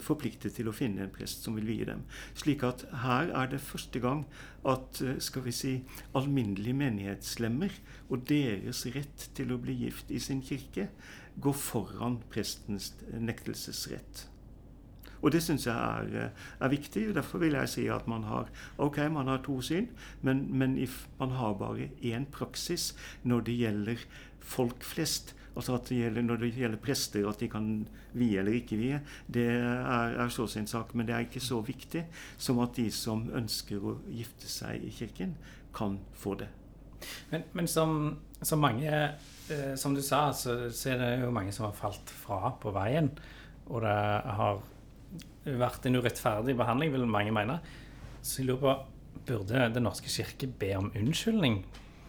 forpliktet 0.00 0.54
til 0.56 0.70
å 0.70 0.74
finne 0.76 1.04
en 1.04 1.12
prest 1.12 1.44
som 1.44 1.56
vil 1.58 1.68
vie 1.68 1.86
dem. 1.88 2.04
Slik 2.38 2.64
at 2.64 2.84
her 3.02 3.32
er 3.36 3.50
det 3.52 3.60
første 3.64 4.00
gang 4.00 4.24
at 4.68 5.02
skal 5.24 5.44
vi 5.46 5.54
si, 5.56 5.72
alminnelige 6.16 6.76
menighetslemmer 6.78 7.74
og 8.08 8.26
deres 8.30 8.84
rett 8.94 9.28
til 9.36 9.52
å 9.52 9.60
bli 9.60 9.76
gift 9.84 10.12
i 10.12 10.20
sin 10.22 10.42
kirke 10.44 10.88
går 11.42 11.56
foran 11.56 12.20
prestens 12.32 12.92
nektelsesrett. 13.12 14.26
Og 15.22 15.32
det 15.32 15.42
syns 15.44 15.66
jeg 15.66 15.74
er, 15.74 16.30
er, 16.60 16.68
viktig. 16.72 17.08
og 17.08 17.14
Derfor 17.14 17.42
vil 17.42 17.54
jeg 17.58 17.70
si 17.70 17.86
at 17.86 18.08
man 18.10 18.26
har 18.26 18.50
ok, 18.78 18.98
man 19.12 19.30
har 19.30 19.42
to 19.46 19.60
syn, 19.62 19.88
men, 20.22 20.46
men 20.50 20.76
man 21.20 21.36
har 21.38 21.54
bare 21.60 21.90
én 22.02 22.26
praksis 22.30 22.92
når 23.22 23.46
det 23.46 23.58
gjelder 23.60 24.04
folk 24.42 24.84
flest. 24.84 25.34
Altså 25.56 25.74
at 25.76 25.88
det 25.88 25.98
gjelder, 25.98 26.22
Når 26.22 26.36
det 26.36 26.54
gjelder 26.56 26.78
prester, 26.80 27.28
at 27.28 27.40
de 27.40 27.48
kan 27.48 27.86
vie 28.12 28.38
eller 28.38 28.52
ikke 28.52 28.76
vie, 28.76 29.00
det 29.28 29.46
er, 29.50 30.16
er 30.24 30.28
så 30.28 30.46
sin 30.46 30.66
sak. 30.66 30.94
Men 30.94 31.06
det 31.06 31.14
er 31.14 31.26
ikke 31.26 31.40
så 31.40 31.60
viktig 31.60 32.06
som 32.38 32.58
at 32.64 32.76
de 32.76 32.90
som 32.90 33.28
ønsker 33.34 33.84
å 33.84 33.98
gifte 34.08 34.48
seg 34.48 34.84
i 34.84 34.90
kirken, 34.90 35.36
kan 35.74 35.98
få 36.14 36.34
det. 36.40 36.48
Men, 37.30 37.44
men 37.52 37.68
som, 37.68 38.16
som, 38.42 38.60
mange 38.62 38.88
eh, 39.50 39.74
Som 39.76 39.94
du 39.94 40.02
sa, 40.02 40.32
så, 40.32 40.70
så, 40.70 40.90
er 40.92 41.00
det 41.00 41.24
jo 41.24 41.30
mange 41.34 41.52
som 41.52 41.66
har 41.66 41.76
falt 41.76 42.10
fra 42.10 42.54
på 42.62 42.72
veien. 42.72 43.10
Og 43.66 43.82
det 43.82 43.96
har 44.38 44.60
vært 45.44 45.86
en 45.86 45.98
urettferdig 45.98 46.56
behandling, 46.58 46.92
vil 46.94 47.06
mange 47.10 47.34
mene. 47.34 47.58
Så 48.22 48.42
jeg 48.42 48.50
lurer 48.50 48.62
på 48.62 48.74
Burde 49.26 49.68
Den 49.74 49.84
norske 49.86 50.10
kirke 50.10 50.48
be 50.58 50.72
om 50.74 50.88
unnskyldning 50.98 51.60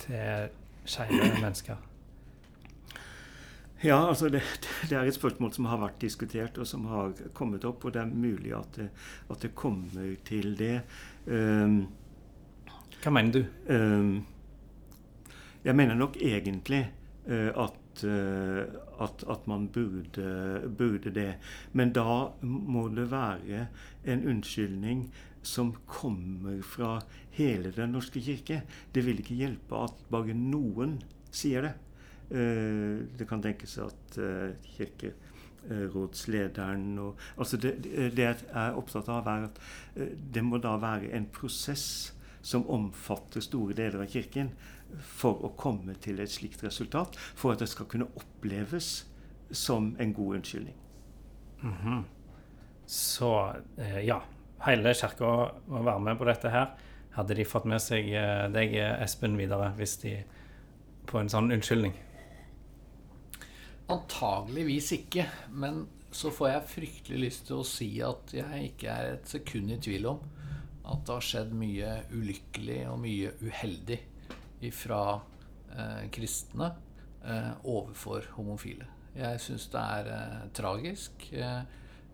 til 0.02 0.54
skeive 0.86 1.34
mennesker? 1.44 1.78
Ja, 3.84 3.98
altså 4.08 4.30
det, 4.32 4.42
det, 4.90 4.96
er 4.96 5.04
et 5.04 5.16
spørsmål 5.16 5.52
som 5.52 5.66
har 5.68 5.82
vært 5.82 6.00
diskutert, 6.02 6.58
og 6.58 6.68
som 6.68 6.86
har 6.88 7.12
kommet 7.36 7.66
opp. 7.68 7.84
Og 7.84 7.94
det 7.94 8.00
er 8.02 8.12
mulig 8.12 8.54
at 8.56 8.78
det, 8.78 8.88
at 9.30 9.44
det 9.44 9.52
kommer 9.60 10.16
til 10.26 10.56
det. 10.58 10.78
Um, 11.28 11.82
Hva 13.04 13.12
mener 13.12 13.34
du? 13.36 13.44
Um, 13.68 14.26
jeg 15.64 15.76
mener 15.76 16.00
nok 16.00 16.16
egentlig 16.22 16.86
uh, 17.28 17.66
at, 17.66 17.76
at, 18.02 19.24
at, 19.30 19.48
man 19.48 19.68
burde, 19.70 20.72
burde, 20.78 21.12
det. 21.14 21.36
Men 21.74 21.94
da 21.94 22.32
må 22.42 22.88
det 22.90 23.12
være 23.12 23.68
en 24.10 24.26
unnskyldning 24.34 25.06
som 25.44 25.76
kommer 25.86 26.64
fra 26.66 27.04
hele 27.38 27.74
Den 27.76 27.94
norske 27.94 28.22
kirke. 28.24 28.64
Det 28.96 29.06
vil 29.06 29.20
ikke 29.20 29.36
hjelpe 29.36 29.84
at 29.84 29.94
bare 30.10 30.34
noen 30.34 31.02
sier 31.34 31.62
det. 31.68 31.74
Eh, 32.34 32.98
det 33.18 33.26
kan 33.30 33.42
tenkes 33.44 33.78
at 33.84 34.18
eh, 34.18 34.52
kirkerådslederen 34.78 37.00
og 37.04 37.12
altså 37.38 37.58
det, 37.58 37.84
det, 37.84 38.18
jeg 38.18 38.36
er 38.50 38.74
opptatt 38.80 39.10
av, 39.12 39.28
er 39.28 39.44
at 39.50 39.60
eh, 39.98 40.08
det 40.34 40.44
må 40.46 40.58
da 40.64 40.78
være 40.82 41.12
en 41.14 41.26
prosess 41.30 42.14
som 42.44 42.66
omfatter 42.70 43.42
store 43.42 43.74
deler 43.78 44.04
av 44.04 44.12
Kirken, 44.12 44.52
for 45.00 45.40
å 45.48 45.54
komme 45.58 45.96
til 46.04 46.20
et 46.22 46.32
slikt 46.32 46.64
resultat. 46.66 47.16
For 47.40 47.56
at 47.56 47.64
det 47.64 47.70
skal 47.72 47.88
kunne 47.90 48.12
oppleves 48.20 49.06
som 49.54 49.94
en 50.00 50.14
god 50.14 50.36
unnskyldning. 50.36 50.76
Mm 51.64 51.74
-hmm. 51.74 52.04
Så 52.86 53.56
ja, 54.04 54.22
hele 54.60 54.94
Kirka 54.94 55.52
må 55.68 55.84
være 55.84 56.00
med 56.00 56.18
på 56.18 56.26
dette 56.26 56.50
her. 56.50 56.68
Hadde 57.12 57.34
de 57.34 57.46
fått 57.46 57.66
med 57.66 57.82
seg 57.82 58.06
deg, 58.54 58.76
Espen, 59.04 59.38
videre 59.38 59.74
hvis 59.78 59.98
de 59.98 60.24
på 61.06 61.20
en 61.20 61.30
sånn 61.30 61.52
unnskyldning? 61.52 61.94
Antageligvis 63.88 64.92
ikke. 64.92 65.28
Men 65.50 65.88
så 66.12 66.30
får 66.30 66.50
jeg 66.50 66.70
fryktelig 66.76 67.20
lyst 67.20 67.48
til 67.48 67.56
å 67.56 67.64
si 67.64 68.02
at 68.02 68.34
jeg 68.34 68.64
ikke 68.64 68.88
er 68.88 69.14
et 69.14 69.28
sekund 69.28 69.72
i 69.72 69.78
tvil 69.78 70.06
om 70.06 70.20
at 70.84 71.06
det 71.06 71.16
har 71.16 71.24
skjedd 71.24 71.54
mye 71.56 71.92
ulykkelig 72.12 72.82
og 72.92 73.00
mye 73.04 73.32
uheldig 73.44 74.00
fra 74.74 75.04
eh, 75.76 76.04
kristne 76.14 76.70
eh, 77.24 77.54
overfor 77.68 78.30
homofile. 78.38 78.88
Jeg 79.14 79.42
syns 79.44 79.68
det 79.74 79.82
er 79.82 80.10
eh, 80.16 80.40
tragisk. 80.56 81.28
Eh, 81.32 81.62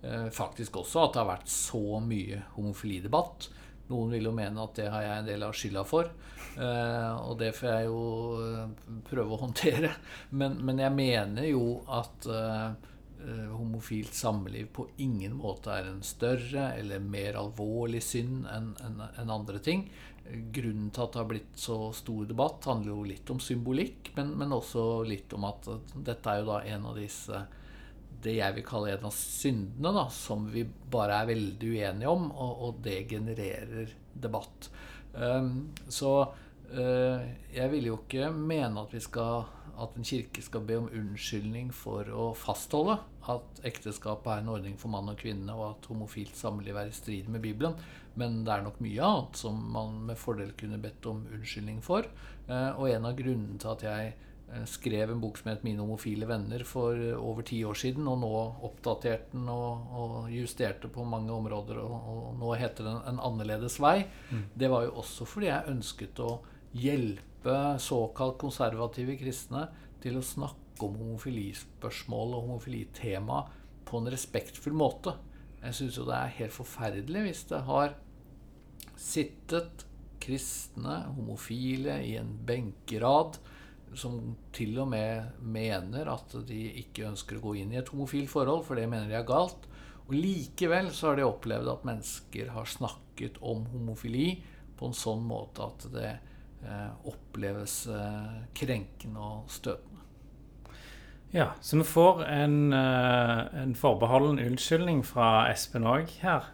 eh, 0.03 0.27
faktisk 0.35 0.81
også 0.81 1.05
at 1.05 1.15
det 1.15 1.21
har 1.21 1.31
vært 1.31 1.51
så 1.51 2.01
mye 2.03 2.43
homofilidebatt. 2.57 3.49
Noen 3.89 4.13
vil 4.13 4.29
jo 4.29 4.35
mene 4.35 4.65
at 4.65 4.75
det 4.77 4.89
har 4.91 5.05
jeg 5.05 5.21
en 5.21 5.29
del 5.29 5.45
av 5.47 5.55
skylda 5.57 5.85
for. 5.87 6.11
Uh, 6.59 7.15
og 7.29 7.37
det 7.39 7.53
får 7.55 7.67
jeg 7.69 7.85
jo 7.87 8.01
prøve 9.07 9.33
å 9.33 9.39
håndtere. 9.45 9.93
Men, 10.29 10.57
men, 10.65 10.81
jeg 10.83 10.93
mener 10.93 11.47
jo 11.47 11.79
at 11.87 12.27
homofilt 13.51 14.13
samliv 14.15 14.69
på 14.73 14.87
ingen 15.03 15.35
måte 15.39 15.73
er 15.75 15.89
en 15.89 16.03
større 16.05 16.69
eller 16.79 17.03
mer 17.03 17.35
alvorlig 17.39 18.01
synd 18.05 18.47
enn 18.47 18.71
en, 18.85 19.01
en 19.09 19.33
andre 19.33 19.59
ting. 19.63 19.87
Grunnen 20.55 20.91
til 20.93 21.03
at 21.03 21.13
det 21.13 21.21
har 21.21 21.29
blitt 21.29 21.55
så 21.59 21.77
stor 21.95 22.27
debatt, 22.29 22.67
handler 22.69 22.93
jo 22.93 23.07
litt 23.09 23.29
om 23.33 23.41
symbolikk, 23.43 24.13
men, 24.15 24.35
men 24.39 24.55
også 24.55 25.03
litt 25.09 25.33
om 25.35 25.47
at 25.49 25.67
dette 25.95 26.31
er 26.31 26.43
jo 26.43 26.51
da 26.51 26.61
en 26.69 26.91
av 26.91 26.99
disse 26.99 27.43
det 28.23 28.35
jeg 28.35 28.55
vil 28.57 28.65
kalle 28.67 28.93
en 28.93 29.07
av 29.07 29.15
syndene, 29.15 29.91
da, 29.95 30.05
som 30.11 30.47
vi 30.51 30.65
bare 30.91 31.21
er 31.21 31.29
veldig 31.29 31.69
uenige 31.71 32.11
om, 32.11 32.27
og, 32.31 32.63
og 32.67 32.81
det 32.83 33.03
genererer 33.11 33.93
debatt. 34.13 34.69
Um, 35.13 35.69
så 35.87 36.11
uh, 36.25 37.21
jeg 37.53 37.71
vil 37.71 37.89
jo 37.91 37.99
ikke 38.01 38.31
mene 38.35 38.83
at, 38.83 38.93
vi 38.93 39.01
skal, 39.03 39.47
at 39.83 39.97
en 39.97 40.07
kirke 40.07 40.43
skal 40.43 40.65
be 40.67 40.77
om 40.79 40.89
unnskyldning 40.91 41.71
for 41.75 42.07
å 42.11 42.29
fastholde 42.37 42.99
at 43.29 43.61
ekteskapet 43.67 44.31
er 44.33 44.43
en 44.43 44.53
ordning 44.53 44.77
for 44.79 44.91
mann 44.93 45.11
og 45.11 45.19
kvinne, 45.21 45.53
og 45.55 45.65
at 45.69 45.89
homofilt 45.91 46.37
samliv 46.37 46.77
er 46.77 46.89
i 46.89 46.95
strid 46.95 47.29
med 47.31 47.43
Bibelen. 47.45 47.75
Men 48.19 48.41
det 48.45 48.55
er 48.55 48.65
nok 48.65 48.79
mye 48.83 49.05
annet 49.05 49.39
som 49.39 49.59
man 49.73 50.01
med 50.09 50.19
fordel 50.19 50.55
kunne 50.59 50.81
bedt 50.81 51.05
om 51.09 51.21
unnskyldning 51.29 51.83
for. 51.85 52.09
Uh, 52.49 52.73
og 52.79 52.89
en 52.89 53.07
av 53.07 53.15
grunnene 53.19 53.59
til 53.61 53.71
at 53.75 53.85
jeg 53.85 54.17
Eh, 54.53 54.65
skrev 54.65 55.11
en 55.11 55.21
bok 55.21 55.37
som 55.37 55.51
het 55.51 55.63
'Mine 55.63 55.79
homofile 55.79 56.25
venner' 56.25 56.65
for 56.65 56.93
eh, 56.93 57.23
over 57.23 57.41
ti 57.41 57.63
år 57.63 57.73
siden, 57.73 58.07
og 58.07 58.19
nå 58.19 58.55
oppdaterte 58.63 59.31
den 59.31 59.49
og, 59.49 59.87
og 59.93 60.31
justerte 60.31 60.87
på 60.87 61.03
mange 61.05 61.31
områder, 61.31 61.77
og, 61.77 61.91
og 61.91 62.39
nå 62.39 62.53
heter 62.57 62.83
den 62.83 63.01
'En 63.05 63.19
annerledes 63.19 63.79
vei'. 63.79 64.07
Mm. 64.31 64.43
Det 64.57 64.69
var 64.69 64.83
jo 64.83 64.91
også 64.91 65.25
fordi 65.25 65.45
jeg 65.45 65.67
ønsket 65.67 66.19
å 66.19 66.39
hjelpe 66.73 67.28
såkalt 67.79 68.37
konservative 68.41 69.15
kristne 69.19 69.67
til 70.03 70.19
å 70.19 70.25
snakke 70.25 70.87
om 70.87 70.97
homofilispørsmål 70.99 72.35
og 72.35 72.45
homofilitema 72.47 73.43
på 73.87 73.99
en 73.99 74.11
respektfull 74.11 74.75
måte. 74.77 75.15
Jeg 75.59 75.75
syns 75.75 75.99
jo 75.99 76.07
det 76.07 76.17
er 76.17 76.37
helt 76.39 76.55
forferdelig 76.55 77.25
hvis 77.25 77.45
det 77.51 77.61
har 77.67 77.95
sittet 78.99 79.85
kristne 80.19 81.01
homofile 81.15 81.99
i 82.03 82.15
en 82.19 82.31
benkerad 82.47 83.39
som 83.97 84.35
til 84.53 84.77
og 84.83 84.91
med 84.91 85.39
mener 85.41 86.11
at 86.11 86.35
de 86.47 86.59
ikke 86.83 87.07
ønsker 87.09 87.39
å 87.39 87.43
gå 87.47 87.55
inn 87.61 87.73
i 87.73 87.79
et 87.79 87.89
homofilt 87.89 88.29
forhold, 88.29 88.65
for 88.67 88.77
det 88.77 88.85
mener 88.91 89.09
de 89.09 89.17
er 89.17 89.27
galt. 89.27 89.65
Og 90.09 90.13
likevel 90.13 90.91
så 90.93 91.09
har 91.09 91.19
de 91.19 91.25
opplevd 91.25 91.71
at 91.71 91.87
mennesker 91.87 92.51
har 92.53 92.69
snakket 92.69 93.39
om 93.45 93.65
homofili 93.73 94.43
på 94.77 94.89
en 94.89 94.97
sånn 94.97 95.25
måte 95.25 95.65
at 95.65 95.87
det 95.93 96.11
oppleves 97.07 97.85
eh, 97.87 98.43
krenkende 98.57 99.23
og 99.23 99.51
støtende. 99.51 100.05
Ja, 101.31 101.51
så 101.61 101.77
vi 101.77 101.85
får 101.85 102.23
en, 102.25 102.73
uh, 102.73 103.45
en 103.61 103.75
forbeholden 103.77 104.39
unnskyldning 104.41 105.03
fra 105.05 105.45
Espen 105.51 105.85
òg 105.85 106.09
her. 106.23 106.47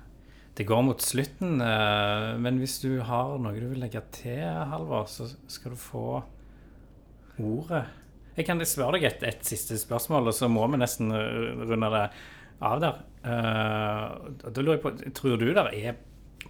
Det 0.55 0.65
går 0.67 0.81
mot 0.87 1.03
slutten, 1.03 1.57
men 1.59 2.59
hvis 2.61 2.77
du 2.79 3.01
har 3.03 3.33
noe 3.43 3.59
du 3.59 3.65
vil 3.73 3.81
legge 3.83 3.99
til, 4.15 4.39
Halvor, 4.71 5.03
så 5.11 5.27
skal 5.51 5.73
du 5.73 5.79
få 5.79 6.03
ordet. 7.43 7.81
Jeg 8.37 8.47
kan 8.47 8.63
spørre 8.63 8.95
deg 8.95 9.09
et, 9.09 9.25
et, 9.27 9.43
siste 9.43 9.75
spørsmål, 9.75 10.31
og 10.31 10.37
så 10.37 10.47
må 10.47 10.63
vi 10.71 10.79
nesten 10.79 11.11
runde 11.11 11.89
det 11.91 12.05
av 12.71 12.79
der. 12.85 13.03
Da 13.19 14.55
lurer 14.55 14.77
jeg 14.77 14.83
på, 14.85 14.93
Tror 15.19 15.43
du 15.43 15.49
det 15.49 15.67
er 15.75 15.99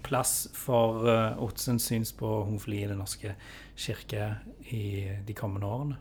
plass 0.05 0.47
for 0.53 1.05
uh, 1.09 1.43
Otsens 1.43 1.89
syns 1.89 2.13
på 2.15 2.29
homofili 2.45 2.83
i 2.83 2.89
Den 2.89 3.01
norske 3.01 3.33
kirke 3.75 4.35
i 4.71 4.83
de 5.27 5.37
kommende 5.37 5.67
årene? 5.67 5.97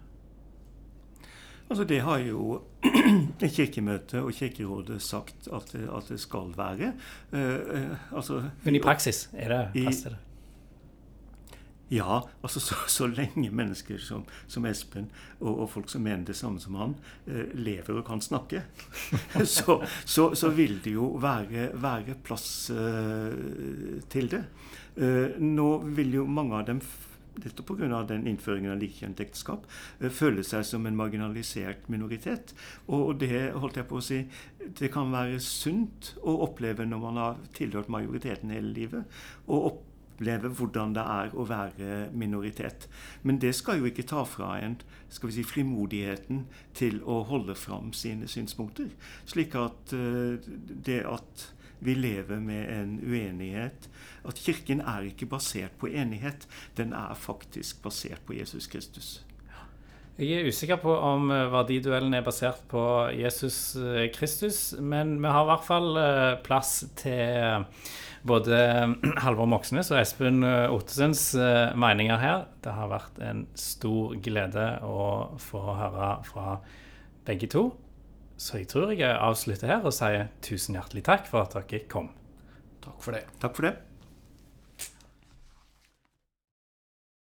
Altså 1.70 1.84
Det 1.88 2.02
har 2.04 2.20
jo 2.20 2.60
Kirkemøtet 3.56 4.20
og 4.20 4.32
Kirkerådet 4.36 5.00
sagt 5.02 5.48
at, 5.48 5.74
at 5.74 6.12
det 6.12 6.20
skal 6.20 6.52
være. 6.56 6.92
Uh, 7.32 7.96
altså, 8.16 8.42
Men 8.62 8.76
i 8.76 8.84
praksis, 8.84 9.28
er 9.32 9.48
det 9.48 9.82
plass 9.82 10.04
til 10.04 10.16
det? 10.16 10.33
Ja, 11.94 12.22
altså 12.42 12.60
så, 12.60 12.76
så 12.90 13.06
lenge 13.06 13.50
mennesker 13.54 14.00
som, 14.02 14.24
som 14.50 14.66
Espen 14.66 15.06
og, 15.40 15.52
og, 15.52 15.66
folk 15.70 15.90
som 15.92 16.02
mener 16.02 16.26
det 16.26 16.36
samme 16.38 16.62
som 16.62 16.78
han, 16.80 16.96
eh, 17.28 17.52
lever 17.54 18.00
og 18.00 18.06
kan 18.08 18.22
snakke, 18.24 18.64
så, 19.56 19.78
så, 20.04 20.32
så, 20.34 20.50
vil 20.56 20.80
det 20.84 20.96
jo 20.96 21.12
være, 21.22 21.70
være 21.78 22.18
plass 22.24 22.70
eh, 22.74 24.00
til 24.10 24.30
det. 24.32 24.44
Eh, 24.96 25.38
nå 25.38 25.70
vil 25.94 26.20
jo 26.20 26.26
mange 26.26 26.58
av 26.58 26.70
dem 26.72 26.82
nettopp 27.34 27.72
pga. 27.74 28.02
den 28.06 28.28
innføringen 28.30 28.70
av 28.70 28.78
likekjønnet 28.78 29.24
ekteskap, 29.24 29.64
føle 30.14 30.44
seg 30.46 30.62
som 30.66 30.84
en 30.86 30.94
marginalisert 30.94 31.88
minoritet. 31.90 32.54
Og 32.86 33.16
det 33.18 33.48
holdt 33.58 33.80
jeg 33.80 33.88
på 33.90 33.98
å 33.98 34.04
si, 34.06 34.20
det 34.78 34.92
kan 34.94 35.10
være 35.10 35.40
sunt 35.42 36.12
å 36.22 36.36
oppleve 36.46 36.86
når 36.86 37.02
man 37.02 37.18
har 37.18 37.42
tilhørt 37.58 37.90
majoriteten 37.90 38.54
hele 38.54 38.70
livet. 38.74 39.18
og 39.46 39.66
oppleve 39.72 39.93
oppleve 40.14 40.48
hvordan 40.48 40.94
det 40.94 41.02
er 41.02 41.34
å 41.34 41.46
være 41.48 42.08
minoritet. 42.12 42.88
Men 43.22 43.40
det 43.42 43.54
skal 43.54 43.78
jo 43.78 43.90
ikke 43.90 44.06
ta 44.06 44.24
fra 44.24 44.58
en 44.62 44.78
skal 45.10 45.30
vi 45.30 45.34
si, 45.38 45.44
frimodigheten 45.46 46.46
til 46.74 47.00
å 47.04 47.22
holde 47.28 47.54
fram 47.54 47.92
sine 47.92 48.28
synspunkter. 48.28 48.90
Slik 49.26 49.54
at 49.54 49.94
uh, 49.94 50.38
det 50.84 51.04
at 51.06 51.50
vi 51.84 51.94
lever 51.98 52.40
med 52.40 52.70
en 52.72 52.92
uenighet 53.02 53.90
At 54.24 54.38
Kirken 54.40 54.80
er 54.80 55.04
ikke 55.04 55.26
basert 55.28 55.74
på 55.76 55.90
enighet. 55.90 56.46
Den 56.78 56.94
er 56.96 57.14
faktisk 57.14 57.82
basert 57.82 58.22
på 58.24 58.32
Jesus 58.38 58.66
Kristus. 58.66 59.24
Jeg 60.16 60.30
er 60.38 60.48
usikker 60.48 60.78
på 60.78 60.94
om 60.94 61.30
eh, 61.34 61.50
verdiduellen 61.52 62.14
er 62.14 62.22
basert 62.24 62.62
på 62.70 63.10
Jesus 63.12 63.74
eh, 63.76 64.06
Kristus, 64.14 64.72
men 64.78 65.18
vi 65.18 65.28
har 65.28 65.42
i 65.42 65.50
hvert 65.50 65.66
fall 65.66 65.98
plass 66.46 66.84
til 66.96 67.66
både 68.26 68.58
Halvor 69.24 69.48
Moxnes 69.50 69.90
og 69.92 70.00
Espen 70.00 70.42
eh, 70.46 70.72
Ottesens 70.72 71.30
eh, 71.38 71.74
meninger 71.78 72.20
her. 72.20 72.44
Det 72.64 72.74
har 72.74 72.90
vært 72.92 73.20
en 73.24 73.44
stor 73.58 74.16
glede 74.24 74.66
å 74.84 75.38
få 75.42 75.62
høre 75.78 76.10
fra 76.28 76.58
begge 77.28 77.48
to. 77.52 77.68
Så 78.40 78.60
jeg 78.60 78.70
tror 78.72 78.92
jeg 78.96 79.14
avslutter 79.14 79.70
her 79.70 79.86
og 79.86 79.94
sier 79.94 80.28
tusen 80.44 80.76
hjertelig 80.78 81.04
takk 81.06 81.28
for 81.30 81.44
at 81.44 81.54
dere 81.54 81.84
kom. 81.90 82.10
Takk 82.84 82.98
for 83.00 83.16
det. 83.16 83.24
Takk 83.40 83.56
for 83.56 83.68
det. 83.68 83.76